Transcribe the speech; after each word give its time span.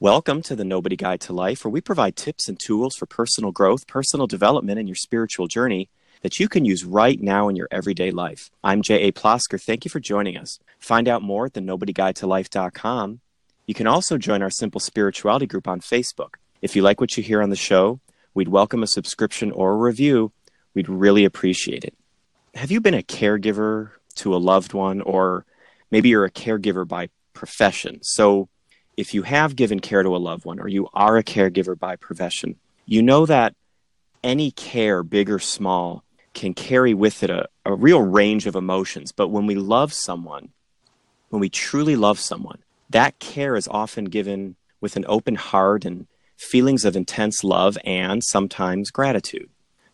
Welcome 0.00 0.42
to 0.42 0.54
the 0.54 0.64
Nobody 0.64 0.94
Guide 0.94 1.20
to 1.22 1.32
Life, 1.32 1.64
where 1.64 1.72
we 1.72 1.80
provide 1.80 2.14
tips 2.14 2.46
and 2.46 2.56
tools 2.56 2.94
for 2.94 3.04
personal 3.04 3.50
growth, 3.50 3.88
personal 3.88 4.28
development, 4.28 4.78
and 4.78 4.86
your 4.88 4.94
spiritual 4.94 5.48
journey 5.48 5.88
that 6.22 6.38
you 6.38 6.48
can 6.48 6.64
use 6.64 6.84
right 6.84 7.20
now 7.20 7.48
in 7.48 7.56
your 7.56 7.66
everyday 7.72 8.12
life. 8.12 8.48
I'm 8.62 8.80
J.A. 8.80 9.10
Plosker. 9.10 9.60
Thank 9.60 9.84
you 9.84 9.90
for 9.90 9.98
joining 9.98 10.36
us. 10.36 10.60
Find 10.78 11.08
out 11.08 11.22
more 11.22 11.46
at 11.46 11.54
the 11.54 11.60
nobodyguidetolife.com. 11.60 13.18
You 13.66 13.74
can 13.74 13.88
also 13.88 14.18
join 14.18 14.40
our 14.40 14.50
Simple 14.50 14.80
Spirituality 14.80 15.46
group 15.46 15.66
on 15.66 15.80
Facebook. 15.80 16.34
If 16.62 16.76
you 16.76 16.82
like 16.82 17.00
what 17.00 17.16
you 17.16 17.24
hear 17.24 17.42
on 17.42 17.50
the 17.50 17.56
show, 17.56 17.98
we'd 18.34 18.46
welcome 18.46 18.84
a 18.84 18.86
subscription 18.86 19.50
or 19.50 19.72
a 19.72 19.76
review. 19.78 20.30
We'd 20.74 20.88
really 20.88 21.24
appreciate 21.24 21.82
it. 21.82 21.94
Have 22.54 22.70
you 22.70 22.80
been 22.80 22.94
a 22.94 23.02
caregiver 23.02 23.90
to 24.14 24.32
a 24.32 24.38
loved 24.38 24.74
one, 24.74 25.00
or 25.00 25.44
maybe 25.90 26.08
you're 26.08 26.24
a 26.24 26.30
caregiver 26.30 26.86
by 26.86 27.08
profession? 27.32 27.98
So, 28.04 28.48
if 28.98 29.14
you 29.14 29.22
have 29.22 29.54
given 29.54 29.78
care 29.78 30.02
to 30.02 30.16
a 30.16 30.18
loved 30.18 30.44
one 30.44 30.58
or 30.58 30.66
you 30.66 30.88
are 30.92 31.16
a 31.16 31.22
caregiver 31.22 31.78
by 31.78 31.94
profession, 31.94 32.56
you 32.84 33.00
know 33.00 33.24
that 33.26 33.54
any 34.24 34.50
care, 34.50 35.04
big 35.04 35.30
or 35.30 35.38
small, 35.38 36.02
can 36.34 36.52
carry 36.52 36.94
with 36.94 37.22
it 37.22 37.30
a, 37.30 37.46
a 37.64 37.72
real 37.72 38.00
range 38.02 38.48
of 38.48 38.56
emotions. 38.56 39.12
But 39.12 39.28
when 39.28 39.46
we 39.46 39.54
love 39.54 39.92
someone, 39.92 40.48
when 41.28 41.38
we 41.38 41.48
truly 41.48 41.94
love 41.94 42.18
someone, 42.18 42.58
that 42.90 43.20
care 43.20 43.54
is 43.54 43.68
often 43.68 44.06
given 44.06 44.56
with 44.80 44.96
an 44.96 45.04
open 45.06 45.36
heart 45.36 45.84
and 45.84 46.08
feelings 46.36 46.84
of 46.84 46.96
intense 46.96 47.44
love 47.44 47.78
and 47.84 48.24
sometimes 48.24 48.90
gratitude. 48.90 49.48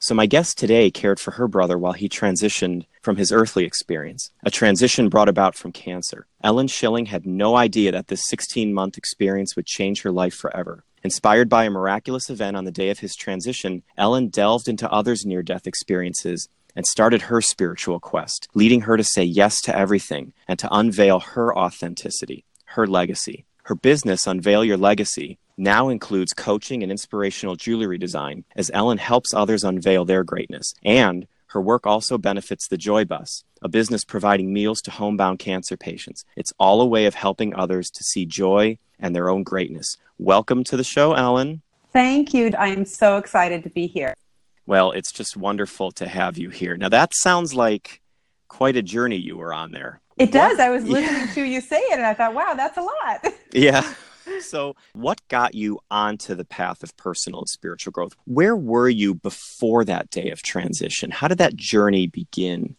So, 0.06 0.14
my 0.14 0.26
guest 0.26 0.58
today 0.58 0.90
cared 0.90 1.18
for 1.18 1.30
her 1.30 1.48
brother 1.48 1.78
while 1.78 1.94
he 1.94 2.10
transitioned 2.10 2.84
from 3.00 3.16
his 3.16 3.32
earthly 3.32 3.64
experience, 3.64 4.30
a 4.44 4.50
transition 4.50 5.08
brought 5.08 5.30
about 5.30 5.54
from 5.54 5.72
cancer. 5.72 6.26
Ellen 6.42 6.68
Schilling 6.68 7.06
had 7.06 7.24
no 7.24 7.56
idea 7.56 7.90
that 7.90 8.08
this 8.08 8.28
16 8.28 8.74
month 8.74 8.98
experience 8.98 9.56
would 9.56 9.64
change 9.64 10.02
her 10.02 10.12
life 10.12 10.34
forever. 10.34 10.84
Inspired 11.02 11.48
by 11.48 11.64
a 11.64 11.70
miraculous 11.70 12.28
event 12.28 12.54
on 12.54 12.66
the 12.66 12.70
day 12.70 12.90
of 12.90 12.98
his 12.98 13.16
transition, 13.16 13.82
Ellen 13.96 14.28
delved 14.28 14.68
into 14.68 14.92
others' 14.92 15.24
near 15.24 15.42
death 15.42 15.66
experiences 15.66 16.50
and 16.76 16.84
started 16.84 17.22
her 17.22 17.40
spiritual 17.40 17.98
quest, 17.98 18.46
leading 18.52 18.82
her 18.82 18.98
to 18.98 19.04
say 19.04 19.22
yes 19.24 19.58
to 19.62 19.74
everything 19.74 20.34
and 20.46 20.58
to 20.58 20.68
unveil 20.70 21.20
her 21.20 21.56
authenticity, 21.56 22.44
her 22.66 22.86
legacy. 22.86 23.46
Her 23.68 23.74
business, 23.74 24.26
Unveil 24.26 24.62
Your 24.62 24.76
Legacy, 24.76 25.38
now 25.56 25.88
includes 25.88 26.32
coaching 26.32 26.82
and 26.82 26.90
inspirational 26.90 27.56
jewelry 27.56 27.98
design 27.98 28.44
as 28.56 28.70
Ellen 28.74 28.98
helps 28.98 29.32
others 29.32 29.64
unveil 29.64 30.04
their 30.04 30.24
greatness. 30.24 30.74
And 30.84 31.26
her 31.48 31.60
work 31.60 31.86
also 31.86 32.18
benefits 32.18 32.66
the 32.66 32.76
Joy 32.76 33.04
Bus, 33.04 33.44
a 33.62 33.68
business 33.68 34.04
providing 34.04 34.52
meals 34.52 34.82
to 34.82 34.90
homebound 34.90 35.38
cancer 35.38 35.76
patients. 35.76 36.24
It's 36.36 36.52
all 36.58 36.80
a 36.80 36.86
way 36.86 37.06
of 37.06 37.14
helping 37.14 37.54
others 37.54 37.90
to 37.92 38.02
see 38.02 38.26
joy 38.26 38.78
and 38.98 39.14
their 39.14 39.28
own 39.28 39.44
greatness. 39.44 39.96
Welcome 40.18 40.64
to 40.64 40.76
the 40.76 40.84
show, 40.84 41.12
Ellen. 41.12 41.62
Thank 41.92 42.34
you. 42.34 42.50
I 42.58 42.68
am 42.68 42.84
so 42.84 43.18
excited 43.18 43.62
to 43.62 43.70
be 43.70 43.86
here. 43.86 44.14
Well, 44.66 44.90
it's 44.90 45.12
just 45.12 45.36
wonderful 45.36 45.92
to 45.92 46.08
have 46.08 46.36
you 46.36 46.50
here. 46.50 46.76
Now, 46.76 46.88
that 46.88 47.14
sounds 47.14 47.54
like 47.54 48.00
quite 48.48 48.76
a 48.76 48.82
journey 48.82 49.16
you 49.16 49.36
were 49.36 49.54
on 49.54 49.70
there. 49.70 50.00
It 50.16 50.32
does. 50.32 50.58
I 50.58 50.70
was 50.70 50.84
listening 50.88 51.28
yeah. 51.28 51.34
to 51.34 51.42
you 51.44 51.60
say 51.60 51.78
it 51.78 51.92
and 51.92 52.06
I 52.06 52.14
thought, 52.14 52.34
wow, 52.34 52.54
that's 52.54 52.76
a 52.76 52.82
lot. 52.82 53.34
yeah. 53.52 53.94
So, 54.40 54.76
what 54.92 55.26
got 55.28 55.54
you 55.54 55.80
onto 55.90 56.34
the 56.34 56.44
path 56.44 56.82
of 56.82 56.96
personal 56.96 57.40
and 57.40 57.48
spiritual 57.48 57.92
growth? 57.92 58.14
Where 58.26 58.56
were 58.56 58.88
you 58.88 59.14
before 59.14 59.84
that 59.84 60.10
day 60.10 60.30
of 60.30 60.42
transition? 60.42 61.10
How 61.10 61.28
did 61.28 61.38
that 61.38 61.56
journey 61.56 62.06
begin? 62.06 62.76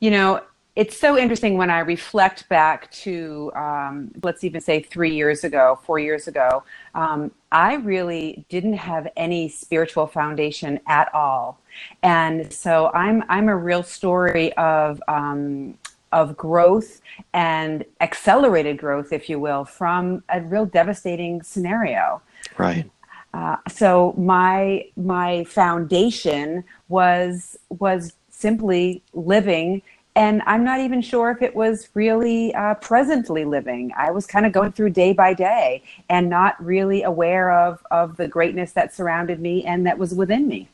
You 0.00 0.10
know, 0.10 0.42
it's 0.78 0.96
so 0.96 1.18
interesting 1.18 1.56
when 1.56 1.70
I 1.70 1.80
reflect 1.80 2.48
back 2.48 2.88
to, 2.92 3.50
um, 3.56 4.12
let's 4.22 4.44
even 4.44 4.60
say 4.60 4.80
three 4.80 5.12
years 5.12 5.42
ago, 5.42 5.80
four 5.82 5.98
years 5.98 6.28
ago. 6.28 6.62
Um, 6.94 7.32
I 7.50 7.74
really 7.74 8.44
didn't 8.48 8.74
have 8.74 9.08
any 9.16 9.48
spiritual 9.48 10.06
foundation 10.06 10.78
at 10.86 11.12
all, 11.12 11.58
and 12.04 12.52
so 12.52 12.92
I'm 12.94 13.24
I'm 13.28 13.48
a 13.48 13.56
real 13.56 13.82
story 13.82 14.52
of 14.52 15.02
um, 15.08 15.76
of 16.12 16.36
growth 16.36 17.00
and 17.32 17.84
accelerated 18.00 18.78
growth, 18.78 19.12
if 19.12 19.28
you 19.28 19.38
will, 19.38 19.64
from 19.64 20.22
a 20.28 20.40
real 20.40 20.66
devastating 20.66 21.42
scenario. 21.42 22.22
Right. 22.56 22.90
Uh, 23.34 23.56
so 23.68 24.14
my 24.16 24.86
my 24.96 25.44
foundation 25.44 26.64
was 26.88 27.58
was 27.68 28.14
simply 28.30 29.02
living 29.12 29.82
and 30.16 30.42
I'm 30.46 30.64
not 30.64 30.80
even 30.80 31.00
sure 31.00 31.30
if 31.30 31.42
it 31.42 31.54
was 31.54 31.90
really 31.94 32.52
uh, 32.54 32.74
presently 32.74 33.44
living. 33.44 33.92
I 33.96 34.10
was 34.10 34.26
kind 34.26 34.46
of 34.46 34.52
going 34.52 34.72
through 34.72 34.90
day 34.90 35.12
by 35.12 35.32
day 35.32 35.84
and 36.08 36.28
not 36.28 36.62
really 36.64 37.04
aware 37.04 37.52
of 37.52 37.84
of 37.90 38.16
the 38.16 38.26
greatness 38.26 38.72
that 38.72 38.94
surrounded 38.94 39.40
me 39.40 39.64
and 39.64 39.86
that 39.86 39.98
was 39.98 40.14
within 40.14 40.48
me 40.48 40.68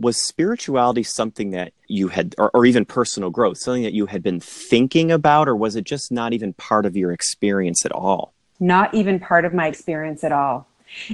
was 0.00 0.26
spirituality 0.26 1.02
something 1.02 1.50
that 1.50 1.72
you 1.86 2.08
had 2.08 2.34
or, 2.38 2.50
or, 2.54 2.66
even 2.66 2.84
personal 2.84 3.30
growth 3.30 3.58
something 3.58 3.82
that 3.82 3.92
you 3.92 4.06
had 4.06 4.22
been 4.22 4.40
thinking 4.40 5.12
about 5.12 5.48
or 5.48 5.54
was 5.54 5.76
it 5.76 5.84
just 5.84 6.10
not 6.10 6.32
even 6.32 6.52
part 6.54 6.86
of 6.86 6.96
your 6.96 7.12
experience 7.12 7.84
at 7.84 7.92
all? 7.92 8.32
Not 8.58 8.94
even 8.94 9.20
part 9.20 9.44
of 9.44 9.54
my 9.54 9.66
experience 9.66 10.24
at 10.24 10.32
all. 10.32 10.66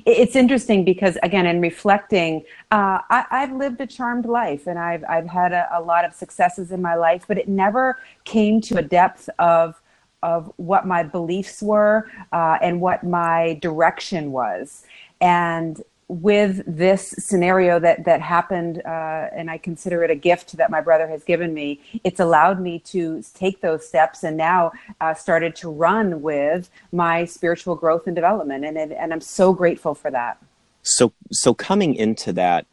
It's 0.07 0.37
interesting 0.37 0.85
because 0.85 1.19
again 1.23 1.47
in 1.47 1.61
reflecting 1.61 2.45
uh, 2.71 3.01
I, 3.11 3.27
have 3.31 3.53
lived 3.53 3.81
a 3.83 3.87
charmed 3.87 4.25
life 4.25 4.67
and 4.67 4.79
i've, 4.79 5.05
I've 5.07 5.27
had 5.27 5.53
a, 5.53 5.69
a, 5.71 5.83
lot 5.83 6.07
of 6.07 6.15
successes 6.15 6.73
in 6.73 6.81
my 6.81 6.95
life 6.95 7.27
but 7.29 7.37
it 7.37 7.47
never 7.47 7.99
came 8.25 8.63
to 8.63 8.79
a 8.79 8.83
depth 8.83 9.29
of 9.39 9.79
of 10.23 10.53
what 10.57 10.87
my 10.87 11.03
beliefs 11.03 11.63
were 11.63 12.11
uh, 12.33 12.59
and 12.61 12.81
what 12.81 13.05
my 13.05 13.59
direction 13.61 14.33
was. 14.33 14.85
And 15.21 15.81
with 16.09 16.63
this 16.67 17.15
scenario 17.19 17.81
that 17.81 18.05
that 18.05 18.21
happened, 18.21 18.81
uh, 18.85 19.29
and 19.33 19.51
I 19.51 19.59
consider 19.59 20.05
it 20.05 20.11
a 20.11 20.15
gift 20.15 20.57
that 20.57 20.71
my 20.71 20.81
brother 20.81 21.09
has 21.09 21.25
given 21.25 21.53
me. 21.53 21.81
It's 22.05 22.21
allowed 22.21 22.61
me 22.61 22.79
to 22.81 23.23
take 23.35 23.61
those 23.61 23.87
steps, 23.87 24.23
and 24.23 24.37
now 24.37 24.73
uh, 25.01 25.15
started 25.15 25.57
to 25.57 25.71
run 25.71 26.23
with 26.23 26.71
my 26.93 27.25
spiritual 27.25 27.75
growth 27.75 28.07
and 28.07 28.15
development, 28.15 28.65
and 28.65 28.77
it, 28.77 28.93
and 28.93 29.13
I'm 29.13 29.21
so 29.21 29.53
grateful 29.53 29.95
for 29.95 30.11
that. 30.13 30.39
So 30.83 31.13
so 31.33 31.55
coming 31.55 31.95
into 31.95 32.33
that 32.35 32.67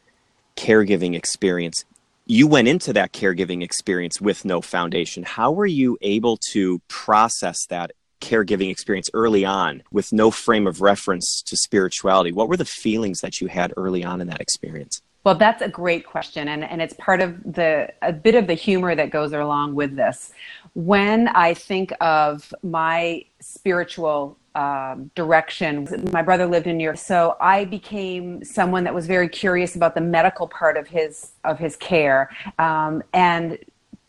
caregiving 0.56 1.16
experience, 1.16 1.84
you 2.26 2.46
went 2.46 2.68
into 2.68 2.92
that 2.92 3.12
caregiving 3.12 3.62
experience 3.62 4.20
with 4.20 4.44
no 4.44 4.60
foundation. 4.60 5.24
How 5.24 5.50
were 5.50 5.66
you 5.66 5.98
able 6.00 6.36
to 6.52 6.80
process 6.86 7.66
that 7.66 7.90
caregiving 8.24 8.70
experience 8.70 9.10
early 9.12 9.44
on 9.44 9.82
with 9.92 10.12
no 10.12 10.30
frame 10.30 10.66
of 10.66 10.80
reference 10.80 11.42
to 11.42 11.56
spirituality? 11.56 12.32
What 12.32 12.48
were 12.48 12.56
the 12.56 12.64
feelings 12.64 13.20
that 13.20 13.40
you 13.40 13.48
had 13.48 13.72
early 13.76 14.04
on 14.04 14.20
in 14.20 14.26
that 14.28 14.40
experience? 14.40 15.02
Well, 15.24 15.34
that's 15.34 15.62
a 15.62 15.68
great 15.68 16.04
question, 16.04 16.48
and, 16.48 16.62
and 16.62 16.82
it's 16.82 16.94
part 16.98 17.22
of 17.22 17.42
the 17.54 17.90
a 18.02 18.12
bit 18.12 18.34
of 18.34 18.46
the 18.46 18.54
humor 18.54 18.94
that 18.94 19.08
goes 19.08 19.32
along 19.32 19.74
with 19.74 19.96
this. 19.96 20.32
When 20.74 21.28
I 21.28 21.54
think 21.54 21.92
of 22.00 22.52
my 22.62 23.24
spiritual 23.40 24.36
um, 24.54 25.10
direction, 25.14 25.88
my 26.12 26.20
brother 26.20 26.46
lived 26.46 26.66
in 26.66 26.76
New 26.76 26.84
York, 26.84 26.98
so 26.98 27.36
I 27.40 27.64
became 27.64 28.44
someone 28.44 28.84
that 28.84 28.94
was 28.94 29.06
very 29.06 29.28
curious 29.28 29.76
about 29.76 29.94
the 29.94 30.02
medical 30.02 30.46
part 30.46 30.76
of 30.76 30.86
his 30.86 31.32
of 31.44 31.58
his 31.58 31.74
care, 31.76 32.28
um, 32.58 33.02
and 33.14 33.58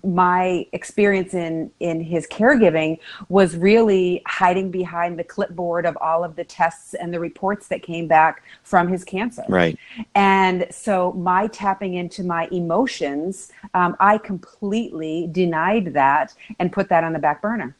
my 0.05 0.65
experience 0.71 1.33
in 1.33 1.71
in 1.79 1.99
his 2.01 2.27
caregiving 2.27 2.99
was 3.29 3.57
really 3.57 4.21
hiding 4.27 4.71
behind 4.71 5.17
the 5.17 5.23
clipboard 5.23 5.85
of 5.85 5.97
all 6.01 6.23
of 6.23 6.35
the 6.35 6.43
tests 6.43 6.93
and 6.93 7.13
the 7.13 7.19
reports 7.19 7.67
that 7.67 7.81
came 7.81 8.07
back 8.07 8.43
from 8.63 8.87
his 8.87 9.03
cancer. 9.03 9.43
Right. 9.49 9.77
And 10.13 10.67
so 10.71 11.13
my 11.13 11.47
tapping 11.47 11.95
into 11.95 12.23
my 12.23 12.47
emotions 12.51 13.51
um, 13.73 13.95
i 13.99 14.17
completely 14.17 15.27
denied 15.31 15.93
that 15.93 16.33
and 16.59 16.71
put 16.71 16.89
that 16.89 17.03
on 17.03 17.13
the 17.13 17.19
back 17.19 17.41
burner 17.41 17.75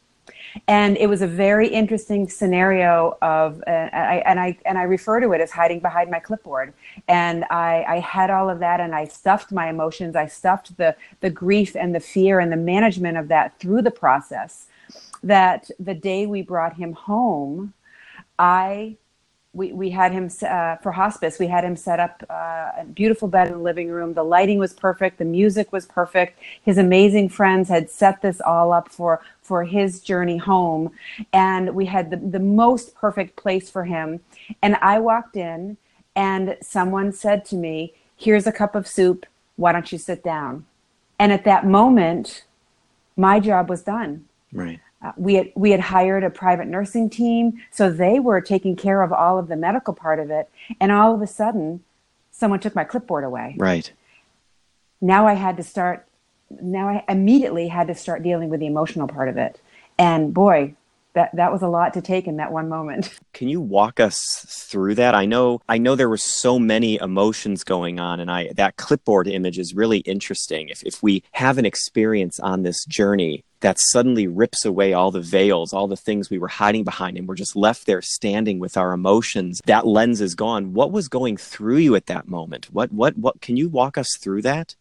and 0.67 0.97
it 0.97 1.07
was 1.07 1.21
a 1.21 1.27
very 1.27 1.67
interesting 1.67 2.27
scenario 2.27 3.17
of 3.21 3.61
uh, 3.67 3.71
I, 3.71 4.23
and 4.25 4.39
i 4.39 4.57
and 4.65 4.77
i 4.77 4.83
refer 4.83 5.19
to 5.19 5.31
it 5.33 5.41
as 5.41 5.51
hiding 5.51 5.79
behind 5.79 6.09
my 6.09 6.19
clipboard. 6.19 6.73
And 7.07 7.45
I, 7.45 7.85
I 7.87 7.99
had 7.99 8.29
all 8.29 8.49
of 8.49 8.59
that 8.59 8.79
and 8.79 8.95
i 8.95 9.05
stuffed 9.05 9.51
my 9.51 9.69
emotions. 9.69 10.15
I 10.15 10.27
stuffed 10.27 10.77
the 10.77 10.95
the 11.21 11.29
grief 11.29 11.75
and 11.75 11.93
the 11.93 11.99
fear 11.99 12.39
and 12.39 12.51
the 12.51 12.57
management 12.57 13.17
of 13.17 13.27
that 13.29 13.59
through 13.59 13.81
the 13.81 13.91
process 13.91 14.67
that 15.23 15.69
the 15.79 15.93
day 15.93 16.25
we 16.25 16.41
brought 16.41 16.75
him 16.75 16.93
home 16.93 17.73
i 18.37 18.95
we, 19.55 19.71
we 19.71 19.89
had 19.89 20.11
him 20.11 20.29
uh, 20.45 20.75
for 20.77 20.91
hospice. 20.91 21.39
We 21.39 21.47
had 21.47 21.63
him 21.63 21.77
set 21.77 21.99
up 21.99 22.23
uh, 22.29 22.71
a 22.81 22.85
beautiful 22.93 23.29
bed 23.29 23.47
in 23.47 23.53
the 23.53 23.59
living 23.59 23.89
room. 23.89 24.13
The 24.13 24.23
lighting 24.23 24.59
was 24.59 24.73
perfect. 24.73 25.17
The 25.17 25.25
music 25.25 25.71
was 25.71 25.85
perfect. 25.85 26.39
His 26.61 26.77
amazing 26.77 27.29
friends 27.29 27.69
had 27.69 27.89
set 27.89 28.21
this 28.21 28.41
all 28.41 28.73
up 28.73 28.89
for, 28.89 29.21
for 29.41 29.63
his 29.63 30.01
journey 30.01 30.37
home. 30.37 30.91
And 31.31 31.73
we 31.73 31.85
had 31.85 32.11
the, 32.11 32.17
the 32.17 32.39
most 32.39 32.95
perfect 32.95 33.37
place 33.37 33.69
for 33.69 33.85
him. 33.85 34.19
And 34.61 34.75
I 34.81 34.99
walked 34.99 35.37
in, 35.37 35.77
and 36.17 36.57
someone 36.61 37.13
said 37.13 37.45
to 37.45 37.55
me, 37.55 37.93
Here's 38.17 38.47
a 38.47 38.51
cup 38.51 38.75
of 38.75 38.87
soup. 38.87 39.25
Why 39.55 39.71
don't 39.71 39.91
you 39.91 39.97
sit 39.97 40.23
down? 40.23 40.65
And 41.17 41.31
at 41.31 41.45
that 41.45 41.65
moment, 41.65 42.43
my 43.15 43.39
job 43.39 43.69
was 43.69 43.83
done. 43.83 44.25
Right. 44.51 44.79
Uh, 45.05 45.11
we 45.17 45.35
had 45.35 45.51
we 45.55 45.69
had 45.71 45.79
hired 45.79 46.23
a 46.23 46.29
private 46.31 46.67
nursing 46.67 47.09
team, 47.09 47.61
so 47.71 47.91
they 47.91 48.19
were 48.19 48.41
taking 48.41 48.75
care 48.75 49.03
of 49.03 49.13
all 49.13 49.37
of 49.37 49.47
the 49.47 49.55
medical 49.55 49.93
part 49.93 50.19
of 50.19 50.31
it. 50.31 50.49
And 50.79 50.91
all 50.91 51.13
of 51.13 51.21
a 51.21 51.27
sudden, 51.27 51.83
someone 52.31 52.59
took 52.59 52.73
my 52.73 52.83
clipboard 52.83 53.23
away. 53.23 53.55
Right. 53.59 53.91
Now 55.01 55.27
I 55.27 55.33
had 55.33 55.57
to 55.57 55.63
start. 55.63 56.07
Now 56.49 56.89
I 56.89 57.03
immediately 57.07 57.67
had 57.67 57.87
to 57.87 57.95
start 57.95 58.23
dealing 58.23 58.49
with 58.49 58.59
the 58.59 58.65
emotional 58.65 59.07
part 59.07 59.29
of 59.29 59.37
it. 59.37 59.61
And 59.97 60.33
boy, 60.33 60.73
that 61.15 61.35
that 61.35 61.51
was 61.51 61.61
a 61.61 61.67
lot 61.67 61.93
to 61.95 62.01
take 62.01 62.27
in 62.27 62.37
that 62.37 62.51
one 62.51 62.69
moment. 62.69 63.11
Can 63.33 63.47
you 63.47 63.59
walk 63.59 63.99
us 63.99 64.45
through 64.47 64.95
that? 64.95 65.15
I 65.15 65.25
know 65.25 65.61
I 65.67 65.77
know 65.77 65.95
there 65.95 66.09
were 66.09 66.17
so 66.17 66.59
many 66.59 66.97
emotions 66.97 67.63
going 67.63 67.99
on 67.99 68.19
and 68.19 68.29
I 68.29 68.51
that 68.55 68.77
clipboard 68.77 69.27
image 69.27 69.57
is 69.57 69.73
really 69.73 69.99
interesting. 69.99 70.69
If 70.69 70.83
if 70.83 71.01
we 71.01 71.23
have 71.31 71.57
an 71.57 71.65
experience 71.65 72.39
on 72.39 72.63
this 72.63 72.85
journey 72.85 73.43
that 73.61 73.77
suddenly 73.79 74.27
rips 74.27 74.63
away 74.63 74.93
all 74.93 75.09
the 75.09 75.21
veils, 75.21 75.73
all 75.73 75.87
the 75.87 75.97
things 75.97 76.29
we 76.29 76.37
were 76.37 76.47
hiding 76.47 76.83
behind 76.83 77.17
and 77.17 77.27
we're 77.27 77.35
just 77.35 77.55
left 77.55 77.87
there 77.87 78.01
standing 78.01 78.59
with 78.59 78.77
our 78.77 78.93
emotions, 78.93 79.61
that 79.65 79.87
lens 79.87 80.21
is 80.21 80.35
gone. 80.35 80.73
What 80.73 80.91
was 80.91 81.07
going 81.07 81.37
through 81.37 81.77
you 81.77 81.95
at 81.95 82.05
that 82.05 82.27
moment? 82.27 82.67
What 82.71 82.91
what 82.91 83.17
what 83.17 83.41
can 83.41 83.57
you 83.57 83.69
walk 83.69 83.97
us 83.97 84.09
through 84.19 84.43
that? 84.43 84.75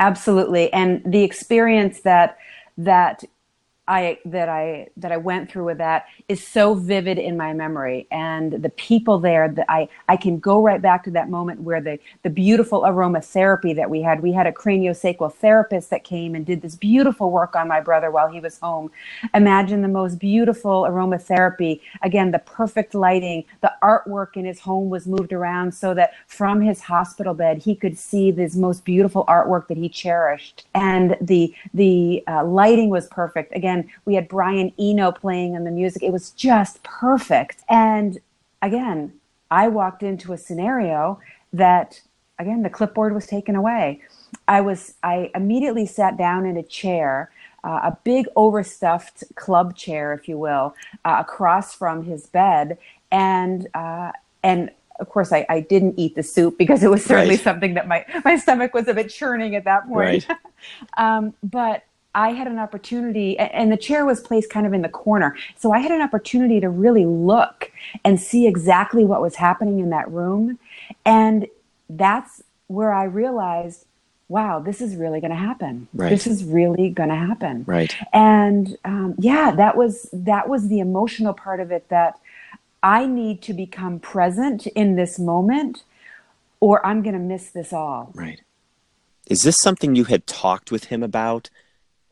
Absolutely. 0.00 0.72
And 0.72 1.02
the 1.04 1.24
experience 1.24 2.00
that 2.02 2.38
that 2.76 3.24
I 3.88 4.18
that 4.26 4.48
I 4.48 4.88
that 4.98 5.10
I 5.12 5.16
went 5.16 5.50
through 5.50 5.64
with 5.64 5.78
that 5.78 6.04
is 6.28 6.46
so 6.46 6.74
vivid 6.74 7.18
in 7.18 7.36
my 7.36 7.54
memory, 7.54 8.06
and 8.10 8.52
the 8.52 8.68
people 8.70 9.18
there 9.18 9.48
that 9.48 9.64
I 9.68 9.88
I 10.08 10.16
can 10.16 10.38
go 10.38 10.62
right 10.62 10.80
back 10.80 11.04
to 11.04 11.10
that 11.12 11.30
moment 11.30 11.62
where 11.62 11.80
the 11.80 11.98
the 12.22 12.30
beautiful 12.30 12.82
aromatherapy 12.82 13.74
that 13.74 13.88
we 13.88 14.02
had. 14.02 14.22
We 14.22 14.32
had 14.32 14.46
a 14.46 14.52
craniosacral 14.52 15.32
therapist 15.32 15.88
that 15.90 16.04
came 16.04 16.34
and 16.34 16.44
did 16.44 16.60
this 16.60 16.76
beautiful 16.76 17.30
work 17.30 17.56
on 17.56 17.66
my 17.66 17.80
brother 17.80 18.10
while 18.10 18.28
he 18.28 18.40
was 18.40 18.58
home. 18.58 18.90
Imagine 19.34 19.80
the 19.80 19.88
most 19.88 20.18
beautiful 20.18 20.82
aromatherapy. 20.82 21.80
Again, 22.02 22.30
the 22.30 22.40
perfect 22.40 22.94
lighting. 22.94 23.44
The 23.62 23.72
artwork 23.82 24.36
in 24.36 24.44
his 24.44 24.60
home 24.60 24.90
was 24.90 25.06
moved 25.06 25.32
around 25.32 25.72
so 25.72 25.94
that 25.94 26.12
from 26.26 26.60
his 26.60 26.82
hospital 26.82 27.32
bed 27.32 27.58
he 27.58 27.74
could 27.74 27.98
see 27.98 28.30
this 28.30 28.54
most 28.54 28.84
beautiful 28.84 29.24
artwork 29.26 29.68
that 29.68 29.78
he 29.78 29.88
cherished, 29.88 30.66
and 30.74 31.16
the 31.22 31.54
the 31.72 32.22
uh, 32.28 32.44
lighting 32.44 32.90
was 32.90 33.06
perfect. 33.06 33.56
Again 33.56 33.77
we 34.04 34.14
had 34.14 34.28
Brian 34.28 34.72
Eno 34.78 35.12
playing 35.12 35.56
on 35.56 35.64
the 35.64 35.70
music. 35.70 36.02
It 36.02 36.12
was 36.12 36.30
just 36.30 36.82
perfect. 36.82 37.62
And 37.68 38.18
again, 38.62 39.12
I 39.50 39.68
walked 39.68 40.02
into 40.02 40.32
a 40.32 40.38
scenario 40.38 41.20
that, 41.52 42.00
again, 42.38 42.62
the 42.62 42.70
clipboard 42.70 43.14
was 43.14 43.26
taken 43.26 43.56
away. 43.56 44.02
I 44.46 44.60
was, 44.60 44.94
I 45.02 45.30
immediately 45.34 45.86
sat 45.86 46.16
down 46.16 46.46
in 46.46 46.56
a 46.56 46.62
chair. 46.62 47.30
Uh, 47.64 47.80
a 47.82 47.98
big 48.04 48.26
overstuffed 48.36 49.24
club 49.34 49.74
chair, 49.74 50.12
if 50.12 50.28
you 50.28 50.38
will, 50.38 50.76
uh, 51.04 51.16
across 51.18 51.74
from 51.74 52.04
his 52.04 52.28
bed, 52.28 52.78
and 53.10 53.66
uh, 53.74 54.12
and 54.44 54.70
of 54.98 55.08
course, 55.08 55.32
I, 55.32 55.46
I, 55.48 55.60
didn't 55.60 55.94
eat 55.96 56.14
the 56.14 56.22
soup 56.22 56.58
because 56.58 56.82
it 56.82 56.90
was 56.90 57.04
certainly 57.04 57.36
right. 57.36 57.44
something 57.44 57.74
that 57.74 57.86
my, 57.86 58.04
my 58.24 58.36
stomach 58.36 58.74
was 58.74 58.88
a 58.88 58.94
bit 58.94 59.10
churning 59.10 59.54
at 59.54 59.64
that 59.64 59.86
point. 59.86 60.26
Right. 60.28 60.38
um, 60.96 61.34
but 61.42 61.84
I 62.18 62.32
had 62.32 62.48
an 62.48 62.58
opportunity, 62.58 63.38
and 63.38 63.70
the 63.70 63.76
chair 63.76 64.04
was 64.04 64.20
placed 64.20 64.50
kind 64.50 64.66
of 64.66 64.72
in 64.72 64.82
the 64.82 64.88
corner. 64.88 65.36
So 65.56 65.70
I 65.72 65.78
had 65.78 65.92
an 65.92 66.02
opportunity 66.02 66.58
to 66.58 66.68
really 66.68 67.06
look 67.06 67.70
and 68.04 68.20
see 68.20 68.48
exactly 68.48 69.04
what 69.04 69.22
was 69.22 69.36
happening 69.36 69.78
in 69.78 69.90
that 69.90 70.10
room. 70.10 70.58
And 71.06 71.46
that's 71.88 72.42
where 72.66 72.92
I 72.92 73.04
realized, 73.04 73.86
wow, 74.28 74.58
this 74.58 74.80
is 74.80 74.96
really 74.96 75.20
going 75.20 75.30
to 75.30 75.36
happen. 75.36 75.86
Right. 75.94 76.10
This 76.10 76.26
is 76.26 76.42
really 76.42 76.90
going 76.90 77.10
to 77.10 77.14
happen. 77.14 77.62
Right. 77.68 77.94
And 78.12 78.76
um, 78.84 79.14
yeah, 79.18 79.52
that 79.52 79.76
was 79.76 80.10
that 80.12 80.48
was 80.48 80.68
the 80.68 80.80
emotional 80.80 81.34
part 81.34 81.60
of 81.60 81.70
it 81.70 81.88
that 81.88 82.18
I 82.82 83.06
need 83.06 83.42
to 83.42 83.54
become 83.54 84.00
present 84.00 84.66
in 84.66 84.96
this 84.96 85.20
moment, 85.20 85.84
or 86.58 86.84
I'm 86.84 87.02
going 87.02 87.14
to 87.14 87.20
miss 87.20 87.50
this 87.50 87.72
all. 87.72 88.10
Right. 88.12 88.40
Is 89.28 89.42
this 89.42 89.60
something 89.60 89.94
you 89.94 90.04
had 90.04 90.26
talked 90.26 90.72
with 90.72 90.84
him 90.86 91.04
about? 91.04 91.48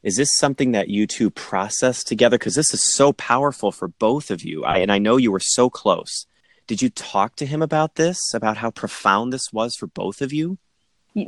Is 0.06 0.14
this 0.14 0.38
something 0.38 0.70
that 0.70 0.88
you 0.88 1.04
two 1.04 1.30
process 1.30 2.04
together? 2.04 2.38
Because 2.38 2.54
this 2.54 2.72
is 2.72 2.94
so 2.94 3.12
powerful 3.12 3.72
for 3.72 3.88
both 3.88 4.30
of 4.30 4.44
you. 4.44 4.64
I, 4.64 4.78
and 4.78 4.92
I 4.92 4.98
know 4.98 5.16
you 5.16 5.32
were 5.32 5.40
so 5.40 5.68
close. 5.68 6.26
Did 6.68 6.80
you 6.80 6.90
talk 6.90 7.34
to 7.36 7.44
him 7.44 7.60
about 7.60 7.96
this, 7.96 8.16
about 8.32 8.58
how 8.58 8.70
profound 8.70 9.32
this 9.32 9.52
was 9.52 9.74
for 9.74 9.88
both 9.88 10.22
of 10.22 10.32
you? 10.32 10.58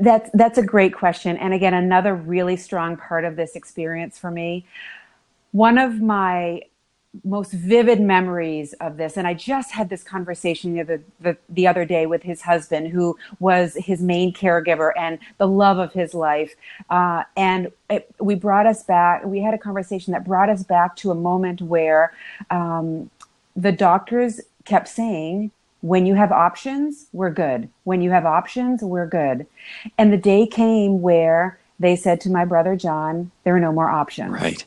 That's 0.00 0.30
that's 0.32 0.58
a 0.58 0.62
great 0.62 0.94
question, 0.94 1.36
and 1.38 1.54
again, 1.54 1.74
another 1.74 2.14
really 2.14 2.56
strong 2.56 2.96
part 2.96 3.24
of 3.24 3.34
this 3.34 3.56
experience 3.56 4.16
for 4.16 4.30
me. 4.30 4.66
One 5.50 5.78
of 5.78 6.00
my 6.00 6.60
most 7.24 7.52
vivid 7.52 8.00
memories 8.00 8.74
of 8.74 8.96
this. 8.96 9.16
And 9.16 9.26
i 9.26 9.34
just 9.34 9.72
had 9.72 9.88
this 9.88 10.02
conversation 10.02 10.74
the, 10.74 11.00
the, 11.20 11.36
the 11.48 11.66
other 11.66 11.84
day 11.84 12.06
with 12.06 12.22
his 12.22 12.42
husband 12.42 12.88
who 12.88 13.16
was 13.40 13.74
his 13.74 14.00
main 14.00 14.32
caregiver 14.32 14.92
and 14.96 15.18
the 15.38 15.48
love 15.48 15.78
of 15.78 15.92
his 15.92 16.14
life. 16.14 16.54
Uh, 16.90 17.24
and 17.36 17.72
it, 17.88 18.14
we 18.20 18.34
brought 18.34 18.66
us 18.66 18.82
back 18.82 19.24
we 19.24 19.40
had 19.40 19.54
a 19.54 19.58
conversation 19.58 20.12
that 20.12 20.24
brought 20.24 20.48
us 20.48 20.62
back 20.62 20.96
to 20.96 21.10
a 21.10 21.14
moment 21.14 21.62
where 21.62 22.12
um, 22.50 23.10
the 23.56 23.72
doctors 23.72 24.40
kept 24.64 24.88
saying 24.88 25.50
when 25.80 26.04
you 26.06 26.14
have 26.14 26.30
options 26.30 27.06
we're 27.12 27.30
good. 27.30 27.68
When 27.84 28.02
you 28.02 28.10
have 28.10 28.26
options 28.26 28.82
we're 28.82 29.06
good. 29.06 29.46
And 29.96 30.12
the 30.12 30.18
day 30.18 30.46
came 30.46 31.00
where 31.00 31.58
they 31.80 31.96
said 31.96 32.20
to 32.20 32.30
my 32.30 32.44
brother 32.44 32.76
john 32.76 33.30
there 33.44 33.56
are 33.56 33.60
no 33.60 33.72
more 33.72 33.88
options. 33.88 34.32
Right. 34.32 34.64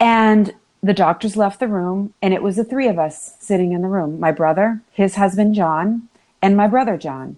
And 0.00 0.54
the 0.82 0.92
doctors 0.92 1.36
left 1.36 1.60
the 1.60 1.68
room, 1.68 2.12
and 2.20 2.34
it 2.34 2.42
was 2.42 2.56
the 2.56 2.64
three 2.64 2.88
of 2.88 2.98
us 2.98 3.36
sitting 3.38 3.72
in 3.72 3.82
the 3.82 3.88
room 3.88 4.18
my 4.18 4.32
brother, 4.32 4.80
his 4.92 5.14
husband, 5.14 5.54
John, 5.54 6.08
and 6.40 6.56
my 6.56 6.66
brother, 6.66 6.96
John. 6.96 7.36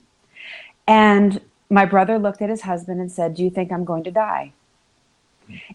And 0.87 1.41
my 1.69 1.85
brother 1.85 2.19
looked 2.19 2.41
at 2.41 2.49
his 2.49 2.63
husband 2.63 3.01
and 3.01 3.13
said, 3.13 3.35
Do 3.35 3.43
you 3.43 3.51
think 3.51 3.71
I'm 3.71 3.85
going 3.85 4.05
to 4.05 4.11
die? 4.11 4.53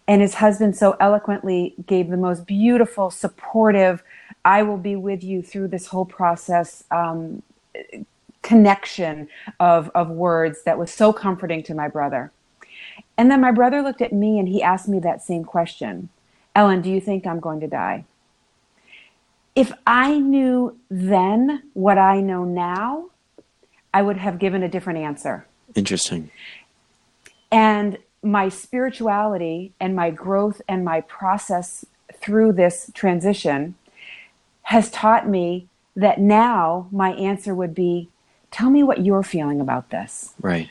And 0.08 0.20
his 0.20 0.34
husband 0.34 0.76
so 0.76 0.96
eloquently 0.98 1.74
gave 1.86 2.08
the 2.08 2.16
most 2.16 2.44
beautiful, 2.46 3.10
supportive, 3.10 4.02
I 4.44 4.62
will 4.62 4.78
be 4.78 4.96
with 4.96 5.22
you 5.22 5.42
through 5.42 5.68
this 5.68 5.86
whole 5.86 6.04
process 6.04 6.82
um, 6.90 7.42
connection 8.42 9.28
of, 9.60 9.90
of 9.94 10.08
words 10.08 10.64
that 10.64 10.78
was 10.78 10.92
so 10.92 11.12
comforting 11.12 11.62
to 11.64 11.74
my 11.74 11.86
brother. 11.86 12.32
And 13.16 13.30
then 13.30 13.40
my 13.40 13.52
brother 13.52 13.82
looked 13.82 14.02
at 14.02 14.12
me 14.12 14.38
and 14.38 14.48
he 14.48 14.62
asked 14.62 14.88
me 14.88 14.98
that 15.00 15.22
same 15.22 15.44
question. 15.44 16.08
Ellen, 16.54 16.82
do 16.82 16.90
you 16.90 17.00
think 17.00 17.26
I'm 17.26 17.40
going 17.40 17.60
to 17.60 17.66
die? 17.66 18.04
If 19.54 19.72
I 19.86 20.18
knew 20.18 20.78
then 20.90 21.62
what 21.74 21.98
I 21.98 22.20
know 22.20 22.44
now, 22.44 23.06
I 23.92 24.02
would 24.02 24.16
have 24.16 24.38
given 24.38 24.62
a 24.62 24.68
different 24.68 25.00
answer. 25.00 25.46
Interesting. 25.74 26.30
And 27.50 27.98
my 28.22 28.48
spirituality 28.48 29.72
and 29.80 29.96
my 29.96 30.10
growth 30.10 30.62
and 30.68 30.84
my 30.84 31.00
process 31.00 31.84
through 32.14 32.52
this 32.52 32.90
transition 32.94 33.74
has 34.62 34.90
taught 34.90 35.28
me 35.28 35.66
that 35.96 36.20
now 36.20 36.86
my 36.92 37.12
answer 37.12 37.54
would 37.54 37.74
be 37.74 38.08
tell 38.50 38.70
me 38.70 38.82
what 38.82 39.04
you're 39.04 39.22
feeling 39.22 39.60
about 39.60 39.90
this. 39.90 40.34
Right 40.40 40.70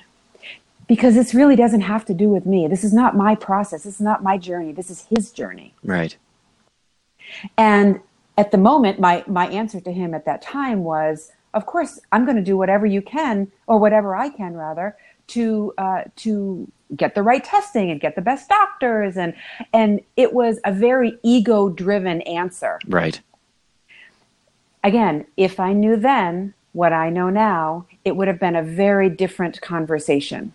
because 0.90 1.14
this 1.14 1.36
really 1.36 1.56
doesn't 1.56 1.82
have 1.82 2.04
to 2.04 2.16
do 2.16 2.28
with 2.28 2.48
me. 2.48 2.68
This 2.68 2.84
is 2.84 2.92
not 2.92 3.16
my 3.16 3.36
process. 3.36 3.84
This 3.84 3.96
is 3.96 4.02
not 4.02 4.24
my 4.24 4.38
journey. 4.38 4.74
This 4.74 4.90
is 4.90 5.06
his 5.16 5.32
journey. 5.32 5.76
Right. 5.84 6.18
And 7.58 8.02
at 8.40 8.50
the 8.52 8.58
moment, 8.58 9.00
my, 9.00 9.24
my 9.28 9.48
answer 9.48 9.80
to 9.80 9.94
him 9.94 10.16
at 10.16 10.26
that 10.26 10.42
time 10.42 10.84
was, 10.84 11.32
of 11.54 11.68
course, 11.68 12.00
I'm 12.12 12.26
going 12.26 12.38
to 12.38 12.44
do 12.44 12.58
whatever 12.58 12.88
you 12.88 13.04
can, 13.04 13.52
or 13.68 13.78
whatever 13.78 14.16
I 14.16 14.30
can 14.30 14.56
rather, 14.56 14.98
to 15.28 15.74
uh, 15.78 16.04
to 16.18 16.68
get 16.96 17.14
the 17.14 17.22
right 17.22 17.44
testing 17.44 17.92
and 17.92 18.02
get 18.02 18.16
the 18.16 18.22
best 18.22 18.50
doctors, 18.50 19.18
and 19.18 19.34
and 19.74 20.02
it 20.16 20.34
was 20.34 20.60
a 20.64 20.72
very 20.72 21.18
ego 21.24 21.70
driven 21.70 22.22
answer. 22.24 22.80
Right. 22.88 23.20
Again, 24.84 25.26
if 25.38 25.60
I 25.60 25.74
knew 25.74 25.96
then 25.98 26.54
what 26.74 26.94
I 26.94 27.10
know 27.10 27.30
now, 27.30 27.86
it 28.06 28.16
would 28.16 28.28
have 28.28 28.40
been 28.40 28.56
a 28.56 28.64
very 28.64 29.10
different 29.10 29.60
conversation. 29.62 30.54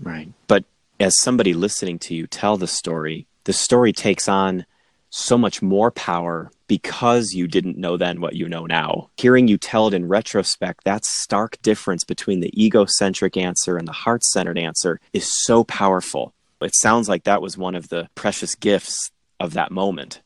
Right. 0.00 0.32
But 0.46 0.64
as 1.00 1.20
somebody 1.20 1.54
listening 1.54 1.98
to 2.00 2.14
you 2.14 2.26
tell 2.26 2.56
the 2.56 2.66
story, 2.66 3.26
the 3.44 3.52
story 3.52 3.92
takes 3.92 4.28
on 4.28 4.66
so 5.10 5.38
much 5.38 5.62
more 5.62 5.92
power 5.92 6.50
because 6.66 7.32
you 7.34 7.46
didn't 7.46 7.78
know 7.78 7.96
then 7.96 8.20
what 8.20 8.34
you 8.34 8.48
know 8.48 8.66
now. 8.66 9.10
Hearing 9.16 9.46
you 9.46 9.58
tell 9.58 9.86
it 9.86 9.94
in 9.94 10.08
retrospect, 10.08 10.84
that 10.84 11.04
stark 11.04 11.60
difference 11.62 12.02
between 12.04 12.40
the 12.40 12.52
egocentric 12.60 13.36
answer 13.36 13.76
and 13.76 13.86
the 13.86 13.92
heart 13.92 14.24
centered 14.24 14.58
answer 14.58 15.00
is 15.12 15.30
so 15.44 15.62
powerful. 15.62 16.34
It 16.60 16.74
sounds 16.74 17.08
like 17.08 17.24
that 17.24 17.42
was 17.42 17.56
one 17.56 17.74
of 17.74 17.90
the 17.90 18.08
precious 18.14 18.54
gifts 18.54 19.10
of 19.38 19.52
that 19.52 19.70
moment 19.70 20.20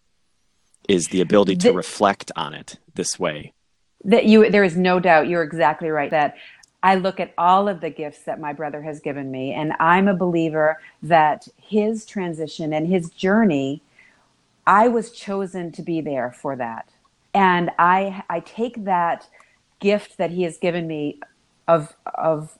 is 0.88 1.08
the 1.08 1.20
ability 1.20 1.56
to 1.56 1.68
the, 1.68 1.74
reflect 1.74 2.32
on 2.34 2.54
it 2.54 2.78
this 2.94 3.18
way. 3.18 3.52
That 4.04 4.24
you 4.24 4.48
there 4.50 4.64
is 4.64 4.76
no 4.76 5.00
doubt 5.00 5.28
you're 5.28 5.42
exactly 5.42 5.90
right 5.90 6.10
that 6.10 6.36
I 6.82 6.94
look 6.94 7.18
at 7.18 7.34
all 7.36 7.68
of 7.68 7.80
the 7.80 7.90
gifts 7.90 8.22
that 8.22 8.40
my 8.40 8.52
brother 8.52 8.82
has 8.82 9.00
given 9.00 9.30
me, 9.30 9.52
and 9.52 9.72
I'm 9.80 10.06
a 10.06 10.14
believer 10.14 10.80
that 11.02 11.48
his 11.60 12.06
transition 12.06 12.72
and 12.72 12.86
his 12.86 13.10
journey, 13.10 13.82
I 14.66 14.88
was 14.88 15.10
chosen 15.10 15.72
to 15.72 15.82
be 15.82 16.00
there 16.00 16.30
for 16.30 16.54
that. 16.56 16.88
And 17.34 17.70
I, 17.78 18.22
I 18.30 18.40
take 18.40 18.84
that 18.84 19.26
gift 19.80 20.18
that 20.18 20.30
he 20.30 20.42
has 20.44 20.56
given 20.56 20.86
me 20.86 21.20
of, 21.66 21.94
of 22.14 22.56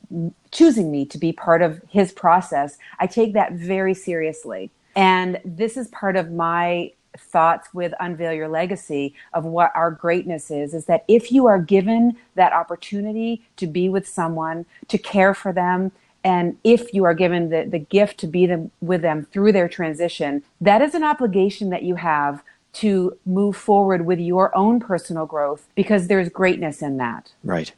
choosing 0.50 0.90
me 0.90 1.04
to 1.06 1.18
be 1.18 1.32
part 1.32 1.62
of 1.62 1.80
his 1.88 2.12
process. 2.12 2.76
I 2.98 3.06
take 3.06 3.32
that 3.34 3.52
very 3.52 3.94
seriously. 3.94 4.70
And 4.94 5.40
this 5.44 5.76
is 5.76 5.88
part 5.88 6.16
of 6.16 6.32
my 6.32 6.92
thoughts 7.20 7.68
with 7.72 7.92
Unveil 8.00 8.32
Your 8.32 8.48
Legacy 8.48 9.14
of 9.32 9.44
what 9.44 9.72
our 9.75 9.90
greatness 9.90 10.50
is 10.50 10.75
is 10.75 10.87
that 10.87 11.04
if 11.08 11.30
you 11.32 11.46
are 11.46 11.58
given 11.58 12.16
that 12.34 12.52
opportunity 12.52 13.42
to 13.56 13.66
be 13.66 13.88
with 13.88 14.06
someone, 14.08 14.66
to 14.88 14.98
care 14.98 15.34
for 15.34 15.52
them, 15.52 15.92
and 16.25 16.58
if 16.64 16.92
you 16.92 17.04
are 17.04 17.14
given 17.14 17.50
the, 17.50 17.64
the 17.64 17.78
gift 17.78 18.18
to 18.18 18.26
be 18.26 18.46
them, 18.46 18.70
with 18.80 19.02
them 19.02 19.26
through 19.32 19.52
their 19.52 19.68
transition, 19.68 20.42
that 20.60 20.82
is 20.82 20.94
an 20.94 21.04
obligation 21.04 21.70
that 21.70 21.84
you 21.84 21.94
have 21.94 22.42
to 22.75 23.16
move 23.25 23.56
forward 23.56 24.04
with 24.04 24.18
your 24.18 24.56
own 24.56 24.80
personal 24.80 25.26
growth 25.26 25.68
because 25.75 26.06
there's 26.06 26.28
greatness 26.28 26.82
in 26.82 26.96
that. 26.98 27.32
Right, 27.42 27.72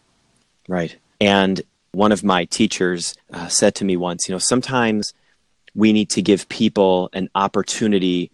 right. 0.69 0.97
And 1.21 1.63
one 1.93 2.13
of 2.13 2.25
my 2.25 2.45
teachers 2.45 3.15
uh, 3.33 3.49
said 3.49 3.75
to 3.77 3.85
me 3.85 3.97
once, 3.97 4.29
you 4.29 4.35
know, 4.35 4.39
sometimes 4.39 5.13
we 5.75 5.93
need 5.93 6.11
to 6.11 6.23
give 6.23 6.49
people 6.49 7.11
an 7.13 7.29
opportunity 7.35 8.31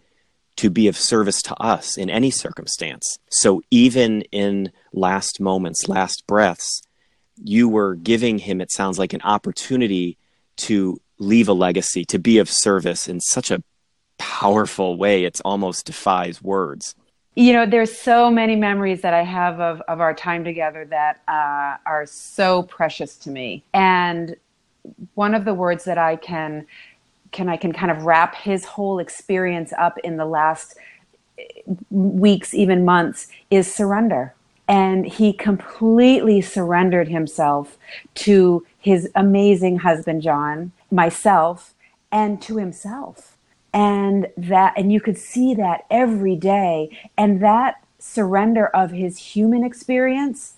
to 0.57 0.69
be 0.69 0.87
of 0.87 0.97
service 0.97 1.41
to 1.43 1.55
us 1.55 1.97
in 1.97 2.09
any 2.09 2.29
circumstance. 2.31 3.17
So 3.29 3.61
even 3.71 4.21
in 4.31 4.71
last 4.91 5.39
moments, 5.39 5.87
last 5.87 6.25
breaths, 6.27 6.81
you 7.43 7.69
were 7.69 7.95
giving 7.95 8.39
him, 8.39 8.59
it 8.61 8.71
sounds 8.71 8.99
like, 8.99 9.13
an 9.13 9.21
opportunity 9.21 10.17
to 10.57 10.99
leave 11.19 11.47
a 11.47 11.53
legacy, 11.53 12.03
to 12.05 12.19
be 12.19 12.39
of 12.39 12.49
service 12.49 13.07
in 13.07 13.19
such 13.21 13.51
a 13.51 13.63
powerful 14.17 14.97
way. 14.97 15.23
It 15.23 15.39
almost 15.45 15.85
defies 15.85 16.41
words. 16.41 16.95
You 17.35 17.53
know, 17.53 17.67
there's 17.67 17.95
so 17.95 18.31
many 18.31 18.55
memories 18.55 19.01
that 19.01 19.13
I 19.13 19.23
have 19.23 19.59
of, 19.59 19.81
of 19.81 20.01
our 20.01 20.15
time 20.15 20.43
together 20.43 20.85
that 20.85 21.21
uh, 21.27 21.77
are 21.85 22.07
so 22.07 22.63
precious 22.63 23.15
to 23.17 23.29
me. 23.29 23.63
And 23.75 24.35
one 25.13 25.35
of 25.35 25.45
the 25.45 25.53
words 25.53 25.83
that 25.83 25.99
I 25.99 26.15
can 26.15 26.65
can 27.31 27.49
I 27.49 27.57
can 27.57 27.73
kind 27.73 27.91
of 27.91 28.03
wrap 28.03 28.35
his 28.35 28.65
whole 28.65 28.99
experience 28.99 29.73
up 29.77 29.97
in 29.99 30.17
the 30.17 30.25
last 30.25 30.77
eh, 31.37 31.43
weeks, 31.89 32.53
even 32.53 32.85
months, 32.85 33.27
is 33.49 33.73
surrender. 33.73 34.33
And 34.67 35.05
he 35.05 35.31
completely 35.31 36.41
surrendered 36.41 37.07
himself 37.07 37.77
to 38.15 38.65
his 38.79 39.09
amazing 39.15 39.79
husband, 39.79 40.21
John, 40.21 40.71
myself, 40.91 41.73
and 42.11 42.41
to 42.41 42.57
himself. 42.57 43.37
And 43.73 44.27
that, 44.37 44.73
and 44.75 44.91
you 44.91 44.99
could 44.99 45.17
see 45.17 45.53
that 45.55 45.85
every 45.89 46.35
day. 46.35 46.97
And 47.17 47.41
that 47.41 47.75
surrender 47.99 48.67
of 48.67 48.91
his 48.91 49.17
human 49.17 49.63
experience 49.63 50.55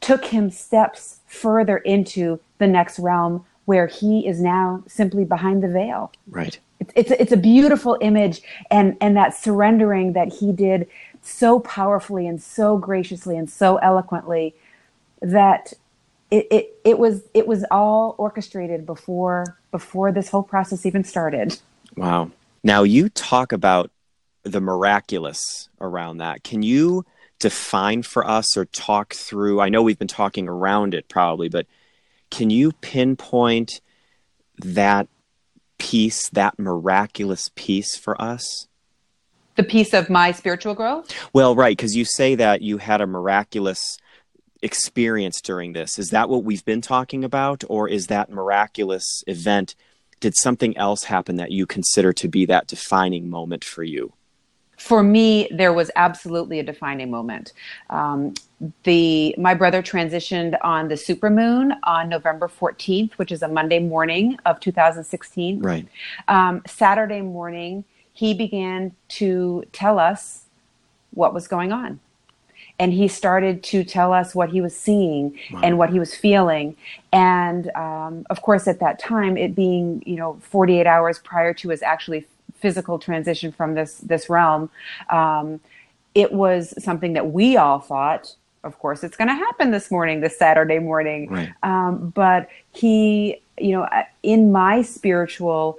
took 0.00 0.26
him 0.26 0.50
steps 0.50 1.20
further 1.26 1.78
into 1.78 2.40
the 2.58 2.66
next 2.66 2.98
realm 2.98 3.44
where 3.68 3.86
he 3.86 4.26
is 4.26 4.40
now 4.40 4.82
simply 4.86 5.26
behind 5.26 5.62
the 5.62 5.68
veil. 5.68 6.10
Right. 6.26 6.58
It's 6.80 6.92
it's 6.96 7.10
a, 7.10 7.22
it's 7.22 7.32
a 7.32 7.36
beautiful 7.36 7.98
image, 8.00 8.40
and 8.70 8.96
and 8.98 9.14
that 9.14 9.36
surrendering 9.36 10.14
that 10.14 10.32
he 10.32 10.52
did 10.52 10.88
so 11.20 11.60
powerfully 11.60 12.26
and 12.26 12.42
so 12.42 12.78
graciously 12.78 13.36
and 13.36 13.50
so 13.50 13.76
eloquently 13.76 14.54
that 15.20 15.74
it, 16.30 16.46
it, 16.50 16.80
it 16.82 16.98
was 16.98 17.24
it 17.34 17.46
was 17.46 17.62
all 17.70 18.14
orchestrated 18.16 18.86
before 18.86 19.58
before 19.70 20.12
this 20.12 20.30
whole 20.30 20.42
process 20.42 20.86
even 20.86 21.04
started. 21.04 21.58
Wow. 21.94 22.30
Now 22.64 22.84
you 22.84 23.10
talk 23.10 23.52
about 23.52 23.90
the 24.44 24.62
miraculous 24.62 25.68
around 25.78 26.18
that. 26.18 26.42
Can 26.42 26.62
you 26.62 27.04
define 27.38 28.02
for 28.02 28.26
us 28.26 28.56
or 28.56 28.64
talk 28.64 29.12
through? 29.12 29.60
I 29.60 29.68
know 29.68 29.82
we've 29.82 29.98
been 29.98 30.08
talking 30.08 30.48
around 30.48 30.94
it 30.94 31.06
probably, 31.10 31.50
but 31.50 31.66
can 32.30 32.50
you 32.50 32.72
pinpoint 32.72 33.80
that 34.58 35.08
piece, 35.78 36.28
that 36.30 36.58
miraculous 36.58 37.50
piece 37.54 37.96
for 37.96 38.20
us? 38.20 38.66
The 39.56 39.64
piece 39.64 39.92
of 39.92 40.08
my 40.08 40.32
spiritual 40.32 40.74
growth? 40.74 41.12
Well, 41.32 41.56
right, 41.56 41.76
because 41.76 41.96
you 41.96 42.04
say 42.04 42.34
that 42.36 42.62
you 42.62 42.78
had 42.78 43.00
a 43.00 43.06
miraculous 43.06 43.98
experience 44.62 45.40
during 45.40 45.72
this. 45.72 45.98
Is 45.98 46.10
that 46.10 46.28
what 46.28 46.44
we've 46.44 46.64
been 46.64 46.80
talking 46.80 47.24
about? 47.24 47.64
Or 47.68 47.88
is 47.88 48.06
that 48.06 48.30
miraculous 48.30 49.22
event? 49.26 49.74
Did 50.20 50.36
something 50.36 50.76
else 50.76 51.04
happen 51.04 51.36
that 51.36 51.52
you 51.52 51.66
consider 51.66 52.12
to 52.14 52.28
be 52.28 52.44
that 52.46 52.66
defining 52.66 53.30
moment 53.30 53.64
for 53.64 53.82
you? 53.82 54.12
For 54.78 55.02
me, 55.02 55.48
there 55.50 55.72
was 55.72 55.90
absolutely 55.96 56.60
a 56.60 56.62
defining 56.62 57.10
moment. 57.10 57.52
Um, 57.90 58.34
the 58.84 59.34
my 59.38 59.54
brother 59.54 59.82
transitioned 59.82 60.56
on 60.62 60.88
the 60.88 60.94
supermoon 60.94 61.76
on 61.84 62.08
November 62.08 62.48
14th, 62.48 63.12
which 63.14 63.30
is 63.30 63.42
a 63.42 63.48
Monday 63.48 63.80
morning 63.80 64.38
of 64.46 64.58
2016. 64.60 65.60
Right. 65.60 65.86
Um, 66.26 66.62
Saturday 66.66 67.20
morning, 67.20 67.84
he 68.12 68.34
began 68.34 68.94
to 69.08 69.64
tell 69.72 69.98
us 69.98 70.44
what 71.12 71.34
was 71.34 71.46
going 71.46 71.72
on. 71.72 72.00
And 72.80 72.92
he 72.92 73.08
started 73.08 73.64
to 73.64 73.82
tell 73.82 74.12
us 74.12 74.36
what 74.36 74.50
he 74.50 74.60
was 74.60 74.76
seeing 74.76 75.36
wow. 75.52 75.60
and 75.64 75.78
what 75.78 75.90
he 75.90 75.98
was 75.98 76.14
feeling. 76.14 76.76
And 77.12 77.70
um, 77.74 78.24
of 78.30 78.42
course, 78.42 78.68
at 78.68 78.78
that 78.78 79.00
time, 79.00 79.36
it 79.36 79.56
being 79.56 80.02
you 80.06 80.16
know 80.16 80.38
48 80.42 80.86
hours 80.86 81.18
prior 81.18 81.52
to 81.54 81.70
his 81.70 81.82
actually 81.82 82.26
physical 82.58 82.98
transition 82.98 83.52
from 83.52 83.74
this 83.74 83.98
this 83.98 84.28
realm, 84.28 84.70
um, 85.10 85.60
it 86.14 86.32
was 86.32 86.74
something 86.82 87.12
that 87.14 87.32
we 87.32 87.56
all 87.56 87.80
thought. 87.80 88.34
Of 88.64 88.78
course, 88.78 89.04
it's 89.04 89.16
going 89.16 89.28
to 89.28 89.34
happen 89.34 89.70
this 89.70 89.90
morning, 89.90 90.20
this 90.20 90.36
Saturday 90.36 90.80
morning. 90.80 91.30
Right. 91.30 91.52
Um, 91.62 92.10
but 92.10 92.48
he, 92.72 93.40
you 93.56 93.72
know, 93.72 93.88
in 94.22 94.50
my 94.50 94.82
spiritual 94.82 95.78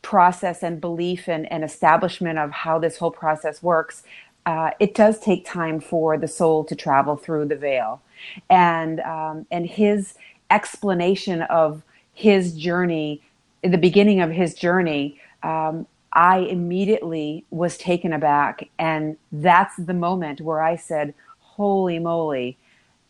process 0.00 0.62
and 0.62 0.80
belief 0.80 1.28
and, 1.28 1.50
and 1.52 1.62
establishment 1.62 2.38
of 2.38 2.50
how 2.50 2.78
this 2.78 2.96
whole 2.96 3.10
process 3.10 3.62
works, 3.62 4.04
uh, 4.46 4.70
it 4.80 4.94
does 4.94 5.20
take 5.20 5.44
time 5.44 5.80
for 5.80 6.16
the 6.16 6.28
soul 6.28 6.64
to 6.64 6.74
travel 6.74 7.14
through 7.16 7.44
the 7.44 7.56
veil, 7.56 8.00
and 8.48 9.00
um, 9.00 9.46
and 9.50 9.66
his 9.66 10.14
explanation 10.50 11.42
of 11.42 11.82
his 12.14 12.56
journey, 12.56 13.20
the 13.62 13.76
beginning 13.76 14.22
of 14.22 14.30
his 14.30 14.54
journey, 14.54 15.20
um, 15.42 15.86
I 16.18 16.38
immediately 16.38 17.44
was 17.50 17.78
taken 17.78 18.12
aback. 18.12 18.68
And 18.76 19.16
that's 19.30 19.76
the 19.76 19.94
moment 19.94 20.40
where 20.40 20.60
I 20.60 20.74
said, 20.74 21.14
Holy 21.38 22.00
moly, 22.00 22.58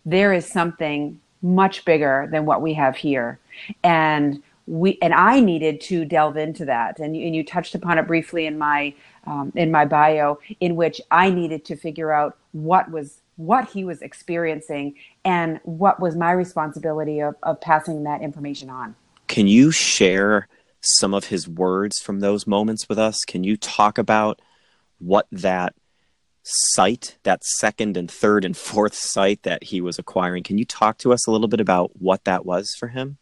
there 0.04 0.34
is 0.34 0.44
something 0.44 1.18
much 1.40 1.86
bigger 1.86 2.28
than 2.30 2.44
what 2.44 2.60
we 2.60 2.74
have 2.74 2.96
here. 2.96 3.38
And 3.82 4.42
we 4.66 4.98
and 5.00 5.14
I 5.14 5.40
needed 5.40 5.80
to 5.82 6.04
delve 6.04 6.36
into 6.36 6.66
that. 6.66 6.98
And 6.98 7.16
you, 7.16 7.24
and 7.24 7.34
you 7.34 7.42
touched 7.42 7.74
upon 7.74 7.96
it 7.96 8.06
briefly 8.06 8.44
in 8.44 8.58
my 8.58 8.92
um, 9.26 9.52
in 9.56 9.70
my 9.70 9.86
bio, 9.86 10.38
in 10.60 10.76
which 10.76 11.00
I 11.10 11.30
needed 11.30 11.64
to 11.64 11.76
figure 11.76 12.12
out 12.12 12.36
what 12.52 12.90
was 12.90 13.22
what 13.36 13.70
he 13.70 13.84
was 13.84 14.02
experiencing 14.02 14.96
and 15.24 15.60
what 15.62 15.98
was 15.98 16.14
my 16.14 16.32
responsibility 16.32 17.20
of, 17.20 17.36
of 17.42 17.58
passing 17.62 18.04
that 18.04 18.20
information 18.20 18.68
on. 18.68 18.94
Can 19.28 19.46
you 19.46 19.70
share 19.70 20.48
some 20.80 21.14
of 21.14 21.26
his 21.26 21.48
words 21.48 21.98
from 22.00 22.20
those 22.20 22.46
moments 22.46 22.88
with 22.88 22.98
us? 22.98 23.24
Can 23.26 23.44
you 23.44 23.56
talk 23.56 23.98
about 23.98 24.40
what 24.98 25.26
that 25.30 25.74
sight, 26.42 27.18
that 27.24 27.44
second 27.44 27.96
and 27.96 28.10
third 28.10 28.44
and 28.44 28.56
fourth 28.56 28.94
sight 28.94 29.42
that 29.42 29.64
he 29.64 29.80
was 29.80 29.98
acquiring, 29.98 30.42
can 30.42 30.58
you 30.58 30.64
talk 30.64 30.98
to 30.98 31.12
us 31.12 31.26
a 31.26 31.30
little 31.30 31.48
bit 31.48 31.60
about 31.60 32.00
what 32.00 32.24
that 32.24 32.46
was 32.46 32.74
for 32.78 32.88
him? 32.88 33.18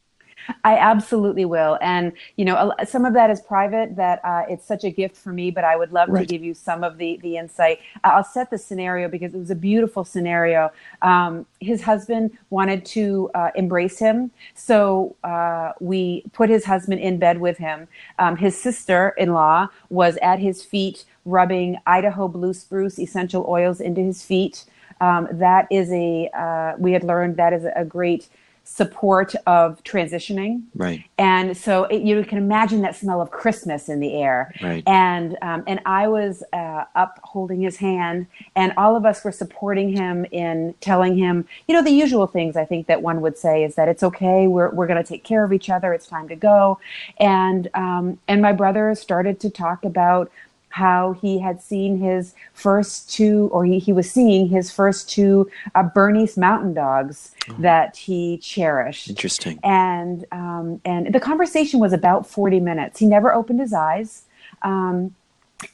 I 0.64 0.76
absolutely 0.76 1.44
will. 1.44 1.78
And, 1.80 2.12
you 2.36 2.44
know, 2.44 2.72
some 2.86 3.04
of 3.04 3.14
that 3.14 3.30
is 3.30 3.40
private 3.40 3.96
that 3.96 4.20
uh, 4.24 4.44
it's 4.48 4.64
such 4.64 4.84
a 4.84 4.90
gift 4.90 5.16
for 5.16 5.32
me, 5.32 5.50
but 5.50 5.64
I 5.64 5.76
would 5.76 5.92
love 5.92 6.08
right. 6.08 6.20
to 6.20 6.26
give 6.26 6.42
you 6.42 6.54
some 6.54 6.84
of 6.84 6.98
the, 6.98 7.18
the 7.22 7.36
insight. 7.36 7.80
I'll 8.04 8.24
set 8.24 8.50
the 8.50 8.58
scenario 8.58 9.08
because 9.08 9.34
it 9.34 9.38
was 9.38 9.50
a 9.50 9.56
beautiful 9.56 10.04
scenario. 10.04 10.72
Um, 11.02 11.46
his 11.60 11.82
husband 11.82 12.36
wanted 12.50 12.84
to 12.86 13.30
uh, 13.34 13.50
embrace 13.54 13.98
him. 13.98 14.30
So 14.54 15.16
uh, 15.24 15.72
we 15.80 16.24
put 16.32 16.50
his 16.50 16.64
husband 16.64 17.00
in 17.00 17.18
bed 17.18 17.40
with 17.40 17.58
him. 17.58 17.88
Um, 18.18 18.36
his 18.36 18.60
sister 18.60 19.14
in 19.16 19.32
law 19.32 19.68
was 19.90 20.16
at 20.18 20.38
his 20.38 20.62
feet, 20.62 21.04
rubbing 21.24 21.78
Idaho 21.86 22.28
blue 22.28 22.54
spruce 22.54 22.98
essential 22.98 23.44
oils 23.48 23.80
into 23.80 24.00
his 24.00 24.22
feet. 24.22 24.64
Um, 25.00 25.28
that 25.32 25.66
is 25.70 25.92
a, 25.92 26.30
uh, 26.34 26.74
we 26.78 26.92
had 26.92 27.04
learned 27.04 27.36
that 27.36 27.52
is 27.52 27.66
a 27.74 27.84
great 27.84 28.28
support 28.66 29.32
of 29.46 29.82
transitioning. 29.84 30.60
Right. 30.74 31.04
And 31.18 31.56
so 31.56 31.84
it, 31.84 32.02
you 32.02 32.22
can 32.24 32.36
imagine 32.36 32.82
that 32.82 32.96
smell 32.96 33.20
of 33.20 33.30
Christmas 33.30 33.88
in 33.88 34.00
the 34.00 34.14
air. 34.14 34.52
Right. 34.60 34.82
And 34.86 35.38
um, 35.40 35.62
and 35.68 35.80
I 35.86 36.08
was 36.08 36.42
uh, 36.52 36.84
up 36.96 37.20
holding 37.22 37.60
his 37.60 37.76
hand, 37.76 38.26
and 38.56 38.72
all 38.76 38.96
of 38.96 39.06
us 39.06 39.22
were 39.24 39.30
supporting 39.32 39.96
him 39.96 40.26
in 40.32 40.74
telling 40.80 41.16
him, 41.16 41.46
you 41.68 41.74
know, 41.74 41.82
the 41.82 41.92
usual 41.92 42.26
things 42.26 42.56
I 42.56 42.64
think 42.64 42.88
that 42.88 43.02
one 43.02 43.20
would 43.20 43.38
say 43.38 43.62
is 43.62 43.76
that 43.76 43.88
it's 43.88 44.02
okay. 44.02 44.48
We're 44.48 44.70
we're 44.70 44.88
going 44.88 45.02
to 45.02 45.08
take 45.08 45.22
care 45.22 45.44
of 45.44 45.52
each 45.52 45.70
other. 45.70 45.92
It's 45.92 46.08
time 46.08 46.28
to 46.28 46.36
go. 46.36 46.80
And 47.18 47.68
um, 47.74 48.18
and 48.26 48.42
my 48.42 48.52
brother 48.52 48.94
started 48.96 49.38
to 49.40 49.48
talk 49.48 49.84
about 49.84 50.30
how 50.76 51.12
he 51.22 51.38
had 51.38 51.62
seen 51.62 51.98
his 51.98 52.34
first 52.52 53.10
two, 53.10 53.48
or 53.50 53.64
he, 53.64 53.78
he 53.78 53.94
was 53.94 54.10
seeing 54.10 54.46
his 54.46 54.70
first 54.70 55.08
two 55.08 55.50
uh, 55.74 55.82
Bernese 55.82 56.38
mountain 56.38 56.74
dogs 56.74 57.34
oh. 57.48 57.56
that 57.60 57.96
he 57.96 58.36
cherished. 58.38 59.08
Interesting. 59.08 59.58
And 59.64 60.26
um, 60.32 60.82
and 60.84 61.14
the 61.14 61.20
conversation 61.20 61.80
was 61.80 61.94
about 61.94 62.26
forty 62.26 62.60
minutes. 62.60 62.98
He 62.98 63.06
never 63.06 63.32
opened 63.32 63.58
his 63.60 63.72
eyes. 63.72 64.24
Um, 64.60 65.14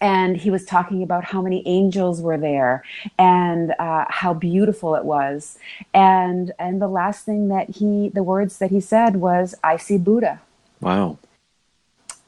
and 0.00 0.37
he 0.37 0.50
was 0.50 0.64
talking 0.64 1.02
about 1.02 1.25
how 1.25 1.42
many 1.42 1.66
angels 1.66 2.23
were 2.23 2.38
there 2.38 2.85
and 3.18 3.75
uh, 3.80 4.04
how 4.09 4.32
beautiful 4.32 4.94
it 4.94 5.04
was 5.04 5.59
and 5.92 6.52
and 6.61 6.80
the 6.80 6.87
last 6.87 7.25
thing 7.25 7.49
that 7.49 7.68
he 7.68 8.09
the 8.11 8.23
words 8.23 8.59
that 8.59 8.71
he 8.71 8.80
said 8.80 9.16
was 9.16 9.56
i 9.64 9.76
see 9.76 9.99
buddha 9.99 10.40
wow 10.80 11.18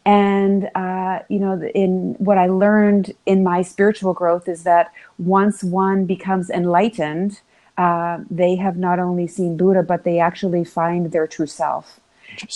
and 0.05 0.71
uh, 0.75 1.21
you 1.29 1.39
know 1.39 1.63
in 1.75 2.15
what 2.19 2.39
i 2.39 2.47
learned 2.47 3.13
in 3.27 3.43
my 3.43 3.63
spiritual 3.63 4.13
growth 4.13 4.49
is 4.49 4.63
that 4.65 4.93
once 5.19 5.65
one 5.65 6.05
becomes 6.05 6.51
enlightened 6.51 7.41
uh, 7.77 8.19
they 8.31 8.55
have 8.55 8.77
not 8.77 8.99
only 8.99 9.27
seen 9.27 9.57
buddha 9.57 9.83
but 9.83 10.05
they 10.05 10.19
actually 10.19 10.65
find 10.65 11.13
their 11.13 11.27
true 11.27 11.47
self 11.47 12.01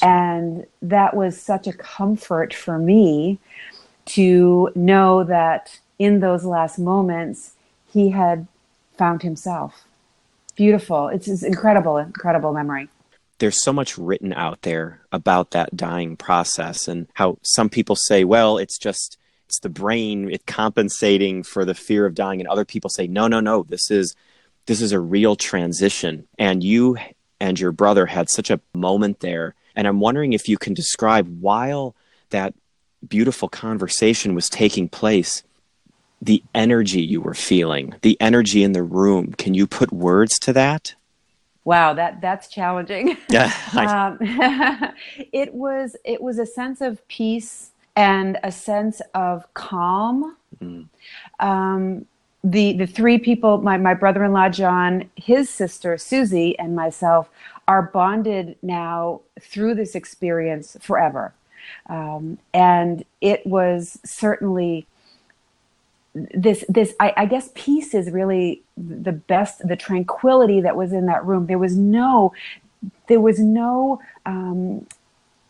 and 0.02 0.66
that 0.82 1.14
was 1.14 1.40
such 1.40 1.66
a 1.66 1.72
comfort 1.72 2.52
for 2.52 2.78
me 2.78 3.38
to 4.06 4.70
know 4.74 5.22
that 5.24 5.78
in 5.98 6.20
those 6.20 6.44
last 6.44 6.78
moments 6.78 7.52
he 7.92 8.10
had 8.10 8.46
found 8.96 9.22
himself. 9.22 9.84
Beautiful. 10.56 11.08
It's 11.08 11.28
an 11.28 11.46
incredible, 11.46 11.98
incredible 11.98 12.52
memory. 12.52 12.88
There's 13.38 13.62
so 13.62 13.72
much 13.72 13.96
written 13.96 14.32
out 14.32 14.62
there 14.62 15.00
about 15.12 15.52
that 15.52 15.76
dying 15.76 16.16
process 16.16 16.88
and 16.88 17.06
how 17.14 17.38
some 17.42 17.68
people 17.68 17.96
say, 17.96 18.24
well, 18.24 18.58
it's 18.58 18.78
just 18.78 19.16
it's 19.46 19.60
the 19.60 19.68
brain 19.68 20.30
it 20.30 20.44
compensating 20.46 21.42
for 21.42 21.64
the 21.64 21.74
fear 21.74 22.04
of 22.04 22.14
dying 22.14 22.40
and 22.40 22.48
other 22.48 22.66
people 22.66 22.90
say 22.90 23.06
no 23.06 23.28
no 23.28 23.40
no 23.40 23.62
this 23.62 23.90
is 23.90 24.14
this 24.66 24.82
is 24.82 24.92
a 24.92 25.00
real 25.00 25.36
transition 25.36 26.28
and 26.38 26.62
you 26.62 26.98
and 27.40 27.58
your 27.58 27.72
brother 27.72 28.04
had 28.04 28.28
such 28.28 28.50
a 28.50 28.60
moment 28.74 29.20
there 29.20 29.54
and 29.74 29.88
i'm 29.88 30.00
wondering 30.00 30.34
if 30.34 30.50
you 30.50 30.58
can 30.58 30.74
describe 30.74 31.40
while 31.40 31.96
that 32.28 32.52
beautiful 33.06 33.48
conversation 33.48 34.34
was 34.34 34.48
taking 34.48 34.88
place, 34.88 35.42
the 36.20 36.42
energy 36.54 37.00
you 37.00 37.20
were 37.20 37.34
feeling, 37.34 37.94
the 38.02 38.20
energy 38.20 38.62
in 38.62 38.72
the 38.72 38.82
room. 38.82 39.32
Can 39.34 39.54
you 39.54 39.66
put 39.66 39.92
words 39.92 40.38
to 40.40 40.52
that? 40.52 40.94
Wow, 41.68 41.92
that 41.92 42.22
that's 42.22 42.48
challenging. 42.48 43.18
Yeah, 43.28 43.52
um, 43.76 44.16
it 45.34 45.52
was 45.52 45.96
it 46.02 46.22
was 46.22 46.38
a 46.38 46.46
sense 46.46 46.80
of 46.80 47.06
peace 47.08 47.72
and 47.94 48.38
a 48.42 48.50
sense 48.50 49.02
of 49.14 49.52
calm. 49.52 50.34
Mm. 50.62 50.86
Um, 51.40 52.06
the 52.42 52.72
the 52.72 52.86
three 52.86 53.18
people, 53.18 53.58
my 53.58 53.76
my 53.76 53.92
brother 53.92 54.24
in 54.24 54.32
law 54.32 54.48
John, 54.48 55.10
his 55.16 55.50
sister 55.50 55.98
Susie, 55.98 56.58
and 56.58 56.74
myself, 56.74 57.28
are 57.66 57.82
bonded 57.82 58.56
now 58.62 59.20
through 59.38 59.74
this 59.74 59.94
experience 59.94 60.74
forever. 60.80 61.34
Um, 61.90 62.38
and 62.54 63.04
it 63.20 63.46
was 63.46 63.98
certainly 64.06 64.86
this 66.34 66.64
this 66.68 66.94
I, 67.00 67.12
I, 67.16 67.26
guess 67.26 67.50
peace 67.54 67.94
is 67.94 68.10
really 68.10 68.62
the 68.76 69.12
best 69.12 69.66
the 69.66 69.76
tranquility 69.76 70.60
that 70.60 70.76
was 70.76 70.92
in 70.92 71.06
that 71.06 71.24
room 71.24 71.46
there 71.46 71.58
was 71.58 71.76
no 71.76 72.32
there 73.08 73.20
was 73.20 73.38
no 73.38 74.00
um, 74.26 74.86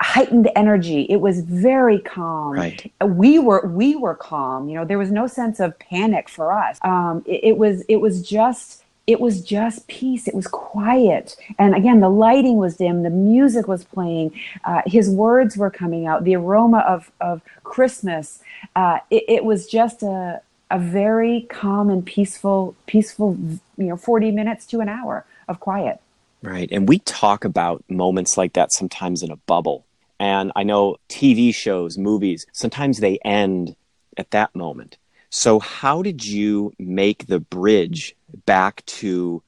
heightened 0.00 0.50
energy 0.56 1.06
it 1.08 1.20
was 1.20 1.40
very 1.40 1.98
calm 1.98 2.52
right. 2.52 2.92
we 3.04 3.38
were 3.38 3.66
we 3.66 3.96
were 3.96 4.14
calm 4.14 4.68
you 4.68 4.76
know 4.76 4.84
there 4.84 4.98
was 4.98 5.10
no 5.10 5.26
sense 5.26 5.60
of 5.60 5.78
panic 5.78 6.28
for 6.28 6.52
us 6.52 6.78
um, 6.82 7.22
it, 7.26 7.40
it 7.44 7.58
was 7.58 7.82
it 7.88 7.96
was 7.96 8.22
just 8.22 8.84
it 9.08 9.20
was 9.20 9.40
just 9.40 9.88
peace. 9.88 10.28
It 10.28 10.34
was 10.34 10.46
quiet. 10.46 11.34
And 11.58 11.74
again, 11.74 12.00
the 12.00 12.10
lighting 12.10 12.58
was 12.58 12.76
dim, 12.76 13.04
the 13.04 13.10
music 13.10 13.66
was 13.66 13.82
playing, 13.82 14.38
uh, 14.64 14.82
his 14.84 15.08
words 15.08 15.56
were 15.56 15.70
coming 15.70 16.06
out, 16.06 16.24
the 16.24 16.36
aroma 16.36 16.80
of, 16.80 17.10
of 17.22 17.40
Christmas. 17.64 18.42
Uh, 18.76 18.98
it, 19.10 19.24
it, 19.26 19.44
was 19.46 19.66
just 19.66 20.02
a, 20.02 20.42
a 20.70 20.78
very 20.78 21.42
calm 21.48 21.90
and 21.90 22.04
peaceful, 22.04 22.76
peaceful, 22.86 23.36
you 23.76 23.84
know, 23.86 23.96
40 23.96 24.30
minutes 24.30 24.66
to 24.66 24.80
an 24.80 24.88
hour 24.88 25.24
of 25.48 25.60
quiet. 25.60 26.00
Right. 26.42 26.68
And 26.70 26.88
we 26.88 27.00
talk 27.00 27.44
about 27.44 27.84
moments 27.88 28.36
like 28.36 28.52
that 28.52 28.72
sometimes 28.72 29.22
in 29.22 29.30
a 29.30 29.36
bubble. 29.36 29.84
And 30.20 30.52
I 30.56 30.62
know 30.62 30.96
TV 31.08 31.54
shows, 31.54 31.96
movies, 31.96 32.46
sometimes 32.52 32.98
they 32.98 33.18
end 33.24 33.76
at 34.16 34.30
that 34.32 34.54
moment. 34.54 34.98
So, 35.30 35.58
how 35.58 36.02
did 36.02 36.24
you 36.24 36.72
make 36.78 37.26
the 37.26 37.40
bridge 37.40 38.16
back 38.46 38.84
to 38.86 39.42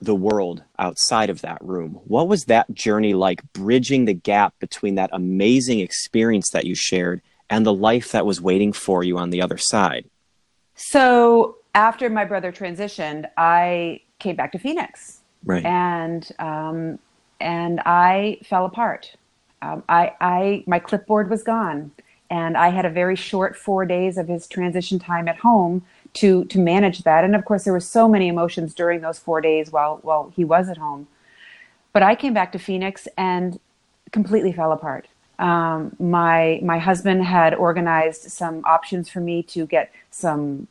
the 0.00 0.14
world 0.14 0.62
outside 0.78 1.28
of 1.28 1.42
that 1.42 1.62
room? 1.62 1.98
What 2.04 2.28
was 2.28 2.44
that 2.44 2.72
journey 2.72 3.14
like, 3.14 3.42
bridging 3.52 4.04
the 4.04 4.14
gap 4.14 4.54
between 4.60 4.94
that 4.94 5.10
amazing 5.12 5.80
experience 5.80 6.50
that 6.50 6.66
you 6.66 6.74
shared 6.74 7.20
and 7.50 7.66
the 7.66 7.74
life 7.74 8.12
that 8.12 8.26
was 8.26 8.40
waiting 8.40 8.72
for 8.72 9.02
you 9.02 9.18
on 9.18 9.30
the 9.30 9.42
other 9.42 9.58
side? 9.58 10.08
So, 10.76 11.56
after 11.74 12.08
my 12.08 12.24
brother 12.24 12.52
transitioned, 12.52 13.28
I 13.36 14.00
came 14.18 14.36
back 14.36 14.52
to 14.52 14.58
Phoenix. 14.58 15.20
Right. 15.44 15.64
And, 15.64 16.30
um, 16.38 16.98
and 17.40 17.80
I 17.84 18.38
fell 18.44 18.64
apart. 18.64 19.14
Um, 19.62 19.82
I, 19.88 20.12
I, 20.20 20.64
my 20.66 20.78
clipboard 20.78 21.28
was 21.28 21.42
gone 21.42 21.90
and 22.30 22.56
I 22.56 22.68
had 22.68 22.84
a 22.84 22.90
very 22.90 23.16
short 23.16 23.56
four 23.56 23.84
days 23.84 24.18
of 24.18 24.28
his 24.28 24.46
transition 24.46 24.98
time 24.98 25.28
at 25.28 25.38
home 25.38 25.84
to 26.14 26.44
to 26.46 26.58
manage 26.58 27.02
that. 27.02 27.24
And 27.24 27.36
of 27.36 27.44
course, 27.44 27.64
there 27.64 27.72
were 27.72 27.80
so 27.80 28.08
many 28.08 28.28
emotions 28.28 28.74
during 28.74 29.00
those 29.00 29.18
four 29.18 29.40
days 29.40 29.70
while 29.70 29.98
while 30.02 30.32
he 30.34 30.44
was 30.44 30.68
at 30.68 30.76
home. 30.76 31.06
But 31.92 32.02
I 32.02 32.14
came 32.14 32.34
back 32.34 32.52
to 32.52 32.58
Phoenix 32.58 33.08
and 33.16 33.58
completely 34.12 34.52
fell 34.52 34.72
apart. 34.72 35.08
Um, 35.38 35.94
my 35.98 36.60
my 36.62 36.78
husband 36.78 37.24
had 37.24 37.54
organized 37.54 38.22
some 38.30 38.64
options 38.64 39.08
for 39.08 39.20
me 39.20 39.42
to 39.44 39.66
get 39.66 39.92
some 40.10 40.66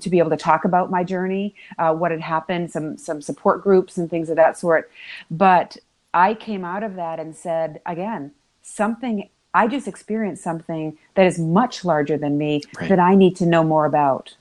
to 0.00 0.10
be 0.10 0.18
able 0.18 0.30
to 0.30 0.36
talk 0.36 0.64
about 0.64 0.90
my 0.90 1.04
journey, 1.04 1.54
uh, 1.78 1.94
what 1.94 2.10
had 2.10 2.20
happened, 2.20 2.70
some 2.70 2.96
some 2.98 3.22
support 3.22 3.62
groups 3.62 3.96
and 3.96 4.10
things 4.10 4.30
of 4.30 4.36
that 4.36 4.58
sort. 4.58 4.90
But 5.30 5.76
I 6.12 6.34
came 6.34 6.64
out 6.64 6.82
of 6.82 6.96
that 6.96 7.20
and 7.20 7.36
said 7.36 7.80
again, 7.86 8.32
something 8.62 9.28
I 9.54 9.66
just 9.66 9.88
experienced 9.88 10.42
something 10.42 10.98
that 11.14 11.26
is 11.26 11.38
much 11.38 11.84
larger 11.84 12.18
than 12.18 12.38
me 12.38 12.62
right. 12.78 12.88
that 12.88 12.98
I 12.98 13.14
need 13.14 13.36
to 13.36 13.46
know 13.46 13.64
more 13.64 13.86
about. 13.86 14.34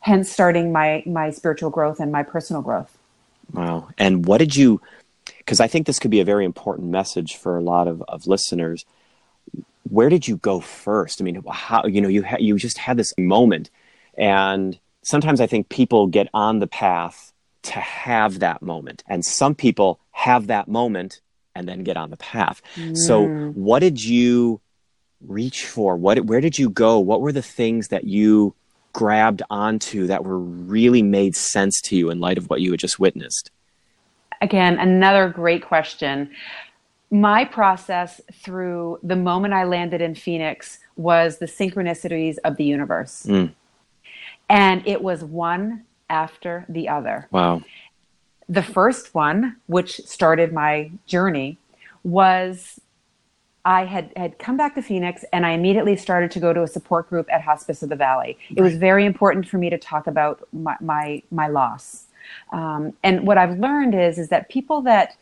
Hence, 0.00 0.30
starting 0.30 0.72
my 0.72 1.02
my 1.06 1.30
spiritual 1.30 1.70
growth 1.70 2.00
and 2.00 2.12
my 2.12 2.22
personal 2.22 2.62
growth. 2.62 2.96
Wow! 3.52 3.88
And 3.96 4.26
what 4.26 4.38
did 4.38 4.54
you? 4.54 4.80
Because 5.44 5.60
I 5.60 5.66
think 5.66 5.86
this 5.86 5.98
could 5.98 6.10
be 6.10 6.20
a 6.20 6.24
very 6.24 6.44
important 6.44 6.88
message 6.88 7.36
for 7.36 7.56
a 7.56 7.62
lot 7.62 7.86
of, 7.86 8.02
of 8.08 8.26
listeners. 8.26 8.84
Where 9.88 10.08
did 10.08 10.26
you 10.26 10.38
go 10.38 10.60
first? 10.60 11.20
I 11.20 11.24
mean, 11.24 11.42
how 11.50 11.84
you 11.84 12.00
know 12.00 12.08
you 12.08 12.22
ha- 12.22 12.38
you 12.40 12.56
just 12.56 12.78
had 12.78 12.96
this 12.96 13.12
moment, 13.18 13.70
and 14.16 14.78
sometimes 15.02 15.40
I 15.40 15.46
think 15.46 15.68
people 15.68 16.06
get 16.06 16.28
on 16.32 16.58
the 16.58 16.66
path 16.66 17.32
to 17.64 17.80
have 17.80 18.38
that 18.38 18.62
moment, 18.62 19.04
and 19.06 19.24
some 19.24 19.54
people 19.54 20.00
have 20.12 20.46
that 20.46 20.68
moment 20.68 21.20
and 21.54 21.68
then 21.68 21.84
get 21.84 21.96
on 21.96 22.10
the 22.10 22.16
path. 22.16 22.62
Mm. 22.76 22.96
So, 22.96 23.26
what 23.26 23.80
did 23.80 24.02
you 24.02 24.60
reach 25.20 25.66
for? 25.66 25.96
What 25.96 26.24
where 26.24 26.40
did 26.40 26.58
you 26.58 26.70
go? 26.70 26.98
What 26.98 27.20
were 27.20 27.32
the 27.32 27.42
things 27.42 27.88
that 27.88 28.04
you 28.04 28.54
grabbed 28.92 29.42
onto 29.50 30.06
that 30.06 30.24
were 30.24 30.38
really 30.38 31.02
made 31.02 31.36
sense 31.36 31.80
to 31.82 31.96
you 31.96 32.10
in 32.10 32.20
light 32.20 32.38
of 32.38 32.48
what 32.48 32.60
you 32.60 32.70
had 32.70 32.80
just 32.80 32.98
witnessed? 32.98 33.50
Again, 34.44 34.78
another 34.78 35.30
great 35.30 35.64
question. 35.64 36.30
My 37.10 37.46
process 37.46 38.20
through 38.30 38.98
the 39.02 39.16
moment 39.16 39.54
I 39.54 39.64
landed 39.64 40.02
in 40.02 40.14
Phoenix 40.14 40.80
was 40.96 41.38
the 41.38 41.46
synchronicities 41.46 42.36
of 42.44 42.58
the 42.58 42.64
universe. 42.64 43.24
Mm. 43.26 43.54
And 44.50 44.86
it 44.86 45.02
was 45.02 45.24
one 45.24 45.84
after 46.10 46.66
the 46.68 46.90
other. 46.90 47.26
Wow. 47.30 47.62
The 48.46 48.62
first 48.62 49.14
one, 49.14 49.56
which 49.66 49.96
started 50.04 50.52
my 50.52 50.90
journey, 51.06 51.56
was 52.02 52.78
I 53.64 53.86
had, 53.86 54.12
had 54.14 54.38
come 54.38 54.58
back 54.58 54.74
to 54.74 54.82
Phoenix 54.82 55.24
and 55.32 55.46
I 55.46 55.52
immediately 55.52 55.96
started 55.96 56.30
to 56.32 56.38
go 56.38 56.52
to 56.52 56.64
a 56.64 56.68
support 56.68 57.08
group 57.08 57.26
at 57.32 57.40
Hospice 57.40 57.82
of 57.82 57.88
the 57.88 57.96
Valley. 57.96 58.36
It 58.54 58.60
was 58.60 58.76
very 58.76 59.06
important 59.06 59.48
for 59.48 59.56
me 59.56 59.70
to 59.70 59.78
talk 59.78 60.06
about 60.06 60.46
my, 60.52 60.76
my, 60.82 61.22
my 61.30 61.48
loss. 61.48 62.08
Um, 62.52 62.92
and 63.02 63.26
what 63.26 63.38
I've 63.38 63.58
learned 63.58 63.94
is, 63.94 64.18
is 64.18 64.28
that 64.28 64.48
people 64.48 64.82
that 64.82 65.16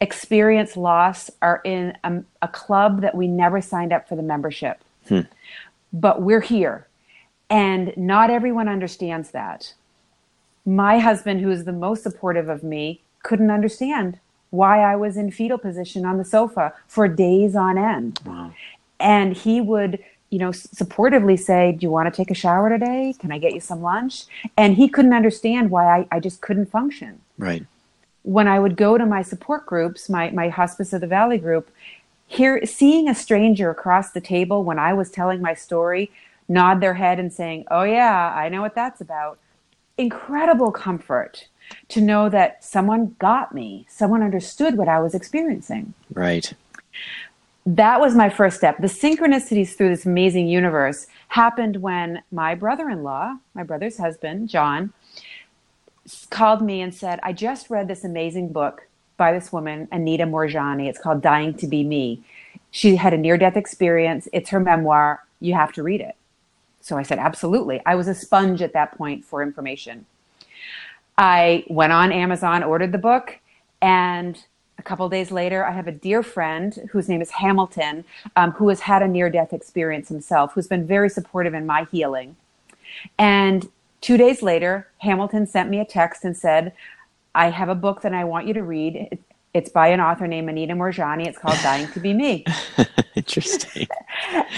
experience 0.00 0.76
loss 0.76 1.30
are 1.40 1.60
in 1.64 1.96
a, 2.04 2.22
a 2.42 2.48
club 2.48 3.00
that 3.00 3.14
we 3.14 3.28
never 3.28 3.60
signed 3.60 3.92
up 3.92 4.08
for 4.08 4.16
the 4.16 4.22
membership. 4.22 4.80
Hmm. 5.08 5.20
But 5.92 6.22
we're 6.22 6.40
here. 6.40 6.86
And 7.48 7.96
not 7.96 8.28
everyone 8.28 8.68
understands 8.68 9.30
that 9.30 9.72
my 10.66 10.98
husband, 10.98 11.40
who 11.40 11.50
is 11.50 11.64
the 11.64 11.72
most 11.72 12.02
supportive 12.02 12.48
of 12.48 12.64
me, 12.64 13.00
couldn't 13.22 13.50
understand 13.50 14.18
why 14.50 14.80
I 14.80 14.96
was 14.96 15.16
in 15.16 15.30
fetal 15.30 15.58
position 15.58 16.04
on 16.04 16.18
the 16.18 16.24
sofa 16.24 16.74
for 16.88 17.06
days 17.08 17.54
on 17.54 17.78
end. 17.78 18.20
Wow. 18.26 18.52
And 18.98 19.36
he 19.36 19.60
would 19.60 20.02
you 20.30 20.38
know, 20.38 20.50
supportively 20.50 21.38
say, 21.38 21.72
Do 21.72 21.86
you 21.86 21.90
want 21.90 22.12
to 22.12 22.16
take 22.16 22.30
a 22.30 22.34
shower 22.34 22.68
today? 22.68 23.14
Can 23.18 23.32
I 23.32 23.38
get 23.38 23.54
you 23.54 23.60
some 23.60 23.82
lunch? 23.82 24.24
And 24.56 24.74
he 24.74 24.88
couldn't 24.88 25.14
understand 25.14 25.70
why 25.70 26.00
I, 26.00 26.08
I 26.10 26.20
just 26.20 26.40
couldn't 26.40 26.70
function. 26.70 27.20
Right. 27.38 27.64
When 28.22 28.48
I 28.48 28.58
would 28.58 28.76
go 28.76 28.98
to 28.98 29.06
my 29.06 29.22
support 29.22 29.66
groups, 29.66 30.08
my, 30.08 30.30
my 30.30 30.48
Hospice 30.48 30.92
of 30.92 31.00
the 31.00 31.06
Valley 31.06 31.38
group, 31.38 31.70
here 32.26 32.66
seeing 32.66 33.08
a 33.08 33.14
stranger 33.14 33.70
across 33.70 34.10
the 34.10 34.20
table 34.20 34.64
when 34.64 34.80
I 34.80 34.92
was 34.94 35.10
telling 35.10 35.40
my 35.40 35.54
story 35.54 36.10
nod 36.48 36.80
their 36.80 36.94
head 36.94 37.18
and 37.18 37.32
saying, 37.32 37.64
Oh, 37.70 37.82
yeah, 37.82 38.34
I 38.34 38.48
know 38.48 38.62
what 38.62 38.74
that's 38.74 39.00
about. 39.00 39.38
Incredible 39.96 40.72
comfort 40.72 41.46
to 41.88 42.00
know 42.00 42.28
that 42.28 42.64
someone 42.64 43.16
got 43.18 43.54
me, 43.54 43.86
someone 43.88 44.22
understood 44.22 44.76
what 44.76 44.88
I 44.88 45.00
was 45.00 45.14
experiencing. 45.14 45.94
Right. 46.12 46.52
That 47.66 48.00
was 48.00 48.14
my 48.14 48.28
first 48.28 48.56
step. 48.56 48.78
The 48.78 48.86
synchronicities 48.86 49.74
through 49.76 49.88
this 49.88 50.06
amazing 50.06 50.46
universe 50.46 51.08
happened 51.28 51.78
when 51.78 52.22
my 52.30 52.54
brother 52.54 52.88
in 52.88 53.02
law, 53.02 53.38
my 53.54 53.64
brother's 53.64 53.98
husband, 53.98 54.48
John, 54.48 54.92
called 56.30 56.62
me 56.62 56.80
and 56.80 56.94
said, 56.94 57.18
I 57.24 57.32
just 57.32 57.68
read 57.68 57.88
this 57.88 58.04
amazing 58.04 58.52
book 58.52 58.86
by 59.16 59.32
this 59.32 59.52
woman, 59.52 59.88
Anita 59.90 60.24
Moorjani. 60.24 60.88
It's 60.88 61.00
called 61.00 61.22
Dying 61.22 61.54
to 61.54 61.66
Be 61.66 61.82
Me. 61.82 62.22
She 62.70 62.94
had 62.94 63.12
a 63.12 63.18
near 63.18 63.36
death 63.36 63.56
experience. 63.56 64.28
It's 64.32 64.50
her 64.50 64.60
memoir. 64.60 65.24
You 65.40 65.54
have 65.54 65.72
to 65.72 65.82
read 65.82 66.00
it. 66.00 66.14
So 66.80 66.96
I 66.96 67.02
said, 67.02 67.18
absolutely. 67.18 67.82
I 67.84 67.96
was 67.96 68.06
a 68.06 68.14
sponge 68.14 68.62
at 68.62 68.74
that 68.74 68.96
point 68.96 69.24
for 69.24 69.42
information. 69.42 70.06
I 71.18 71.64
went 71.68 71.92
on 71.92 72.12
Amazon, 72.12 72.62
ordered 72.62 72.92
the 72.92 72.98
book, 72.98 73.40
and 73.82 74.38
a 74.78 74.82
couple 74.82 75.08
days 75.08 75.30
later, 75.30 75.64
I 75.64 75.72
have 75.72 75.88
a 75.88 75.92
dear 75.92 76.22
friend 76.22 76.88
whose 76.90 77.08
name 77.08 77.22
is 77.22 77.30
Hamilton, 77.30 78.04
um, 78.36 78.52
who 78.52 78.68
has 78.68 78.80
had 78.80 79.02
a 79.02 79.08
near 79.08 79.30
death 79.30 79.52
experience 79.52 80.08
himself, 80.08 80.52
who's 80.52 80.66
been 80.66 80.86
very 80.86 81.08
supportive 81.08 81.54
in 81.54 81.66
my 81.66 81.86
healing. 81.90 82.36
And 83.18 83.68
two 84.00 84.16
days 84.16 84.42
later, 84.42 84.88
Hamilton 84.98 85.46
sent 85.46 85.70
me 85.70 85.80
a 85.80 85.84
text 85.84 86.24
and 86.24 86.36
said, 86.36 86.72
I 87.34 87.50
have 87.50 87.68
a 87.68 87.74
book 87.74 88.02
that 88.02 88.14
I 88.14 88.24
want 88.24 88.46
you 88.46 88.54
to 88.54 88.62
read. 88.62 89.18
It's 89.54 89.70
by 89.70 89.88
an 89.88 90.00
author 90.00 90.26
named 90.26 90.48
Anita 90.50 90.74
Moorjani. 90.74 91.26
It's 91.26 91.38
called 91.38 91.58
Dying 91.62 91.88
to 91.92 92.00
Be 92.00 92.12
Me. 92.12 92.44
Interesting. 93.14 93.88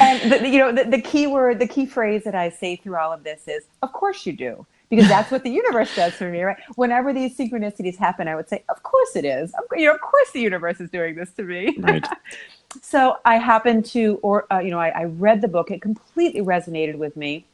and 0.00 0.32
the, 0.32 0.48
you 0.48 0.58
know, 0.58 0.72
the, 0.72 0.84
the 0.84 1.00
key 1.00 1.26
word, 1.26 1.60
the 1.60 1.68
key 1.68 1.86
phrase 1.86 2.24
that 2.24 2.34
I 2.34 2.50
say 2.50 2.76
through 2.76 2.96
all 2.96 3.12
of 3.12 3.22
this 3.22 3.46
is, 3.46 3.64
"Of 3.82 3.92
course 3.92 4.26
you 4.26 4.32
do." 4.32 4.66
Because 4.90 5.08
that's 5.08 5.30
what 5.30 5.44
the 5.44 5.50
universe 5.50 5.94
does 5.94 6.14
for 6.14 6.30
me, 6.30 6.42
right? 6.42 6.56
Whenever 6.76 7.12
these 7.12 7.36
synchronicities 7.36 7.96
happen, 7.96 8.28
I 8.28 8.34
would 8.34 8.48
say, 8.48 8.64
"Of 8.68 8.82
course 8.82 9.16
it 9.16 9.24
is. 9.24 9.52
You 9.72 9.86
know, 9.86 9.94
of 9.94 10.00
course 10.00 10.30
the 10.32 10.40
universe 10.40 10.80
is 10.80 10.90
doing 10.90 11.14
this 11.14 11.30
to 11.32 11.42
me." 11.42 11.76
Right. 11.78 12.06
so 12.82 13.18
I 13.24 13.36
happened 13.36 13.84
to, 13.86 14.18
or 14.22 14.52
uh, 14.52 14.60
you 14.60 14.70
know, 14.70 14.80
I, 14.80 14.88
I, 14.88 15.04
read 15.04 15.40
the 15.40 15.48
book. 15.48 15.70
It 15.70 15.82
completely 15.82 16.40
resonated 16.40 16.96
with 16.96 17.16
me, 17.16 17.44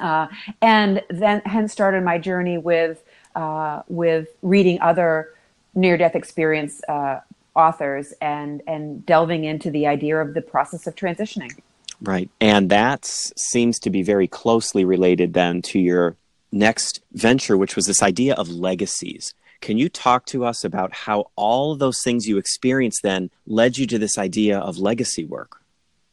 uh, 0.00 0.28
and 0.60 1.02
then 1.08 1.42
hence 1.46 1.72
started 1.72 2.02
my 2.02 2.18
journey 2.18 2.58
with 2.58 3.02
uh, 3.34 3.82
with 3.88 4.28
reading 4.42 4.80
other 4.80 5.34
near 5.74 5.96
death 5.96 6.14
experience 6.14 6.82
uh, 6.88 7.20
authors 7.54 8.12
and 8.20 8.62
and 8.66 9.04
delving 9.06 9.44
into 9.44 9.70
the 9.70 9.86
idea 9.86 10.20
of 10.20 10.34
the 10.34 10.42
process 10.42 10.86
of 10.86 10.94
transitioning. 10.94 11.58
Right. 12.02 12.28
And 12.40 12.70
that 12.70 13.06
seems 13.06 13.78
to 13.80 13.90
be 13.90 14.02
very 14.02 14.28
closely 14.28 14.84
related 14.84 15.32
then 15.32 15.62
to 15.62 15.78
your 15.78 16.16
next 16.52 17.00
venture, 17.12 17.56
which 17.56 17.76
was 17.76 17.86
this 17.86 18.02
idea 18.02 18.34
of 18.34 18.48
legacies. 18.48 19.34
Can 19.60 19.78
you 19.78 19.88
talk 19.88 20.26
to 20.26 20.44
us 20.44 20.64
about 20.64 20.92
how 20.94 21.30
all 21.34 21.72
of 21.72 21.78
those 21.78 22.02
things 22.02 22.28
you 22.28 22.36
experienced 22.38 23.02
then 23.02 23.30
led 23.46 23.78
you 23.78 23.86
to 23.86 23.98
this 23.98 24.18
idea 24.18 24.58
of 24.58 24.78
legacy 24.78 25.24
work? 25.24 25.62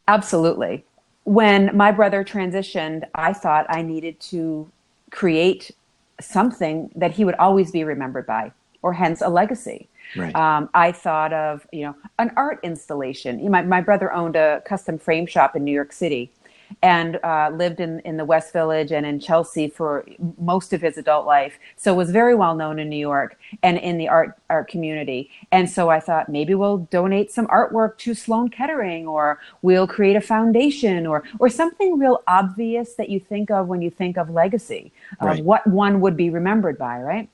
Absolutely. 0.07 0.85
When 1.25 1.75
my 1.75 1.91
brother 1.91 2.23
transitioned, 2.23 3.03
I 3.15 3.33
thought 3.33 3.65
I 3.69 3.81
needed 3.81 4.19
to 4.31 4.69
create 5.11 5.71
something 6.19 6.91
that 6.95 7.11
he 7.11 7.25
would 7.25 7.35
always 7.35 7.71
be 7.71 7.83
remembered 7.83 8.25
by, 8.25 8.51
or 8.81 8.93
hence 8.93 9.21
a 9.21 9.29
legacy. 9.29 9.87
Right. 10.15 10.35
Um, 10.35 10.69
I 10.73 10.91
thought 10.91 11.33
of, 11.33 11.65
you 11.71 11.85
know, 11.85 11.95
an 12.19 12.31
art 12.35 12.59
installation. 12.63 13.49
My, 13.49 13.61
my 13.61 13.81
brother 13.81 14.11
owned 14.11 14.35
a 14.35 14.61
custom 14.65 14.97
frame 14.97 15.25
shop 15.25 15.55
in 15.55 15.63
New 15.63 15.71
York 15.71 15.93
City 15.93 16.31
and 16.81 17.19
uh, 17.23 17.51
lived 17.53 17.79
in, 17.79 17.99
in 18.01 18.17
the 18.17 18.25
West 18.25 18.53
Village 18.53 18.91
and 18.91 19.05
in 19.05 19.19
Chelsea 19.19 19.67
for 19.67 20.05
most 20.39 20.73
of 20.73 20.81
his 20.81 20.97
adult 20.97 21.25
life. 21.25 21.59
So 21.75 21.93
was 21.93 22.11
very 22.11 22.35
well 22.35 22.55
known 22.55 22.79
in 22.79 22.89
New 22.89 22.97
York 22.97 23.37
and 23.61 23.77
in 23.77 23.97
the 23.97 24.07
art 24.07 24.37
art 24.49 24.67
community. 24.67 25.29
And 25.51 25.69
so 25.69 25.89
I 25.89 25.99
thought 25.99 26.29
maybe 26.29 26.55
we'll 26.55 26.79
donate 26.79 27.31
some 27.31 27.47
artwork 27.47 27.97
to 27.99 28.13
Sloan 28.13 28.49
Kettering 28.49 29.07
or 29.07 29.39
we'll 29.61 29.87
create 29.87 30.15
a 30.15 30.21
foundation 30.21 31.05
or 31.05 31.23
or 31.39 31.49
something 31.49 31.97
real 31.97 32.23
obvious 32.27 32.95
that 32.95 33.09
you 33.09 33.19
think 33.19 33.51
of 33.51 33.67
when 33.67 33.81
you 33.81 33.89
think 33.89 34.17
of 34.17 34.29
legacy 34.29 34.91
of 35.19 35.39
what 35.39 35.65
one 35.67 36.01
would 36.01 36.17
be 36.17 36.29
remembered 36.29 36.77
by, 36.77 36.99
right? 37.01 37.29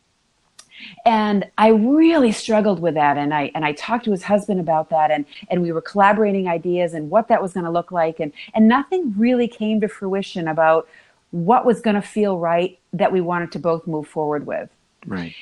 And 1.05 1.45
I 1.57 1.69
really 1.69 2.31
struggled 2.31 2.79
with 2.79 2.93
that. 2.95 3.17
And 3.17 3.33
I, 3.33 3.51
and 3.55 3.65
I 3.65 3.73
talked 3.73 4.05
to 4.05 4.11
his 4.11 4.23
husband 4.23 4.59
about 4.59 4.89
that 4.89 5.11
and, 5.11 5.25
and 5.49 5.61
we 5.61 5.71
were 5.71 5.81
collaborating 5.81 6.47
ideas 6.47 6.93
and 6.93 7.09
what 7.09 7.27
that 7.27 7.41
was 7.41 7.53
going 7.53 7.65
to 7.65 7.71
look 7.71 7.91
like. 7.91 8.19
And, 8.19 8.31
and 8.53 8.67
nothing 8.67 9.13
really 9.17 9.47
came 9.47 9.81
to 9.81 9.87
fruition 9.87 10.47
about 10.47 10.87
what 11.31 11.65
was 11.65 11.81
going 11.81 11.95
to 11.95 12.01
feel 12.01 12.37
right 12.37 12.79
that 12.93 13.11
we 13.11 13.21
wanted 13.21 13.51
to 13.53 13.59
both 13.59 13.85
move 13.87 14.07
forward 14.07 14.45
with. 14.45 14.69
Right. 15.05 15.35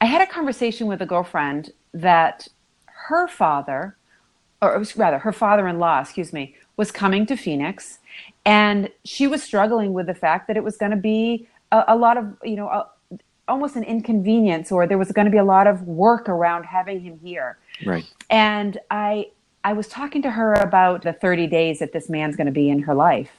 I 0.00 0.06
had 0.06 0.20
a 0.20 0.26
conversation 0.26 0.86
with 0.86 1.00
a 1.00 1.06
girlfriend 1.06 1.72
that 1.92 2.48
her 2.86 3.28
father, 3.28 3.96
or 4.60 4.84
rather 4.96 5.18
her 5.18 5.32
father-in-law, 5.32 6.00
excuse 6.00 6.32
me, 6.32 6.56
was 6.76 6.90
coming 6.90 7.26
to 7.26 7.36
Phoenix 7.36 7.98
and 8.44 8.90
she 9.04 9.26
was 9.26 9.42
struggling 9.42 9.92
with 9.92 10.06
the 10.06 10.14
fact 10.14 10.48
that 10.48 10.56
it 10.56 10.64
was 10.64 10.76
going 10.76 10.90
to 10.90 10.96
be 10.96 11.48
a, 11.72 11.84
a, 11.88 11.96
lot 11.96 12.16
of, 12.16 12.36
you 12.42 12.56
know, 12.56 12.68
a, 12.68 12.88
almost 13.48 13.76
an 13.76 13.84
inconvenience 13.84 14.72
or 14.72 14.86
there 14.86 14.98
was 14.98 15.12
going 15.12 15.26
to 15.26 15.30
be 15.30 15.38
a 15.38 15.44
lot 15.44 15.66
of 15.66 15.82
work 15.82 16.28
around 16.28 16.64
having 16.64 17.00
him 17.00 17.18
here. 17.22 17.58
Right. 17.84 18.10
And 18.30 18.78
I 18.90 19.30
I 19.64 19.72
was 19.72 19.88
talking 19.88 20.20
to 20.22 20.30
her 20.30 20.52
about 20.54 21.02
the 21.02 21.14
30 21.14 21.46
days 21.46 21.78
that 21.78 21.92
this 21.92 22.10
man's 22.10 22.36
going 22.36 22.46
to 22.46 22.52
be 22.52 22.68
in 22.68 22.82
her 22.82 22.94
life. 22.94 23.30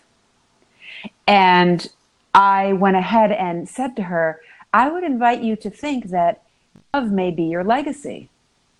And 1.27 1.87
I 2.33 2.73
went 2.73 2.97
ahead 2.97 3.31
and 3.31 3.69
said 3.69 3.95
to 3.97 4.03
her, 4.03 4.41
I 4.73 4.89
would 4.89 5.03
invite 5.03 5.43
you 5.43 5.55
to 5.57 5.69
think 5.69 6.05
that 6.09 6.41
love 6.95 7.11
may 7.11 7.29
be 7.29 7.43
your 7.43 7.63
legacy. 7.63 8.29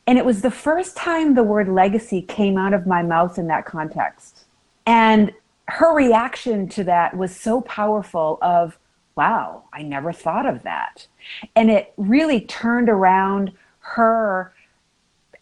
And 0.07 0.17
it 0.17 0.25
was 0.25 0.41
the 0.41 0.51
first 0.51 0.97
time 0.97 1.35
the 1.35 1.43
word 1.43 1.67
legacy 1.67 2.21
came 2.21 2.57
out 2.57 2.73
of 2.73 2.87
my 2.87 3.03
mouth 3.03 3.37
in 3.37 3.47
that 3.47 3.65
context. 3.65 4.45
And 4.87 5.31
her 5.67 5.95
reaction 5.95 6.67
to 6.69 6.83
that 6.85 7.15
was 7.15 7.35
so 7.35 7.61
powerful 7.61 8.39
of 8.41 8.77
wow, 9.15 9.63
I 9.71 9.81
never 9.81 10.11
thought 10.11 10.45
of 10.45 10.63
that. 10.63 11.07
And 11.55 11.69
it 11.69 11.93
really 11.97 12.41
turned 12.41 12.89
around 12.89 13.51
her 13.79 14.53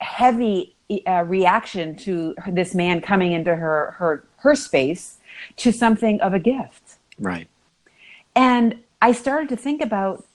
heavy 0.01 0.75
uh, 1.07 1.23
reaction 1.25 1.95
to 1.95 2.35
this 2.47 2.75
man 2.75 3.01
coming 3.01 3.31
into 3.31 3.55
her, 3.55 3.95
her, 3.97 4.25
her 4.37 4.55
space 4.55 5.17
to 5.57 5.71
something 5.71 6.19
of 6.21 6.33
a 6.33 6.39
gift. 6.39 6.97
Right. 7.19 7.47
And 8.35 8.79
I 9.01 9.11
started 9.11 9.49
to 9.49 9.55
think 9.55 9.81
about 9.81 10.25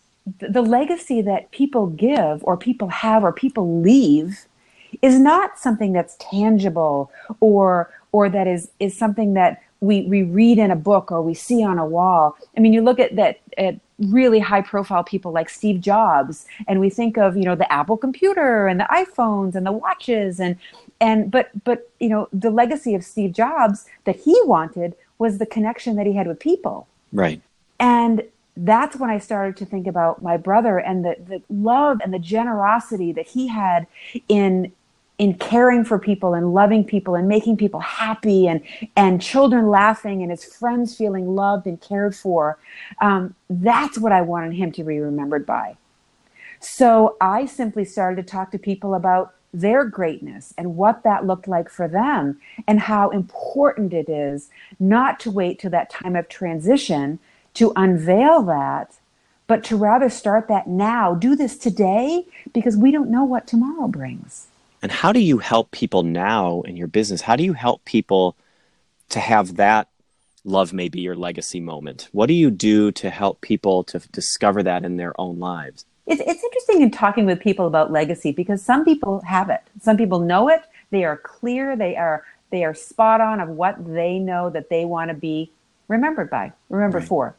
the 0.40 0.62
legacy 0.62 1.22
that 1.22 1.50
people 1.50 1.87
give 1.87 2.42
or 2.44 2.56
people 2.56 2.88
have 2.88 3.24
or 3.24 3.32
people 3.32 3.80
leave 3.80 4.46
is 5.02 5.18
not 5.18 5.58
something 5.58 5.92
that's 5.92 6.16
tangible 6.18 7.11
or 7.40 7.92
or 8.12 8.28
that 8.28 8.46
is 8.46 8.70
is 8.80 8.96
something 8.96 9.34
that 9.34 9.62
we, 9.80 10.02
we 10.02 10.22
read 10.22 10.58
in 10.58 10.70
a 10.70 10.76
book 10.76 11.12
or 11.12 11.22
we 11.22 11.34
see 11.34 11.62
on 11.62 11.78
a 11.78 11.86
wall. 11.86 12.36
I 12.56 12.60
mean, 12.60 12.72
you 12.72 12.82
look 12.82 12.98
at 12.98 13.16
that 13.16 13.40
at 13.56 13.78
really 13.98 14.38
high 14.38 14.62
profile 14.62 15.02
people 15.02 15.32
like 15.32 15.48
Steve 15.48 15.80
Jobs, 15.80 16.46
and 16.66 16.80
we 16.80 16.90
think 16.90 17.16
of 17.18 17.36
you 17.36 17.44
know 17.44 17.54
the 17.54 17.70
Apple 17.72 17.96
computer 17.96 18.66
and 18.66 18.80
the 18.80 18.84
iPhones 18.84 19.54
and 19.54 19.66
the 19.66 19.72
watches 19.72 20.40
and 20.40 20.56
and 21.00 21.30
but 21.30 21.50
but 21.64 21.90
you 22.00 22.08
know 22.08 22.28
the 22.32 22.50
legacy 22.50 22.94
of 22.94 23.04
Steve 23.04 23.32
Jobs 23.32 23.86
that 24.04 24.16
he 24.16 24.38
wanted 24.44 24.94
was 25.18 25.38
the 25.38 25.46
connection 25.46 25.96
that 25.96 26.06
he 26.06 26.12
had 26.12 26.26
with 26.26 26.38
people. 26.38 26.86
Right. 27.12 27.40
And 27.80 28.22
that's 28.56 28.96
when 28.96 29.08
I 29.08 29.18
started 29.18 29.56
to 29.58 29.64
think 29.64 29.86
about 29.86 30.20
my 30.20 30.36
brother 30.36 30.78
and 30.78 31.04
the, 31.04 31.16
the 31.28 31.42
love 31.48 32.00
and 32.02 32.12
the 32.12 32.18
generosity 32.18 33.12
that 33.12 33.26
he 33.26 33.46
had 33.46 33.86
in 34.28 34.72
in 35.18 35.35
caring 35.35 35.85
for 35.85 35.98
people 35.98 36.35
and 36.35 36.54
loving 36.54 36.85
people 36.85 37.14
and 37.14 37.28
making 37.28 37.57
people 37.57 37.81
happy 37.81 38.46
and 38.46 38.62
and 38.96 39.20
children 39.20 39.68
laughing 39.68 40.22
and 40.22 40.31
his 40.31 40.44
friends 40.44 40.96
feeling 40.96 41.35
loved 41.35 41.66
and 41.66 41.81
cared 41.81 42.14
for 42.14 42.59
um, 43.00 43.35
that's 43.50 43.98
what 43.98 44.12
i 44.12 44.20
wanted 44.20 44.52
him 44.52 44.72
to 44.72 44.85
be 44.85 44.98
remembered 44.98 45.44
by. 45.44 45.76
So 46.61 47.16
i 47.20 47.46
simply 47.46 47.85
started 47.85 48.16
to 48.24 48.31
talk 48.31 48.50
to 48.52 48.59
people 48.59 48.94
about 48.94 49.35
their 49.52 49.85
greatness 49.85 50.52
and 50.59 50.76
what 50.76 51.02
that 51.02 51.26
looked 51.26 51.48
like 51.48 51.70
for 51.70 51.88
them 51.88 52.38
and 52.66 52.81
how 52.81 53.09
important 53.09 53.94
it 53.94 54.09
is 54.09 54.50
not 54.78 55.18
to 55.20 55.31
wait 55.31 55.59
till 55.59 55.70
that 55.70 55.88
time 55.88 56.14
of 56.14 56.28
transition 56.28 57.18
to 57.54 57.72
unveil 57.74 58.42
that 58.42 58.98
but 59.48 59.64
to 59.64 59.76
rather 59.76 60.11
start 60.11 60.46
that 60.46 60.68
now. 60.68 61.14
Do 61.14 61.35
this 61.35 61.57
today 61.57 62.26
because 62.52 62.76
we 62.76 62.92
don't 62.92 63.11
know 63.11 63.24
what 63.24 63.46
tomorrow 63.46 63.88
brings 63.88 64.47
and 64.82 64.92
how 64.92 65.12
do 65.12 65.20
you 65.20 65.38
help 65.38 65.70
people 65.70 66.02
now 66.02 66.62
in 66.62 66.76
your 66.76 66.88
business? 66.88 67.20
How 67.22 67.36
do 67.36 67.44
you 67.44 67.52
help 67.52 67.84
people 67.84 68.36
to 69.10 69.20
have 69.20 69.56
that 69.56 69.88
love 70.44 70.72
may 70.72 70.88
be 70.88 71.00
your 71.00 71.14
legacy 71.14 71.60
moment. 71.60 72.08
What 72.12 72.26
do 72.26 72.34
you 72.34 72.50
do 72.50 72.90
to 72.92 73.10
help 73.10 73.40
people 73.40 73.84
to 73.84 73.98
discover 74.12 74.62
that 74.62 74.84
in 74.84 74.96
their 74.96 75.18
own 75.20 75.38
lives? 75.38 75.84
It's, 76.06 76.22
it's 76.22 76.42
interesting 76.42 76.82
in 76.82 76.90
talking 76.90 77.26
with 77.26 77.40
people 77.40 77.66
about 77.66 77.92
legacy 77.92 78.32
because 78.32 78.62
some 78.62 78.84
people 78.84 79.20
have 79.20 79.50
it. 79.50 79.60
Some 79.80 79.96
people 79.96 80.20
know 80.20 80.48
it. 80.48 80.62
They 80.90 81.04
are 81.04 81.18
clear. 81.18 81.76
They 81.76 81.96
are 81.96 82.24
they 82.50 82.64
are 82.64 82.72
spot 82.72 83.20
on 83.20 83.40
of 83.40 83.50
what 83.50 83.76
they 83.94 84.18
know 84.18 84.48
that 84.48 84.70
they 84.70 84.86
want 84.86 85.10
to 85.10 85.14
be 85.14 85.52
remembered 85.86 86.30
by, 86.30 86.52
remembered 86.70 87.00
right. 87.00 87.08
for. 87.08 87.36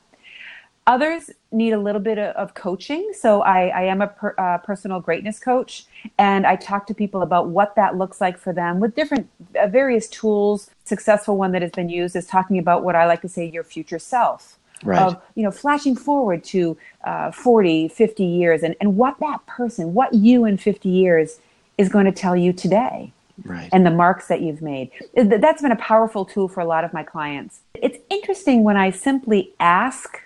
Others 0.87 1.29
need 1.51 1.71
a 1.73 1.79
little 1.79 2.01
bit 2.01 2.17
of 2.17 2.53
coaching. 2.55 3.11
So 3.13 3.41
I, 3.41 3.67
I 3.67 3.81
am 3.83 4.01
a 4.01 4.07
per, 4.07 4.33
uh, 4.37 4.57
personal 4.59 4.99
greatness 4.99 5.39
coach, 5.39 5.85
and 6.17 6.47
I 6.47 6.55
talk 6.55 6.87
to 6.87 6.93
people 6.93 7.21
about 7.21 7.49
what 7.49 7.75
that 7.75 7.97
looks 7.97 8.19
like 8.19 8.37
for 8.37 8.53
them 8.53 8.79
with 8.79 8.95
different 8.95 9.29
uh, 9.59 9.67
various 9.67 10.07
tools. 10.07 10.71
Successful 10.85 11.37
one 11.37 11.51
that 11.51 11.61
has 11.61 11.71
been 11.71 11.89
used 11.89 12.15
is 12.15 12.25
talking 12.25 12.57
about 12.57 12.83
what 12.83 12.95
I 12.95 13.05
like 13.05 13.21
to 13.21 13.29
say 13.29 13.45
your 13.45 13.63
future 13.63 13.99
self. 13.99 14.57
Right. 14.83 14.99
Of 14.99 15.21
you 15.35 15.43
know, 15.43 15.51
flashing 15.51 15.95
forward 15.95 16.43
to 16.45 16.77
uh, 17.03 17.31
40, 17.31 17.89
50 17.89 18.23
years, 18.23 18.63
and, 18.63 18.75
and 18.79 18.95
what 18.95 19.19
that 19.19 19.45
person, 19.45 19.93
what 19.93 20.13
you 20.13 20.45
in 20.45 20.57
50 20.57 20.87
years 20.87 21.39
is 21.77 21.89
going 21.89 22.05
to 22.05 22.11
tell 22.11 22.35
you 22.35 22.53
today. 22.53 23.13
Right. 23.45 23.69
and 23.71 23.85
the 23.85 23.91
marks 23.91 24.27
that 24.27 24.41
you've 24.41 24.61
made. 24.61 24.91
That's 25.15 25.61
been 25.61 25.71
a 25.71 25.77
powerful 25.77 26.25
tool 26.25 26.49
for 26.49 26.59
a 26.59 26.65
lot 26.65 26.83
of 26.83 26.91
my 26.91 27.03
clients. 27.03 27.61
It's 27.73 27.97
interesting 28.09 28.65
when 28.65 28.75
I 28.75 28.91
simply 28.91 29.53
ask 29.61 30.19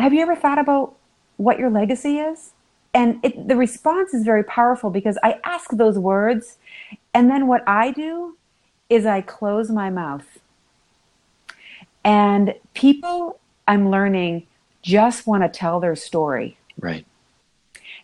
have 0.00 0.12
you 0.12 0.20
ever 0.20 0.36
thought 0.36 0.58
about 0.58 0.94
what 1.36 1.58
your 1.58 1.70
legacy 1.70 2.18
is? 2.18 2.52
And 2.94 3.20
it, 3.22 3.48
the 3.48 3.56
response 3.56 4.14
is 4.14 4.24
very 4.24 4.42
powerful 4.42 4.90
because 4.90 5.18
I 5.22 5.38
ask 5.44 5.70
those 5.70 5.98
words, 5.98 6.56
and 7.12 7.30
then 7.30 7.46
what 7.46 7.62
I 7.66 7.90
do 7.90 8.36
is 8.88 9.04
I 9.04 9.20
close 9.20 9.70
my 9.70 9.90
mouth. 9.90 10.38
And 12.04 12.54
people, 12.72 13.38
I'm 13.68 13.90
learning, 13.90 14.46
just 14.80 15.26
want 15.26 15.42
to 15.42 15.48
tell 15.48 15.80
their 15.80 15.96
story. 15.96 16.56
Right. 16.78 17.04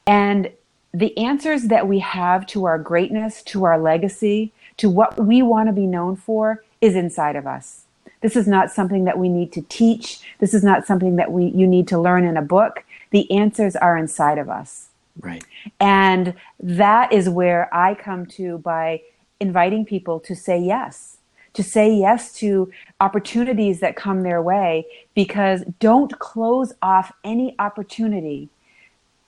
And 0.06 0.50
the 0.92 1.16
answers 1.16 1.64
that 1.64 1.88
we 1.88 2.00
have 2.00 2.46
to 2.48 2.64
our 2.64 2.78
greatness, 2.78 3.42
to 3.44 3.64
our 3.64 3.78
legacy, 3.78 4.52
to 4.76 4.90
what 4.90 5.24
we 5.24 5.40
want 5.40 5.68
to 5.68 5.72
be 5.72 5.86
known 5.86 6.16
for 6.16 6.64
is 6.80 6.96
inside 6.96 7.36
of 7.36 7.46
us. 7.46 7.81
This 8.22 8.36
is 8.36 8.46
not 8.46 8.70
something 8.70 9.04
that 9.04 9.18
we 9.18 9.28
need 9.28 9.52
to 9.52 9.62
teach. 9.62 10.20
This 10.38 10.54
is 10.54 10.64
not 10.64 10.86
something 10.86 11.16
that 11.16 11.32
we 11.32 11.46
you 11.46 11.66
need 11.66 11.88
to 11.88 11.98
learn 11.98 12.24
in 12.24 12.36
a 12.36 12.42
book. 12.42 12.84
The 13.10 13.30
answers 13.30 13.76
are 13.76 13.96
inside 13.96 14.38
of 14.38 14.48
us. 14.48 14.88
Right. 15.20 15.44
And 15.78 16.34
that 16.60 17.12
is 17.12 17.28
where 17.28 17.68
I 17.74 17.94
come 17.94 18.26
to 18.26 18.58
by 18.58 19.02
inviting 19.40 19.84
people 19.84 20.20
to 20.20 20.34
say 20.34 20.58
yes, 20.58 21.18
to 21.54 21.62
say 21.62 21.92
yes 21.92 22.32
to 22.34 22.70
opportunities 23.00 23.80
that 23.80 23.96
come 23.96 24.22
their 24.22 24.40
way 24.40 24.86
because 25.14 25.64
don't 25.80 26.18
close 26.18 26.72
off 26.80 27.12
any 27.24 27.54
opportunity 27.58 28.48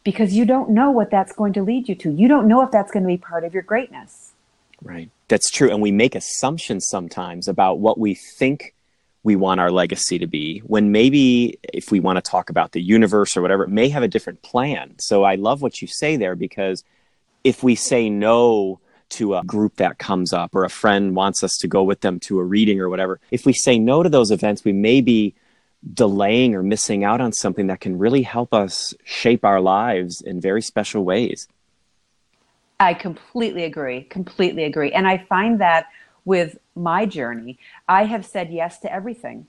because 0.04 0.35
you 0.35 0.44
don't 0.44 0.70
know 0.70 0.90
what 0.90 1.11
that's 1.11 1.33
going 1.33 1.52
to 1.54 1.62
lead 1.62 1.88
you 1.88 1.94
to. 1.96 2.11
You 2.11 2.28
don't 2.28 2.46
know 2.46 2.62
if 2.62 2.70
that's 2.70 2.92
going 2.92 3.02
to 3.02 3.09
be 3.09 3.16
part 3.16 3.44
of 3.44 3.52
your 3.52 3.62
greatness. 3.62 4.33
Right. 4.83 5.11
That's 5.28 5.50
true. 5.50 5.70
And 5.70 5.80
we 5.80 5.92
make 5.92 6.14
assumptions 6.14 6.87
sometimes 6.88 7.48
about 7.48 7.78
what 7.78 7.98
we 7.98 8.14
think 8.14 8.73
we 9.24 9.34
want 9.34 9.58
our 9.58 9.72
legacy 9.72 10.18
to 10.18 10.26
be 10.26 10.60
when 10.60 10.92
maybe 10.92 11.58
if 11.72 11.90
we 11.90 11.98
want 11.98 12.16
to 12.16 12.30
talk 12.30 12.50
about 12.50 12.70
the 12.72 12.80
universe 12.80 13.37
or 13.37 13.42
whatever 13.42 13.64
it 13.64 13.70
may 13.70 13.88
have 13.88 14.04
a 14.04 14.08
different 14.08 14.40
plan. 14.42 14.94
So 15.00 15.24
i 15.24 15.34
love 15.34 15.62
what 15.62 15.82
you 15.82 15.88
say 15.88 16.16
there 16.16 16.37
because 16.37 16.84
if 17.42 17.62
we 17.62 17.74
say 17.74 18.08
no 18.08 18.78
to 19.10 19.34
a 19.37 19.42
group 19.44 19.76
that 19.76 19.98
comes 19.98 20.32
up 20.32 20.54
or 20.54 20.64
a 20.64 20.70
friend 20.70 21.16
wants 21.16 21.42
us 21.42 21.56
to 21.60 21.68
go 21.68 21.82
with 21.82 22.00
them 22.00 22.20
to 22.20 22.38
a 22.38 22.44
reading 22.44 22.80
or 22.80 22.88
whatever 22.88 23.20
if 23.30 23.44
we 23.44 23.52
say 23.52 23.78
no 23.78 24.02
to 24.02 24.08
those 24.08 24.30
events 24.30 24.64
we 24.64 24.72
may 24.72 25.00
be 25.00 25.34
delaying 25.92 26.54
or 26.54 26.62
missing 26.62 27.04
out 27.04 27.20
on 27.20 27.32
something 27.32 27.66
that 27.66 27.80
can 27.80 27.98
really 27.98 28.22
help 28.22 28.54
us 28.54 28.94
shape 29.04 29.44
our 29.44 29.60
lives 29.60 30.22
in 30.22 30.40
very 30.40 30.62
special 30.62 31.04
ways. 31.04 31.46
I 32.80 32.94
completely 32.94 33.64
agree 33.64 34.04
completely 34.04 34.64
agree. 34.64 34.92
And 34.92 35.06
i 35.06 35.18
find 35.28 35.60
that 35.60 35.87
with 36.24 36.58
my 36.74 37.06
journey, 37.06 37.58
I 37.88 38.04
have 38.04 38.24
said 38.24 38.52
yes 38.52 38.78
to 38.80 38.92
everything. 38.92 39.46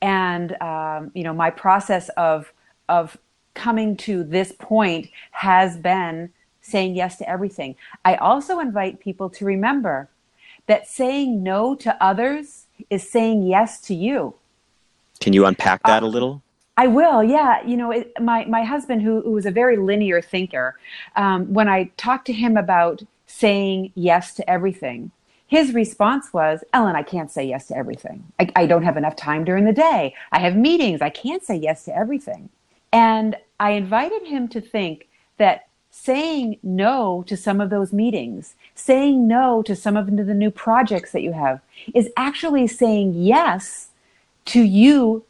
And, 0.00 0.60
um, 0.60 1.10
you 1.14 1.22
know, 1.22 1.32
my 1.32 1.50
process 1.50 2.08
of, 2.10 2.52
of 2.88 3.16
coming 3.54 3.96
to 3.98 4.24
this 4.24 4.52
point 4.52 5.10
has 5.30 5.76
been 5.76 6.30
saying 6.60 6.94
yes 6.94 7.18
to 7.18 7.28
everything. 7.28 7.76
I 8.04 8.16
also 8.16 8.58
invite 8.58 9.00
people 9.00 9.28
to 9.30 9.44
remember 9.44 10.08
that 10.66 10.88
saying 10.88 11.42
no 11.42 11.74
to 11.76 12.02
others 12.02 12.66
is 12.88 13.08
saying 13.08 13.42
yes 13.42 13.80
to 13.82 13.94
you. 13.94 14.34
Can 15.20 15.32
you 15.32 15.46
unpack 15.46 15.82
that 15.84 16.02
uh, 16.02 16.06
a 16.06 16.08
little? 16.08 16.42
I 16.76 16.86
will, 16.86 17.22
yeah. 17.22 17.64
You 17.64 17.76
know, 17.76 17.90
it, 17.90 18.12
my 18.20 18.44
my 18.46 18.64
husband, 18.64 19.02
who, 19.02 19.20
who 19.22 19.32
was 19.32 19.46
a 19.46 19.50
very 19.50 19.76
linear 19.76 20.22
thinker, 20.22 20.78
um, 21.16 21.52
when 21.52 21.68
I 21.68 21.90
talked 21.96 22.26
to 22.26 22.32
him 22.32 22.56
about 22.56 23.02
saying 23.26 23.92
yes 23.94 24.34
to 24.34 24.48
everything, 24.48 25.10
his 25.52 25.74
response 25.74 26.32
was, 26.32 26.64
Ellen, 26.72 26.96
I 26.96 27.02
can't 27.02 27.30
say 27.30 27.44
yes 27.44 27.66
to 27.66 27.76
everything. 27.76 28.24
I, 28.40 28.50
I, 28.56 28.64
don't 28.64 28.84
have 28.84 28.96
enough 28.96 29.16
time 29.16 29.44
during 29.44 29.66
the 29.66 29.72
day. 29.74 30.14
I 30.32 30.38
have 30.38 30.56
meetings. 30.56 31.02
I 31.02 31.10
can't 31.10 31.44
say 31.44 31.56
yes 31.56 31.84
to 31.84 31.94
everything. 31.94 32.48
And 32.90 33.36
I 33.60 33.72
invited 33.72 34.26
him 34.26 34.48
to 34.48 34.62
think 34.62 35.08
that 35.36 35.66
saying 35.90 36.58
no 36.62 37.22
to 37.26 37.36
some 37.36 37.60
of 37.60 37.68
those 37.68 37.92
meetings, 37.92 38.54
saying 38.74 39.28
no 39.28 39.60
to 39.64 39.76
some 39.76 39.94
of 39.94 40.06
the 40.06 40.32
new 40.32 40.50
projects 40.50 41.12
that 41.12 41.20
you 41.20 41.32
have, 41.32 41.60
is 41.94 42.08
actually 42.16 42.66
saying 42.66 43.12
yes 43.12 43.88
to 44.46 44.62
you 44.62 45.22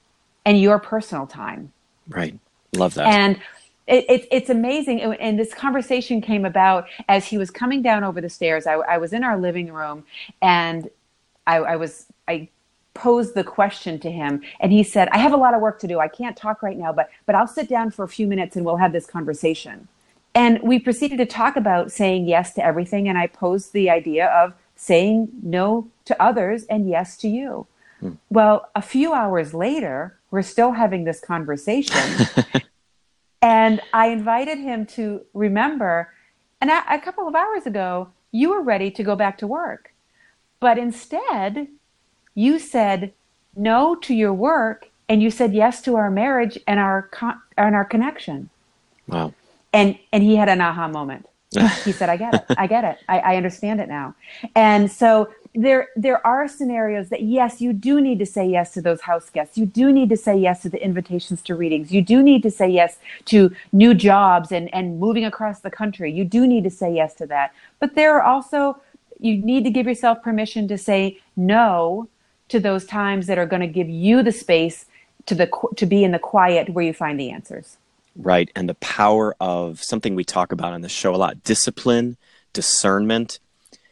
and 0.44 0.61
your 0.61 0.78
personal 0.78 1.26
time. 1.26 1.72
Right. 2.08 2.38
Love 2.76 2.94
that. 2.94 3.08
And 3.08 3.40
it, 3.87 4.05
it, 4.09 4.29
it's 4.31 4.51
amazing. 4.51 5.01
And 5.01 5.38
this 5.38 5.53
conversation 5.53 6.21
came 6.21 6.45
about 6.45 6.87
as 7.09 7.27
he 7.27 7.38
was 7.38 7.51
coming 7.51 7.83
down 7.83 8.05
over 8.05 8.21
the 8.21 8.29
stairs. 8.29 8.66
I, 8.66 8.75
I 8.75 8.99
was 8.99 9.12
in 9.12 9.25
our 9.25 9.38
living 9.38 9.73
room 9.73 10.05
and 10.40 10.88
I, 11.47 11.57
I 11.57 11.77
was, 11.77 12.07
I 12.29 12.49
posed 12.95 13.35
the 13.35 13.45
question 13.45 13.99
to 14.01 14.11
him 14.11 14.42
and 14.61 14.73
he 14.73 14.83
said, 14.83 15.09
I 15.09 15.18
have 15.18 15.33
a 15.33 15.37
lot 15.37 15.55
of 15.55 15.61
work 15.61 15.81
to 15.81 15.88
do. 15.88 15.99
I 15.99 16.09
can't 16.09 16.37
talk 16.37 16.62
right 16.62 16.77
now, 16.77 16.92
but, 16.92 17.11
but 17.27 17.35
I'll 17.35 17.49
sit 17.49 17.68
down 17.68 17.90
for 17.90 18.05
a 18.05 18.09
few 18.09 18.27
minutes 18.27 18.55
and 18.55 18.64
we'll 18.64 18.77
have 18.77 18.92
this 18.92 19.07
conversation. 19.07 19.88
And 20.35 20.61
we 20.62 20.79
proceeded 20.79 21.18
to 21.18 21.27
talk 21.27 21.57
about 21.57 21.92
saying 21.92 22.27
yes 22.27 22.55
to 22.55 22.64
everything. 22.64 23.09
And 23.09 23.18
I 23.18 23.27
posed 23.27 23.73
the 23.73 23.90
idea 23.90 24.29
of 24.29 24.55
saying 24.77 25.29
no 25.42 25.88
to 26.07 26.23
others 26.23 26.64
and 26.64 26.88
yes 26.88 27.16
to 27.18 27.29
you. 27.29 27.66
Hmm. 28.01 28.12
Well, 28.31 28.68
a 28.75 28.83
few 28.83 29.12
hours 29.12 29.53
later, 29.53 30.16
we're 30.31 30.42
still 30.42 30.73
having 30.73 31.05
this 31.05 31.21
conversation. 31.21 32.27
And 33.42 33.81
I 33.92 34.07
invited 34.07 34.59
him 34.59 34.87
to 34.87 35.22
remember, 35.35 36.12
and 36.61 36.70
a, 36.70 36.85
a 36.88 37.00
couple 37.00 37.26
of 37.26 37.35
hours 37.35 37.66
ago, 37.66 38.09
you 38.31 38.50
were 38.50 38.62
ready 38.62 38.90
to 38.92 39.02
go 39.02 39.16
back 39.16 39.37
to 39.38 39.46
work. 39.46 39.92
But 40.61 40.78
instead, 40.78 41.66
you 42.35 42.61
said 42.61 43.12
no 43.57 43.96
to 43.96 44.14
your 44.14 44.33
work 44.33 44.88
and 45.09 45.22
you 45.22 45.31
said 45.31 45.52
yes 45.52 45.83
to 45.83 45.96
our 45.96 46.11
marriage 46.11 46.57
and 46.66 46.81
our 46.81 47.02
con- 47.02 47.40
and 47.59 47.74
our 47.74 47.85
connection. 47.85 48.48
Wow. 49.09 49.35
And 49.72 49.98
and 50.12 50.22
he 50.22 50.37
had 50.37 50.48
an 50.48 50.61
aha 50.61 50.88
moment. 50.88 51.26
he 51.85 51.92
said, 51.92 52.09
"I 52.09 52.16
get 52.16 52.35
it. 52.35 52.44
I 52.57 52.66
get 52.66 52.85
it. 52.85 52.98
I, 53.09 53.18
I 53.18 53.37
understand 53.37 53.81
it 53.81 53.88
now." 53.88 54.14
And 54.55 54.90
so 54.90 55.31
there 55.54 55.88
there 55.96 56.26
are 56.26 56.48
scenarios 56.48 57.10
that 57.10 57.22
yes 57.22 57.60
you 57.60 57.72
do 57.72 58.00
need 58.00 58.18
to 58.18 58.26
say 58.26 58.46
yes 58.46 58.72
to 58.72 58.80
those 58.80 59.02
house 59.02 59.28
guests. 59.28 59.58
You 59.58 59.66
do 59.66 59.92
need 59.92 60.08
to 60.08 60.16
say 60.16 60.36
yes 60.36 60.62
to 60.62 60.70
the 60.70 60.82
invitations 60.82 61.42
to 61.42 61.54
readings. 61.54 61.92
You 61.92 62.00
do 62.00 62.22
need 62.22 62.42
to 62.44 62.50
say 62.50 62.68
yes 62.68 62.98
to 63.26 63.54
new 63.72 63.92
jobs 63.92 64.50
and 64.50 64.72
and 64.74 64.98
moving 64.98 65.24
across 65.24 65.60
the 65.60 65.70
country. 65.70 66.10
You 66.10 66.24
do 66.24 66.46
need 66.46 66.64
to 66.64 66.70
say 66.70 66.94
yes 66.94 67.14
to 67.14 67.26
that. 67.26 67.52
But 67.80 67.94
there 67.94 68.16
are 68.16 68.22
also 68.22 68.80
you 69.20 69.36
need 69.36 69.64
to 69.64 69.70
give 69.70 69.86
yourself 69.86 70.22
permission 70.22 70.66
to 70.68 70.78
say 70.78 71.20
no 71.36 72.08
to 72.48 72.58
those 72.58 72.84
times 72.86 73.26
that 73.26 73.38
are 73.38 73.46
going 73.46 73.60
to 73.60 73.68
give 73.68 73.88
you 73.88 74.22
the 74.22 74.32
space 74.32 74.86
to 75.26 75.34
the 75.34 75.50
to 75.76 75.84
be 75.84 76.02
in 76.02 76.12
the 76.12 76.18
quiet 76.18 76.70
where 76.70 76.84
you 76.84 76.94
find 76.94 77.20
the 77.20 77.30
answers. 77.30 77.76
Right 78.16 78.50
and 78.56 78.70
the 78.70 78.74
power 78.74 79.36
of 79.38 79.82
something 79.82 80.14
we 80.14 80.24
talk 80.24 80.50
about 80.50 80.72
on 80.72 80.80
the 80.80 80.88
show 80.88 81.14
a 81.14 81.16
lot 81.16 81.44
discipline 81.44 82.16
discernment 82.54 83.38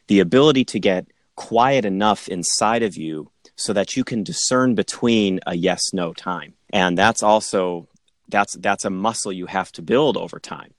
the 0.07 0.21
ability 0.21 0.65
to 0.65 0.81
get 0.81 1.07
quiet 1.41 1.87
enough 1.87 2.29
inside 2.29 2.83
of 2.83 2.99
you 2.99 3.31
so 3.57 3.73
that 3.73 3.97
you 3.97 4.05
can 4.05 4.23
discern 4.23 4.75
between 4.75 5.41
a 5.47 5.55
yes 5.57 5.81
no 5.95 6.13
time. 6.13 6.53
And 6.71 6.99
that's 6.99 7.23
also 7.23 7.89
that's 8.29 8.55
that's 8.57 8.85
a 8.85 8.91
muscle 8.91 9.33
you 9.33 9.47
have 9.47 9.73
to 9.73 9.83
build 9.83 10.19
over 10.19 10.39
time. 10.39 10.75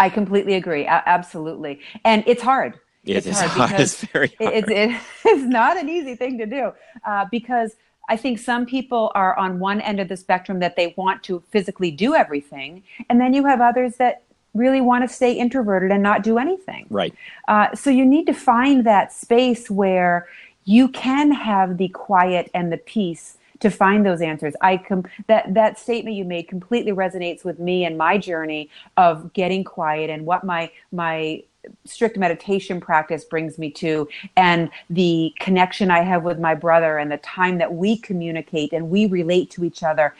I 0.00 0.08
completely 0.10 0.54
agree. 0.54 0.84
A- 0.84 1.04
absolutely. 1.06 1.80
And 2.04 2.24
it's 2.26 2.42
hard. 2.42 2.80
It 3.04 3.24
it's 3.24 3.40
hard, 3.40 3.50
hard. 3.70 3.80
It's 3.80 4.04
very 4.04 4.34
hard. 4.40 4.54
It, 4.54 4.68
it, 4.82 5.00
it's 5.24 5.44
not 5.44 5.76
an 5.76 5.88
easy 5.88 6.16
thing 6.16 6.38
to 6.38 6.46
do 6.46 6.72
uh, 7.06 7.26
because 7.30 7.76
I 8.08 8.16
think 8.16 8.40
some 8.40 8.66
people 8.66 9.12
are 9.14 9.38
on 9.38 9.60
one 9.60 9.80
end 9.80 10.00
of 10.00 10.08
the 10.08 10.16
spectrum 10.16 10.58
that 10.58 10.74
they 10.74 10.92
want 10.96 11.22
to 11.24 11.40
physically 11.50 11.92
do 11.92 12.16
everything, 12.16 12.82
and 13.08 13.20
then 13.20 13.32
you 13.32 13.44
have 13.46 13.60
others 13.60 13.96
that 13.98 14.24
really 14.54 14.80
want 14.80 15.08
to 15.08 15.14
stay 15.14 15.32
introverted 15.32 15.90
and 15.90 16.02
not 16.02 16.22
do 16.22 16.38
anything. 16.38 16.86
Right. 16.90 17.14
Uh, 17.48 17.74
so 17.74 17.90
you 17.90 18.04
need 18.04 18.26
to 18.26 18.34
find 18.34 18.84
that 18.84 19.12
space 19.12 19.70
where 19.70 20.28
you 20.64 20.88
can 20.88 21.32
have 21.32 21.78
the 21.78 21.88
quiet 21.88 22.50
and 22.54 22.72
the 22.72 22.76
peace 22.76 23.38
to 23.60 23.70
find 23.70 24.04
those 24.04 24.20
answers. 24.20 24.54
I 24.60 24.78
com- 24.78 25.04
that 25.26 25.54
that 25.54 25.78
statement 25.78 26.16
you 26.16 26.24
made 26.24 26.48
completely 26.48 26.92
resonates 26.92 27.44
with 27.44 27.58
me 27.58 27.84
and 27.84 27.96
my 27.96 28.18
journey 28.18 28.70
of 28.96 29.32
getting 29.32 29.64
quiet 29.64 30.10
and 30.10 30.26
what 30.26 30.44
my 30.44 30.70
my 30.92 31.42
strict 31.84 32.16
meditation 32.16 32.80
practice 32.80 33.24
brings 33.24 33.58
me 33.58 33.70
to 33.70 34.08
and 34.36 34.70
the 34.88 35.34
connection 35.40 35.90
I 35.90 36.02
have 36.02 36.22
with 36.22 36.38
my 36.38 36.54
brother 36.54 36.98
and 36.98 37.10
the 37.10 37.18
time 37.18 37.58
that 37.58 37.74
we 37.74 37.96
communicate 37.98 38.72
and 38.72 38.90
we 38.90 39.06
relate 39.06 39.50
to 39.52 39.64
each 39.64 39.82
other 39.82 40.14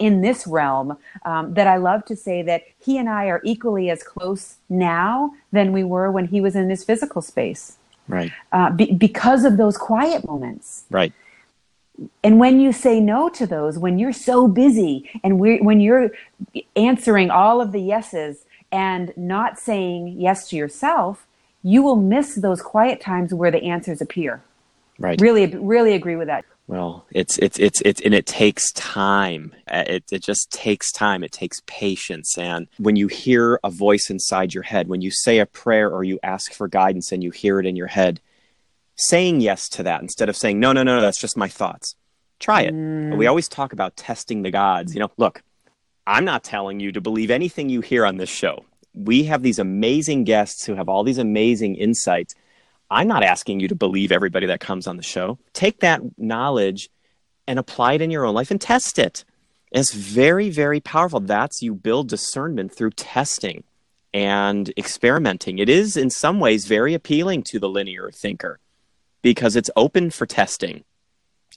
in 0.00 0.20
this 0.20 0.46
realm 0.46 0.96
um, 1.24 1.54
that 1.54 1.66
I 1.66 1.76
love 1.76 2.04
to 2.06 2.16
say 2.16 2.42
that 2.42 2.64
he 2.78 2.98
and 2.98 3.08
I 3.08 3.26
are 3.26 3.40
equally 3.44 3.90
as 3.90 4.02
close 4.02 4.56
now 4.68 5.32
than 5.50 5.72
we 5.72 5.84
were 5.84 6.10
when 6.10 6.26
he 6.26 6.40
was 6.40 6.56
in 6.56 6.68
this 6.68 6.84
physical 6.84 7.22
space. 7.22 7.78
Right. 8.08 8.32
Uh, 8.50 8.70
be- 8.70 8.92
because 8.92 9.44
of 9.44 9.56
those 9.56 9.76
quiet 9.76 10.26
moments. 10.26 10.84
Right 10.90 11.12
and 12.24 12.38
when 12.38 12.60
you 12.60 12.72
say 12.72 13.00
no 13.00 13.28
to 13.28 13.46
those 13.46 13.78
when 13.78 13.98
you're 13.98 14.12
so 14.12 14.48
busy 14.48 15.10
and 15.22 15.38
when 15.38 15.80
you're 15.80 16.10
answering 16.74 17.30
all 17.30 17.60
of 17.60 17.72
the 17.72 17.80
yeses 17.80 18.44
and 18.72 19.12
not 19.16 19.58
saying 19.58 20.16
yes 20.18 20.48
to 20.48 20.56
yourself 20.56 21.26
you 21.62 21.82
will 21.82 21.96
miss 21.96 22.34
those 22.36 22.60
quiet 22.60 23.00
times 23.00 23.32
where 23.32 23.50
the 23.50 23.62
answers 23.62 24.00
appear. 24.00 24.42
Right. 24.98 25.20
Really 25.20 25.46
really 25.46 25.94
agree 25.94 26.16
with 26.16 26.28
that. 26.28 26.44
Well 26.66 27.06
it's 27.10 27.38
it's 27.38 27.58
it's 27.58 27.80
it's 27.82 28.00
and 28.00 28.14
it 28.14 28.26
takes 28.26 28.72
time. 28.72 29.54
Uh, 29.70 29.84
it, 29.86 30.04
it 30.10 30.22
just 30.22 30.50
takes 30.50 30.90
time. 30.92 31.22
It 31.22 31.32
takes 31.32 31.60
patience. 31.66 32.36
And 32.36 32.68
when 32.78 32.96
you 32.96 33.06
hear 33.08 33.58
a 33.64 33.70
voice 33.70 34.10
inside 34.10 34.54
your 34.54 34.64
head 34.64 34.88
when 34.88 35.00
you 35.00 35.10
say 35.10 35.38
a 35.38 35.46
prayer 35.46 35.90
or 35.90 36.04
you 36.04 36.18
ask 36.22 36.52
for 36.52 36.68
guidance 36.68 37.12
and 37.12 37.22
you 37.22 37.30
hear 37.30 37.60
it 37.60 37.66
in 37.66 37.76
your 37.76 37.88
head 37.88 38.20
saying 38.96 39.40
yes 39.40 39.68
to 39.70 39.82
that 39.82 40.02
instead 40.02 40.28
of 40.28 40.36
saying 40.36 40.60
no 40.60 40.72
no 40.72 40.82
no, 40.82 40.96
no 40.96 41.00
that's 41.00 41.20
just 41.20 41.36
my 41.36 41.48
thoughts. 41.48 41.94
Try 42.38 42.62
it. 42.62 42.74
Mm. 42.74 43.16
we 43.16 43.28
always 43.28 43.48
talk 43.48 43.72
about 43.72 43.96
testing 43.96 44.42
the 44.42 44.50
gods. 44.50 44.94
You 44.94 45.00
know 45.00 45.10
look 45.16 45.42
i'm 46.06 46.24
not 46.24 46.44
telling 46.44 46.80
you 46.80 46.92
to 46.92 47.00
believe 47.00 47.30
anything 47.30 47.68
you 47.68 47.80
hear 47.80 48.04
on 48.04 48.16
this 48.16 48.30
show. 48.30 48.64
We 48.94 49.24
have 49.24 49.42
these 49.42 49.58
amazing 49.58 50.24
guests 50.24 50.64
who 50.64 50.74
have 50.74 50.88
all 50.88 51.02
these 51.02 51.18
amazing 51.18 51.76
insights. 51.76 52.34
I'm 52.90 53.08
not 53.08 53.22
asking 53.22 53.60
you 53.60 53.68
to 53.68 53.74
believe 53.74 54.12
everybody 54.12 54.46
that 54.46 54.60
comes 54.60 54.86
on 54.86 54.98
the 54.98 55.02
show. 55.02 55.38
Take 55.54 55.80
that 55.80 56.02
knowledge 56.18 56.90
and 57.46 57.58
apply 57.58 57.94
it 57.94 58.02
in 58.02 58.10
your 58.10 58.26
own 58.26 58.34
life 58.34 58.50
and 58.50 58.60
test 58.60 58.98
it. 58.98 59.24
It's 59.70 59.94
very 59.94 60.50
very 60.50 60.80
powerful. 60.80 61.20
That's 61.20 61.62
you 61.62 61.74
build 61.74 62.08
discernment 62.08 62.74
through 62.74 62.90
testing 62.90 63.64
and 64.12 64.72
experimenting. 64.76 65.58
It 65.58 65.68
is 65.68 65.96
in 65.96 66.10
some 66.10 66.38
ways 66.38 66.66
very 66.66 66.92
appealing 66.92 67.44
to 67.44 67.58
the 67.58 67.68
linear 67.68 68.10
thinker 68.10 68.58
because 69.22 69.56
it's 69.56 69.70
open 69.76 70.10
for 70.10 70.26
testing. 70.26 70.84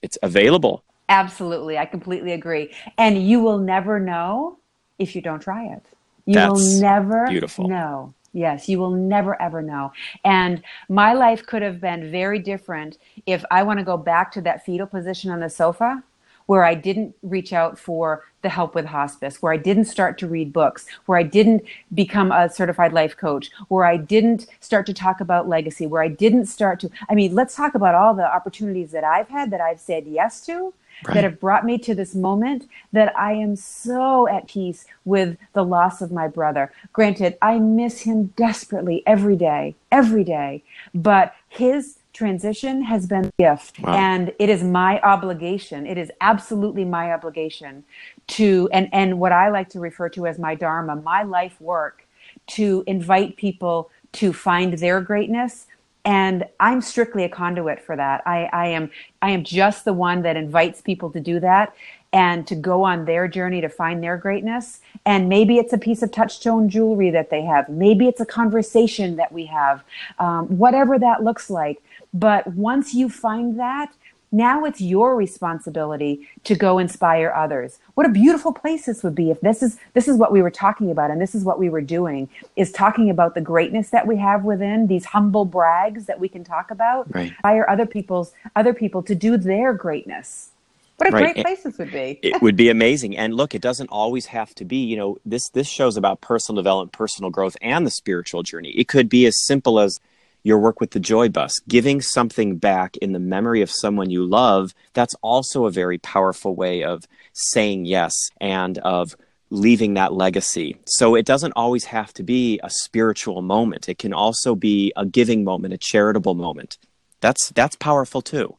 It's 0.02 0.18
available. 0.24 0.84
Absolutely. 1.10 1.78
I 1.78 1.86
completely 1.86 2.32
agree. 2.32 2.74
And 2.98 3.22
you 3.28 3.40
will 3.40 3.60
never 3.60 4.00
know 4.00 4.58
if 4.98 5.16
you 5.16 5.22
don't 5.22 5.42
try 5.42 5.66
it. 5.66 5.84
You 6.26 6.36
That's 6.36 6.52
will 6.52 6.82
never 6.82 7.28
beautiful. 7.28 7.68
know. 7.68 8.14
Yes, 8.34 8.68
you 8.68 8.80
will 8.80 8.92
never 8.92 9.42
ever 9.42 9.62
know. 9.62 9.94
And 10.26 10.62
my 10.90 11.14
life 11.14 11.46
could 11.46 11.62
have 11.62 11.80
been 11.80 12.12
very 12.12 12.38
different 12.40 12.98
if 13.26 13.46
I 13.50 13.64
want 13.64 13.80
to 13.80 13.86
go 13.86 13.96
back 13.96 14.32
to 14.34 14.42
that 14.42 14.66
fetal 14.66 14.88
position 14.88 15.32
on 15.32 15.40
the 15.40 15.50
sofa 15.50 16.04
where 16.48 16.64
I 16.64 16.76
didn't 16.76 17.16
reach 17.24 17.54
out 17.54 17.80
for 17.80 18.26
the 18.42 18.50
help 18.50 18.76
with 18.76 18.86
hospice, 18.86 19.42
where 19.42 19.54
I 19.54 19.58
didn't 19.58 19.86
start 19.86 20.18
to 20.20 20.28
read 20.28 20.54
books, 20.54 20.86
where 21.06 21.18
I 21.18 21.24
didn't 21.24 21.64
become 21.94 22.32
a 22.32 22.50
certified 22.50 22.94
life 22.94 23.18
coach, 23.18 23.50
where 23.70 23.86
I 23.86 23.98
didn't 23.98 24.48
start 24.60 24.86
to 24.88 24.94
talk 24.94 25.22
about 25.22 25.50
legacy, 25.50 25.88
where 25.88 26.04
I 26.04 26.08
didn't 26.08 26.46
start 26.46 26.80
to, 26.82 26.90
I 27.10 27.16
mean, 27.16 27.34
let's 27.34 27.56
talk 27.56 27.74
about 27.74 27.96
all 27.96 28.14
the 28.14 28.32
opportunities 28.32 28.92
that 28.92 29.04
I've 29.04 29.30
had 29.30 29.50
that 29.52 29.62
I've 29.62 29.80
said 29.80 30.06
yes 30.06 30.46
to. 30.46 30.74
Right. 31.06 31.16
That 31.16 31.24
have 31.26 31.40
brought 31.40 31.66
me 31.66 31.78
to 31.80 31.94
this 31.94 32.16
moment 32.16 32.70
that 32.94 33.18
I 33.18 33.34
am 33.34 33.56
so 33.56 34.28
at 34.28 34.48
peace 34.48 34.86
with 35.04 35.38
the 35.54 35.64
loss 35.64 36.02
of 36.02 36.12
my 36.12 36.28
brother. 36.28 36.72
Granted, 36.94 37.38
I 37.42 37.60
miss 37.60 38.02
him 38.02 38.28
desperately 38.38 39.04
every 39.06 39.36
day, 39.36 39.76
every 39.92 40.24
day, 40.24 40.64
but 40.94 41.36
his 41.50 42.00
transition 42.16 42.82
has 42.82 43.06
been 43.06 43.26
a 43.26 43.32
gift 43.38 43.78
wow. 43.82 43.94
and 43.94 44.34
it 44.40 44.48
is 44.48 44.64
my 44.64 45.02
obligation 45.02 45.86
it 45.86 45.98
is 45.98 46.10
absolutely 46.22 46.86
my 46.86 47.12
obligation 47.12 47.84
to 48.26 48.70
and 48.72 48.88
and 48.94 49.20
what 49.20 49.34
i 49.34 49.50
like 49.50 49.68
to 49.68 49.82
refer 49.82 50.08
to 50.08 50.26
as 50.26 50.40
my 50.40 50.56
dharma 50.56 50.96
my 50.96 51.24
life 51.24 51.60
work 51.60 52.08
to 52.48 52.86
invite 52.88 53.36
people 53.36 53.92
to 54.14 54.32
find 54.32 54.78
their 54.78 55.02
greatness 55.02 55.68
and 56.06 56.46
i'm 56.60 56.82
strictly 56.82 57.24
a 57.24 57.30
conduit 57.30 57.82
for 57.82 57.96
that 57.96 58.22
i 58.26 58.50
i 58.54 58.68
am 58.68 58.90
i 59.22 59.30
am 59.30 59.44
just 59.44 59.84
the 59.86 59.94
one 59.94 60.22
that 60.22 60.38
invites 60.38 60.82
people 60.82 61.12
to 61.12 61.20
do 61.20 61.40
that 61.40 61.74
and 62.16 62.48
to 62.48 62.56
go 62.56 62.84
on 62.84 63.04
their 63.04 63.28
journey 63.28 63.60
to 63.60 63.68
find 63.68 64.02
their 64.02 64.16
greatness. 64.16 64.80
And 65.06 65.28
maybe 65.28 65.58
it's 65.58 65.74
a 65.74 65.78
piece 65.78 66.02
of 66.02 66.14
touchstone 66.14 66.70
jewelry 66.70 67.10
that 67.10 67.30
they 67.30 67.42
have. 67.42 67.68
Maybe 67.68 68.08
it's 68.08 68.22
a 68.22 68.26
conversation 68.26 69.18
that 69.18 69.34
we 69.34 69.48
have, 69.48 69.84
um, 70.18 70.46
whatever 70.58 70.98
that 70.98 71.26
looks 71.26 71.50
like. 71.50 71.84
But 72.14 72.48
once 72.48 72.94
you 72.94 73.10
find 73.10 73.60
that, 73.60 73.92
now 74.32 74.66
it's 74.66 74.82
your 74.82 75.16
responsibility 75.16 76.28
to 76.44 76.56
go 76.56 76.78
inspire 76.78 77.32
others. 77.36 77.80
What 77.94 78.06
a 78.06 78.10
beautiful 78.10 78.52
place 78.52 78.86
this 78.86 79.04
would 79.04 79.16
be 79.16 79.32
if 79.32 79.40
this 79.42 79.64
is 79.64 79.78
this 79.94 80.08
is 80.08 80.18
what 80.18 80.32
we 80.32 80.42
were 80.42 80.52
talking 80.52 80.92
about 80.92 81.12
and 81.12 81.22
this 81.22 81.36
is 81.36 81.44
what 81.44 81.60
we 81.60 81.70
were 81.70 81.82
doing 81.82 82.30
is 82.56 82.72
talking 82.72 83.10
about 83.10 83.36
the 83.36 83.42
greatness 83.42 83.90
that 83.92 84.08
we 84.08 84.18
have 84.18 84.44
within 84.44 84.88
these 84.88 85.06
humble 85.06 85.46
brags 85.46 86.06
that 86.06 86.20
we 86.20 86.28
can 86.28 86.44
talk 86.44 86.72
about. 86.72 87.14
Right. 87.14 87.28
Inspire 87.28 87.66
other 87.70 87.86
people's 87.86 88.34
other 88.56 88.74
people 88.74 89.04
to 89.04 89.16
do 89.16 89.38
their 89.38 89.74
greatness. 89.74 90.50
What 90.98 91.10
a 91.10 91.12
right. 91.12 91.34
great 91.34 91.46
place 91.46 91.64
this 91.64 91.78
would 91.78 91.92
be. 91.92 92.20
it 92.24 92.42
would 92.42 92.56
be 92.56 92.70
amazing. 92.70 93.18
And 93.18 93.36
look, 93.36 93.54
it 93.54 93.62
doesn't 93.62 93.90
always 93.90 94.28
have 94.28 94.56
to 94.56 94.66
be, 94.66 94.78
you 94.78 94.96
know, 94.96 95.18
this 95.26 95.50
this 95.50 95.68
shows 95.68 95.98
about 95.98 96.22
personal 96.22 96.62
development, 96.62 96.94
personal 96.94 97.30
growth, 97.30 97.58
and 97.62 97.86
the 97.86 97.92
spiritual 97.92 98.44
journey. 98.44 98.70
It 98.72 98.88
could 98.88 99.10
be 99.10 99.26
as 99.26 99.46
simple 99.46 99.80
as 99.80 100.00
your 100.46 100.60
work 100.60 100.80
with 100.80 100.92
the 100.92 101.00
Joy 101.00 101.28
Bus, 101.28 101.60
giving 101.68 102.02
something 102.02 102.58
back 102.58 102.96
in 102.98 103.14
the 103.14 103.20
memory 103.20 103.64
of 103.64 103.72
someone 103.72 104.12
you 104.12 104.24
love, 104.24 104.76
that's 104.94 105.16
also 105.24 105.66
a 105.66 105.72
very 105.72 105.98
powerful 105.98 106.56
way 106.56 106.84
of 106.84 107.08
saying 107.34 107.86
yes 107.86 108.14
and 108.40 108.78
of 108.78 109.18
leaving 109.50 109.96
that 109.96 110.14
legacy. 110.14 110.78
So 110.86 111.16
it 111.16 111.26
doesn't 111.26 111.54
always 111.56 111.86
have 111.86 112.14
to 112.14 112.24
be 112.24 112.60
a 112.64 112.70
spiritual 112.70 113.42
moment. 113.42 113.90
It 113.90 113.98
can 113.98 114.14
also 114.14 114.54
be 114.54 114.94
a 114.96 115.04
giving 115.04 115.44
moment, 115.44 115.74
a 115.74 115.80
charitable 115.80 116.36
moment. 116.36 116.78
That's 117.22 117.50
that's 117.50 117.76
powerful 117.76 118.22
too. 118.22 118.56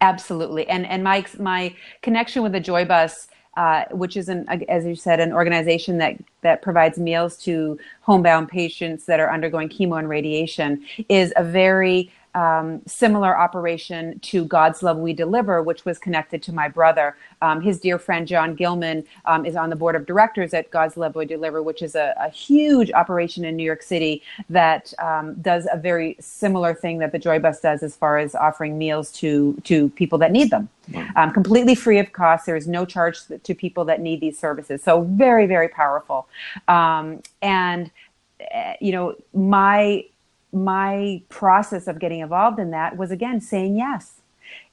Absolutely. 0.00 0.68
And 0.68 0.86
and 0.86 1.02
my 1.02 1.24
my 1.40 1.74
connection 2.02 2.44
with 2.44 2.52
the 2.52 2.60
Joy 2.60 2.84
Bus 2.84 3.26
uh, 3.56 3.84
which 3.90 4.16
is, 4.16 4.28
an, 4.28 4.46
as 4.68 4.84
you 4.84 4.94
said, 4.94 5.20
an 5.20 5.32
organization 5.32 5.98
that, 5.98 6.16
that 6.42 6.62
provides 6.62 6.98
meals 6.98 7.36
to 7.38 7.78
homebound 8.02 8.48
patients 8.48 9.06
that 9.06 9.18
are 9.20 9.30
undergoing 9.32 9.68
chemo 9.68 9.98
and 9.98 10.08
radiation, 10.08 10.84
is 11.08 11.32
a 11.36 11.44
very 11.44 12.12
um, 12.36 12.82
similar 12.86 13.36
operation 13.36 14.20
to 14.20 14.44
God's 14.44 14.82
Love 14.82 14.98
We 14.98 15.14
Deliver, 15.14 15.62
which 15.62 15.86
was 15.86 15.98
connected 15.98 16.42
to 16.44 16.52
my 16.52 16.68
brother. 16.68 17.16
Um, 17.40 17.62
his 17.62 17.80
dear 17.80 17.98
friend 17.98 18.28
John 18.28 18.54
Gilman 18.54 19.04
um, 19.24 19.46
is 19.46 19.56
on 19.56 19.70
the 19.70 19.76
board 19.76 19.96
of 19.96 20.04
directors 20.04 20.52
at 20.52 20.70
God's 20.70 20.98
Love 20.98 21.14
We 21.14 21.24
Deliver, 21.24 21.62
which 21.62 21.80
is 21.80 21.94
a, 21.94 22.14
a 22.20 22.28
huge 22.28 22.92
operation 22.92 23.46
in 23.46 23.56
New 23.56 23.64
York 23.64 23.82
City 23.82 24.22
that 24.50 24.92
um, 24.98 25.34
does 25.40 25.66
a 25.72 25.78
very 25.78 26.14
similar 26.20 26.74
thing 26.74 26.98
that 26.98 27.10
the 27.10 27.18
Joy 27.18 27.38
Bus 27.38 27.60
does 27.60 27.82
as 27.82 27.96
far 27.96 28.18
as 28.18 28.34
offering 28.34 28.76
meals 28.76 29.10
to 29.12 29.58
to 29.64 29.88
people 29.90 30.18
that 30.18 30.30
need 30.30 30.50
them, 30.50 30.68
um, 31.16 31.30
completely 31.30 31.74
free 31.74 31.98
of 31.98 32.12
cost. 32.12 32.44
There 32.44 32.56
is 32.56 32.68
no 32.68 32.84
charge 32.84 33.18
to 33.42 33.54
people 33.54 33.86
that 33.86 34.02
need 34.02 34.20
these 34.20 34.38
services. 34.38 34.82
So 34.82 35.00
very 35.02 35.46
very 35.46 35.68
powerful, 35.68 36.28
um, 36.68 37.22
and 37.40 37.90
uh, 38.54 38.74
you 38.78 38.92
know 38.92 39.16
my 39.32 40.04
my 40.64 41.22
process 41.28 41.86
of 41.86 41.98
getting 41.98 42.20
involved 42.20 42.58
in 42.58 42.70
that 42.70 42.96
was 42.96 43.10
again 43.10 43.40
saying 43.40 43.76
yes. 43.76 44.20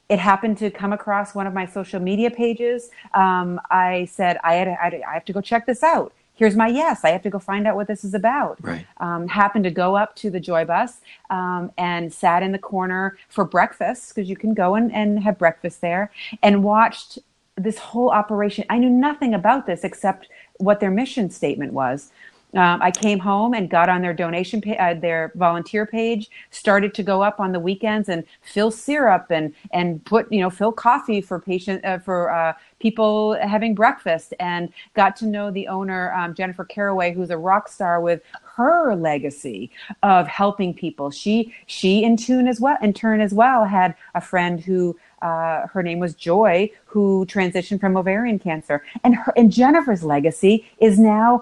It 0.09 0.19
happened 0.19 0.57
to 0.59 0.69
come 0.69 0.93
across 0.93 1.33
one 1.33 1.47
of 1.47 1.53
my 1.53 1.65
social 1.65 1.99
media 1.99 2.29
pages. 2.29 2.89
Um, 3.13 3.59
I 3.71 4.05
said, 4.11 4.37
I, 4.43 4.55
had, 4.55 4.67
I 4.67 5.13
have 5.13 5.25
to 5.25 5.33
go 5.33 5.41
check 5.41 5.65
this 5.65 5.81
out. 5.81 6.13
Here's 6.35 6.55
my 6.55 6.67
yes. 6.67 7.03
I 7.03 7.09
have 7.09 7.21
to 7.23 7.29
go 7.29 7.39
find 7.39 7.67
out 7.67 7.75
what 7.75 7.87
this 7.87 8.03
is 8.03 8.13
about. 8.13 8.57
Right. 8.61 8.85
Um, 8.97 9.27
happened 9.27 9.63
to 9.65 9.71
go 9.71 9.95
up 9.95 10.15
to 10.17 10.29
the 10.29 10.39
Joy 10.39 10.65
Bus 10.65 10.99
um, 11.29 11.71
and 11.77 12.11
sat 12.11 12.43
in 12.43 12.51
the 12.51 12.59
corner 12.59 13.17
for 13.29 13.45
breakfast 13.45 14.13
because 14.13 14.29
you 14.29 14.35
can 14.35 14.53
go 14.53 14.75
and, 14.75 14.91
and 14.91 15.23
have 15.23 15.37
breakfast 15.37 15.81
there 15.81 16.11
and 16.41 16.63
watched 16.63 17.19
this 17.55 17.77
whole 17.77 18.09
operation. 18.09 18.65
I 18.69 18.79
knew 18.79 18.89
nothing 18.89 19.33
about 19.33 19.67
this 19.67 19.83
except 19.83 20.27
what 20.57 20.79
their 20.79 20.91
mission 20.91 21.29
statement 21.29 21.71
was 21.71 22.11
Um, 22.55 22.81
I 22.81 22.91
came 22.91 23.19
home 23.19 23.53
and 23.53 23.69
got 23.69 23.89
on 23.89 24.01
their 24.01 24.13
donation, 24.13 24.61
pa- 24.61 24.73
uh, 24.73 24.93
their 24.93 25.31
volunteer 25.35 25.85
page, 25.85 26.29
started 26.51 26.93
to 26.95 27.03
go 27.03 27.23
up 27.23 27.39
on 27.39 27.51
the 27.51 27.59
weekends 27.59 28.09
and 28.09 28.23
fill 28.41 28.71
syrup 28.71 29.27
and 29.29 29.53
and 29.71 30.03
put 30.05 30.31
you 30.31 30.39
know 30.39 30.49
fill 30.49 30.71
coffee 30.71 31.21
for 31.21 31.39
patient 31.39 31.83
uh, 31.83 31.99
for 31.99 32.31
uh, 32.31 32.53
people 32.79 33.35
having 33.41 33.73
breakfast, 33.73 34.33
and 34.39 34.71
got 34.93 35.15
to 35.17 35.25
know 35.25 35.49
the 35.49 35.67
owner 35.67 36.13
um, 36.13 36.35
Jennifer 36.35 36.65
Caraway, 36.65 37.13
who's 37.13 37.31
a 37.31 37.37
rock 37.37 37.67
star 37.67 37.99
with 38.01 38.21
her 38.55 38.95
legacy 38.95 39.71
of 40.03 40.27
helping 40.27 40.73
people. 40.73 41.09
She 41.09 41.53
she 41.65 42.03
in 42.03 42.17
tune 42.17 42.47
as 42.47 42.59
well 42.59 42.77
in 42.81 42.93
turn 42.93 43.19
as 43.19 43.33
well 43.33 43.65
had 43.65 43.95
a 44.13 44.21
friend 44.21 44.59
who 44.59 44.97
uh, 45.23 45.67
her 45.67 45.81
name 45.81 45.99
was 45.99 46.13
Joy, 46.13 46.69
who 46.85 47.25
transitioned 47.27 47.79
from 47.79 47.97
ovarian 47.97 48.37
cancer, 48.37 48.83
and 49.03 49.15
her 49.15 49.33
and 49.35 49.51
Jennifer's 49.51 50.03
legacy 50.03 50.69
is 50.79 50.99
now 50.99 51.41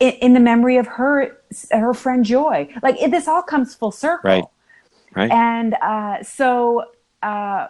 in, 0.00 0.12
in 0.12 0.32
the 0.34 0.40
memory 0.40 0.76
of 0.76 0.86
her 0.86 1.38
her 1.70 1.94
friend 1.94 2.24
Joy. 2.24 2.68
Like 2.82 3.00
it, 3.00 3.10
this 3.10 3.28
all 3.28 3.42
comes 3.42 3.74
full 3.74 3.92
circle, 3.92 4.30
right? 4.30 4.44
Right. 5.14 5.30
And 5.30 5.74
uh, 5.80 6.22
so 6.22 6.84
uh, 7.22 7.68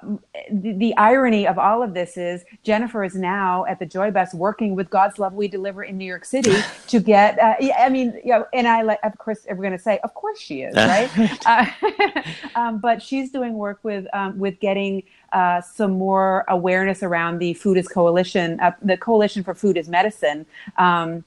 the, 0.51 0.73
the, 0.73 0.97
irony 0.97 1.47
of 1.47 1.59
all 1.59 1.83
of 1.83 1.95
this 1.95 2.17
is 2.17 2.45
Jennifer 2.65 3.05
is 3.05 3.15
now 3.15 3.65
at 3.67 3.79
the 3.79 3.87
Joy 3.87 4.11
Bus 4.11 4.35
working 4.35 4.75
with 4.75 4.91
God's 4.91 5.19
Love 5.19 5.35
We 5.35 5.47
Deliver 5.47 5.85
in 5.85 5.97
New 5.97 6.05
York 6.05 6.25
City 6.25 6.53
to 6.89 6.99
get. 6.99 7.39
Uh, 7.39 7.55
I 7.79 7.89
mean, 7.89 8.21
you 8.25 8.33
know, 8.33 8.47
and 8.53 8.67
I 8.67 8.83
like, 8.83 8.99
of 9.05 9.17
course, 9.17 9.47
we're 9.49 9.57
going 9.57 9.71
to 9.71 9.79
say, 9.79 9.99
of 10.03 10.13
course 10.15 10.41
she 10.41 10.63
is, 10.63 10.75
right? 10.77 11.09
uh, 11.47 12.23
um, 12.57 12.79
but 12.81 13.01
she's 13.01 13.31
doing 13.31 13.55
work 13.55 13.79
with 13.85 14.07
um, 14.13 14.37
with 14.37 14.59
getting 14.59 15.05
uh, 15.33 15.61
some 15.61 15.93
more 15.93 16.45
awareness 16.49 17.05
around 17.05 17.39
the 17.39 17.55
Food 17.55 17.79
is 17.79 17.87
Coalition, 17.87 18.59
uh, 18.61 18.73
the 18.83 18.97
Coalition 18.97 19.45
for 19.45 19.55
Food 19.55 19.77
is 19.77 19.89
Medicine. 19.89 20.45
Um, 20.77 21.25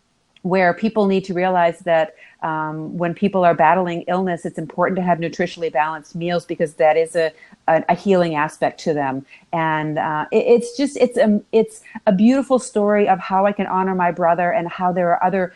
where 0.50 0.74
people 0.74 1.06
need 1.06 1.24
to 1.26 1.34
realize 1.34 1.80
that 1.80 2.16
um, 2.42 2.98
when 2.98 3.14
people 3.14 3.44
are 3.44 3.54
battling 3.54 4.04
illness, 4.08 4.46
it's 4.46 4.58
important 4.58 4.96
to 4.98 5.02
have 5.02 5.20
nutritionally 5.20 5.72
balanced 5.72 6.16
meals 6.16 6.46
because 6.46 6.74
that 6.76 6.96
is 6.98 7.16
a, 7.16 7.32
a, 7.68 7.84
a 7.90 7.96
healing 7.96 8.36
aspect 8.36 8.80
to 8.82 8.94
them. 8.94 9.26
And 9.52 10.00
uh, 10.00 10.26
it, 10.32 10.46
it's 10.46 10.78
just 10.78 10.98
it's 10.98 11.18
a 11.18 11.42
it's 11.52 11.82
a 12.08 12.12
beautiful 12.12 12.60
story 12.60 13.08
of 13.08 13.20
how 13.20 13.46
I 13.46 13.52
can 13.52 13.68
honor 13.68 13.96
my 13.96 14.12
brother 14.12 14.52
and 14.52 14.70
how 14.70 14.92
there 14.92 15.10
are 15.10 15.24
other 15.24 15.54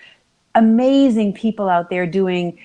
amazing 0.56 1.34
people 1.34 1.70
out 1.70 1.90
there 1.90 2.06
doing 2.06 2.60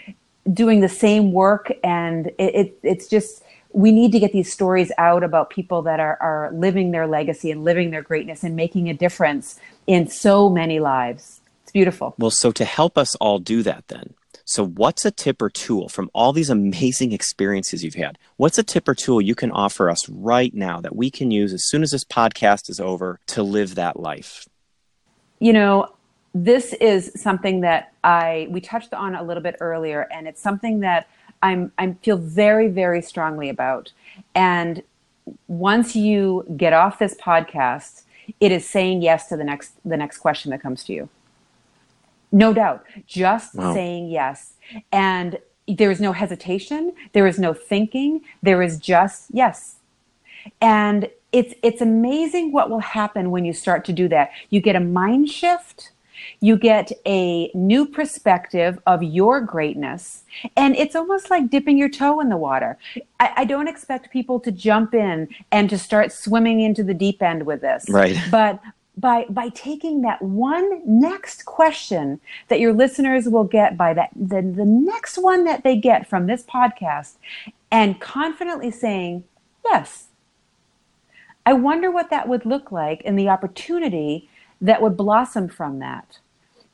doing 0.53 0.81
the 0.81 0.89
same 0.89 1.33
work. 1.33 1.72
And 1.85 2.26
it, 2.39 2.55
it 2.55 2.79
it's 2.83 3.09
just 3.09 3.45
we 3.72 3.93
need 3.93 4.12
to 4.12 4.18
get 4.18 4.33
these 4.33 4.53
stories 4.53 4.91
out 4.99 5.22
about 5.22 5.51
people 5.51 5.83
that 5.83 6.01
are, 6.01 6.16
are 6.20 6.51
living 6.53 6.91
their 6.91 7.07
legacy 7.07 7.51
and 7.51 7.64
living 7.64 7.91
their 7.91 8.03
greatness 8.03 8.43
and 8.43 8.57
making 8.57 8.89
a 8.89 8.95
difference 8.95 9.61
in 9.87 10.09
so 10.09 10.49
many 10.49 10.81
lives. 10.81 11.38
Beautiful. 11.79 12.16
Well, 12.18 12.33
so 12.33 12.51
to 12.51 12.64
help 12.64 12.99
us 12.99 13.14
all 13.20 13.39
do 13.39 13.62
that, 13.62 13.87
then, 13.87 14.14
so 14.45 14.66
what's 14.66 15.05
a 15.05 15.12
tip 15.12 15.41
or 15.41 15.49
tool 15.49 15.89
from 15.89 16.11
all 16.12 16.33
these 16.33 16.51
amazing 16.51 17.12
experiences 17.12 17.85
you've 17.85 17.95
had? 17.95 18.18
What's 18.37 18.59
a 18.59 18.64
tip 18.64 18.89
or 18.89 18.97
tool 18.97 19.20
you 19.20 19.37
can 19.37 19.53
offer 19.53 19.89
us 19.89 20.09
right 20.09 20.53
now 20.53 20.81
that 20.81 20.97
we 20.97 21.09
can 21.09 21.31
use 21.31 21.53
as 21.53 21.68
soon 21.68 21.85
as 21.85 21.93
this 21.93 22.03
podcast 22.03 22.68
is 22.68 22.81
over 22.81 23.20
to 23.29 23.45
live 23.45 23.76
that 23.76 24.01
life? 24.01 24.49
You 25.39 25.53
know, 25.53 25.95
this 26.35 26.72
is 26.81 27.12
something 27.14 27.61
that 27.61 27.93
I 28.03 28.49
we 28.51 28.61
touched 28.61 28.93
on 28.93 29.14
a 29.14 29.22
little 29.22 29.45
bit 29.45 29.55
earlier, 29.61 30.09
and 30.12 30.26
it's 30.26 30.43
something 30.43 30.81
that 30.81 31.09
I'm 31.45 31.70
I 31.79 31.93
feel 32.03 32.16
very 32.16 32.66
very 32.66 33.03
strongly 33.03 33.51
about. 33.51 33.93
And 34.35 34.83
once 35.47 35.95
you 35.95 36.45
get 36.57 36.72
off 36.72 36.99
this 36.99 37.14
podcast, 37.14 38.03
it 38.41 38.51
is 38.51 38.68
saying 38.68 39.01
yes 39.01 39.29
to 39.29 39.37
the 39.37 39.45
next 39.45 39.74
the 39.85 39.97
next 39.97 40.18
question 40.18 40.51
that 40.51 40.61
comes 40.61 40.83
to 40.83 40.93
you. 40.93 41.09
No 42.33 42.53
doubt. 42.53 42.85
Just 43.07 43.55
wow. 43.55 43.72
saying 43.72 44.09
yes. 44.09 44.55
And 44.93 45.39
there 45.66 45.91
is 45.91 46.01
no 46.01 46.12
hesitation. 46.12 46.93
There 47.12 47.26
is 47.26 47.39
no 47.39 47.53
thinking. 47.53 48.22
There 48.43 48.62
is 48.62 48.79
just 48.79 49.26
yes. 49.33 49.76
And 50.61 51.11
it's, 51.33 51.55
it's 51.62 51.81
amazing 51.81 52.53
what 52.53 52.70
will 52.70 52.81
happen 52.81 53.31
when 53.31 53.45
you 53.45 53.53
start 53.53 53.85
to 53.87 53.93
do 53.93 54.09
that. 54.09 54.31
You 54.51 54.61
get 54.61 54.76
a 54.76 54.81
mind 54.81 55.29
shift. 55.29 55.91
You 56.41 56.57
get 56.57 56.91
a 57.07 57.51
new 57.55 57.87
perspective 57.87 58.79
of 58.87 59.03
your 59.03 59.41
greatness. 59.41 60.24
And 60.57 60.74
it's 60.76 60.97
almost 60.97 61.31
like 61.31 61.51
dipping 61.51 61.79
your 61.79 61.89
toe 61.89 62.20
in 62.20 62.29
the 62.29 62.37
water. 62.37 62.76
I, 63.20 63.33
I, 63.39 63.45
don't 63.45 63.68
expect 63.68 64.11
people 64.11 64.41
to 64.41 64.51
jump 64.51 64.95
in 64.95 65.29
and 65.53 65.70
to 65.70 65.79
start 65.79 66.12
swimming 66.12 66.61
into 66.61 66.83
the 66.83 66.95
deep 66.95 67.22
end 67.22 67.47
with 67.47 67.61
this. 67.61 67.87
Right. 67.89 68.16
But 68.31 68.61
by 68.99 69.25
by 69.29 69.49
taking 69.51 70.03
that 70.03 70.21
one 70.21 70.83
next 70.85 71.45
question 71.45 72.21
that 72.49 72.61
your 72.61 72.73
listeners 72.73 73.29
will 73.29 73.45
get 73.45 73.77
by 73.77 73.95
that 73.95 74.11
the, 74.17 74.43
the 74.43 74.65
next 74.65 75.19
one 75.19 75.45
that 75.45 75.63
they 75.63 75.77
get 75.77 76.09
from 76.09 76.27
this 76.27 76.43
podcast 76.43 77.15
and 77.71 78.01
confidently 78.01 78.71
saying 78.71 79.23
yes 79.65 80.09
i 81.47 81.53
wonder 81.53 81.91
what 81.91 82.11
that 82.11 82.29
would 82.29 82.45
look 82.45 82.73
like 82.73 83.03
and 83.05 83.19
the 83.19 83.29
opportunity 83.29 84.29
that 84.61 84.83
would 84.83 84.97
blossom 84.97 85.49
from 85.49 85.79
that. 85.79 86.19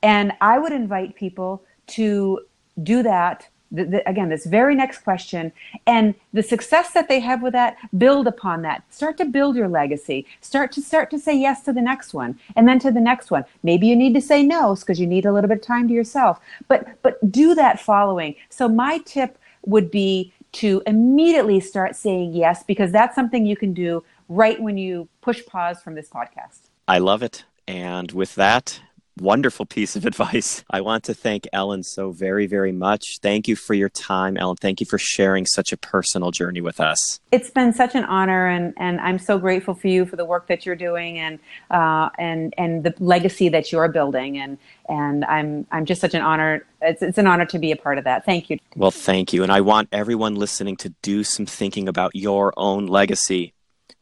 And 0.02 0.32
i 0.40 0.58
would 0.58 0.72
invite 0.72 1.14
people 1.16 1.62
to 1.88 2.40
do 2.82 3.02
that 3.02 3.48
the, 3.70 3.84
the, 3.84 4.08
again, 4.08 4.28
this 4.28 4.46
very 4.46 4.74
next 4.74 4.98
question 4.98 5.52
and 5.86 6.14
the 6.32 6.42
success 6.42 6.92
that 6.92 7.08
they 7.08 7.20
have 7.20 7.42
with 7.42 7.52
that, 7.52 7.76
build 7.98 8.26
upon 8.26 8.62
that. 8.62 8.84
Start 8.92 9.16
to 9.18 9.24
build 9.24 9.56
your 9.56 9.68
legacy. 9.68 10.26
Start 10.40 10.72
to 10.72 10.82
start 10.82 11.10
to 11.10 11.18
say 11.18 11.36
yes 11.36 11.62
to 11.62 11.72
the 11.72 11.82
next 11.82 12.14
one 12.14 12.38
and 12.56 12.68
then 12.68 12.78
to 12.80 12.90
the 12.90 13.00
next 13.00 13.30
one. 13.30 13.44
Maybe 13.62 13.86
you 13.86 13.96
need 13.96 14.14
to 14.14 14.20
say 14.20 14.42
no 14.42 14.74
because 14.74 15.00
you 15.00 15.06
need 15.06 15.26
a 15.26 15.32
little 15.32 15.48
bit 15.48 15.58
of 15.58 15.64
time 15.64 15.88
to 15.88 15.94
yourself. 15.94 16.40
But 16.68 17.02
but 17.02 17.32
do 17.32 17.54
that 17.54 17.80
following. 17.80 18.36
So 18.48 18.68
my 18.68 18.98
tip 18.98 19.38
would 19.66 19.90
be 19.90 20.32
to 20.52 20.82
immediately 20.86 21.58
start 21.58 21.96
saying 21.96 22.32
yes 22.32 22.62
because 22.62 22.92
that's 22.92 23.14
something 23.14 23.44
you 23.44 23.56
can 23.56 23.74
do 23.74 24.04
right 24.28 24.60
when 24.60 24.78
you 24.78 25.08
push 25.20 25.44
pause 25.46 25.82
from 25.82 25.94
this 25.94 26.08
podcast. 26.08 26.68
I 26.86 26.98
love 26.98 27.22
it. 27.22 27.44
And 27.66 28.12
with 28.12 28.34
that, 28.36 28.80
wonderful 29.18 29.66
piece 29.66 29.96
of 29.96 30.04
advice. 30.14 30.64
I 30.70 30.80
want 30.80 31.04
to 31.04 31.14
thank 31.14 31.46
Ellen 31.52 31.82
so 31.82 32.10
very, 32.10 32.46
very 32.46 32.72
much. 32.72 33.18
Thank 33.22 33.48
you 33.48 33.56
for 33.56 33.74
your 33.74 33.88
time, 33.88 34.36
Ellen. 34.36 34.56
Thank 34.56 34.80
you 34.80 34.86
for 34.86 34.98
sharing 34.98 35.46
such 35.46 35.72
a 35.72 35.76
personal 35.76 36.30
journey 36.30 36.60
with 36.60 36.80
us. 36.80 37.20
It's 37.32 37.50
been 37.50 37.72
such 37.72 37.94
an 37.94 38.04
honor, 38.04 38.46
and, 38.46 38.74
and 38.76 39.00
I'm 39.00 39.18
so 39.18 39.38
grateful 39.38 39.74
for 39.74 39.88
you 39.88 40.06
for 40.06 40.16
the 40.16 40.24
work 40.24 40.48
that 40.48 40.66
you're 40.66 40.76
doing 40.76 41.18
and 41.18 41.38
uh, 41.70 42.10
and 42.18 42.54
and 42.58 42.84
the 42.84 42.94
legacy 42.98 43.48
that 43.50 43.72
you're 43.72 43.88
building. 43.88 44.38
And 44.38 44.58
and 44.88 45.24
I'm 45.24 45.66
I'm 45.70 45.84
just 45.84 46.00
such 46.00 46.14
an 46.14 46.22
honor. 46.22 46.64
It's 46.80 47.02
it's 47.02 47.18
an 47.18 47.26
honor 47.26 47.46
to 47.46 47.58
be 47.58 47.72
a 47.72 47.76
part 47.76 47.98
of 47.98 48.04
that. 48.04 48.24
Thank 48.24 48.50
you. 48.50 48.58
Well, 48.76 48.90
thank 48.90 49.32
you, 49.32 49.42
and 49.42 49.52
I 49.52 49.60
want 49.60 49.88
everyone 49.92 50.34
listening 50.34 50.76
to 50.78 50.90
do 51.02 51.24
some 51.24 51.46
thinking 51.46 51.88
about 51.88 52.12
your 52.14 52.52
own 52.56 52.86
legacy 52.86 53.54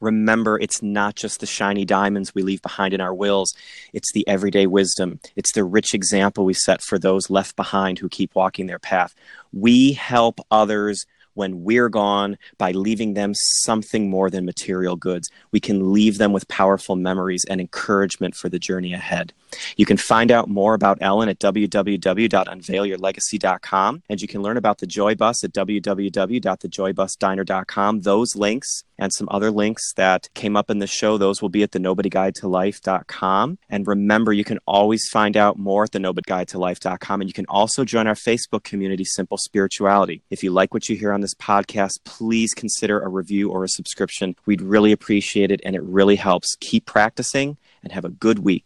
remember 0.03 0.59
it's 0.59 0.83
not 0.83 1.15
just 1.15 1.41
the 1.41 1.47
shiny 1.47 1.85
diamonds 1.85 2.35
we 2.35 2.43
leave 2.43 2.61
behind 2.61 2.93
in 2.93 3.01
our 3.01 3.15
wills, 3.15 3.55
it's 3.93 4.13
the 4.13 4.27
everyday 4.29 4.67
wisdom. 4.67 5.21
It's 5.37 5.53
the 5.53 5.65
rich 5.65 5.95
example 5.95 6.45
we 6.45 6.55
set 6.55 6.83
for 6.83 6.99
those 6.99 7.31
left 7.31 7.57
behind 7.57 7.99
who 7.99 8.09
keep 8.09 8.35
walking 8.35 8.67
their 8.67 8.79
path. 8.79 9.15
We 9.53 9.93
help 9.93 10.41
others 10.51 11.07
when 11.35 11.65
we're 11.65 11.89
gone 11.89 12.37
by 12.59 12.73
leaving 12.73 13.15
them 13.15 13.33
something 13.35 14.11
more 14.11 14.29
than 14.31 14.45
material 14.45 14.97
goods. 14.97 15.31
We 15.51 15.61
can 15.61 15.93
leave 15.93 16.19
them 16.19 16.33
with 16.33 16.49
powerful 16.49 16.97
memories 16.97 17.45
and 17.49 17.61
encouragement 17.61 18.35
for 18.35 18.49
the 18.49 18.59
journey 18.59 18.93
ahead. 18.93 19.33
You 19.77 19.87
can 19.87 19.97
find 19.97 20.31
out 20.31 20.49
more 20.49 20.75
about 20.75 20.99
Ellen 21.01 21.29
at 21.29 21.39
www.unveilyourlegacy.com, 21.39 24.03
and 24.09 24.23
you 24.23 24.29
can 24.29 24.43
learn 24.43 24.57
about 24.57 24.79
the 24.79 24.87
Joy 24.87 25.15
Bus 25.15 25.45
at 25.45 25.53
www.thejoybusdiner.com. 25.53 28.01
Those 28.01 28.35
links 28.37 28.85
and 28.99 29.13
some 29.13 29.29
other 29.31 29.51
links 29.51 29.93
that 29.95 30.29
came 30.35 30.57
up 30.57 30.71
in 30.71 30.79
the 30.79 30.87
show, 30.87 31.19
those 31.19 31.43
will 31.43 31.49
be 31.49 31.65
at 31.65 31.73
the 31.73 31.81
nobodyguidetolife.com. 31.81 33.59
And 33.69 33.87
remember, 33.87 34.33
you 34.33 34.45
can 34.45 34.59
always 34.67 35.09
find 35.09 35.37
out 35.37 35.59
more 35.59 35.85
at 35.85 35.93
the 35.93 35.99
nobodyguidetolife.com, 35.99 37.21
and 37.21 37.29
you 37.29 37.35
can 37.35 37.47
also 37.47 37.85
join 37.85 38.07
our 38.07 38.15
Facebook 38.15 38.63
community, 38.63 39.05
Simple 39.05 39.39
Spirituality. 39.39 40.23
If 40.31 40.45
you 40.45 40.51
like 40.51 40.73
what 40.73 40.89
you 40.89 40.97
hear 40.97 41.13
on 41.13 41.21
this 41.23 41.35
podcast, 41.35 42.01
please 42.05 42.55
consider 42.55 43.01
a 43.01 43.09
review 43.09 43.51
or 43.51 43.65
a 43.65 43.69
subscription. 43.69 44.37
We'd 44.47 44.61
really 44.61 44.93
appreciate 44.93 45.51
it, 45.51 45.61
and 45.65 45.75
it 45.75 45.83
really 45.83 46.17
helps. 46.17 46.57
Keep 46.61 46.87
practicing 46.87 47.57
and 47.83 47.93
have 47.93 48.05
a 48.05 48.11
good 48.11 48.41
week. 48.41 48.61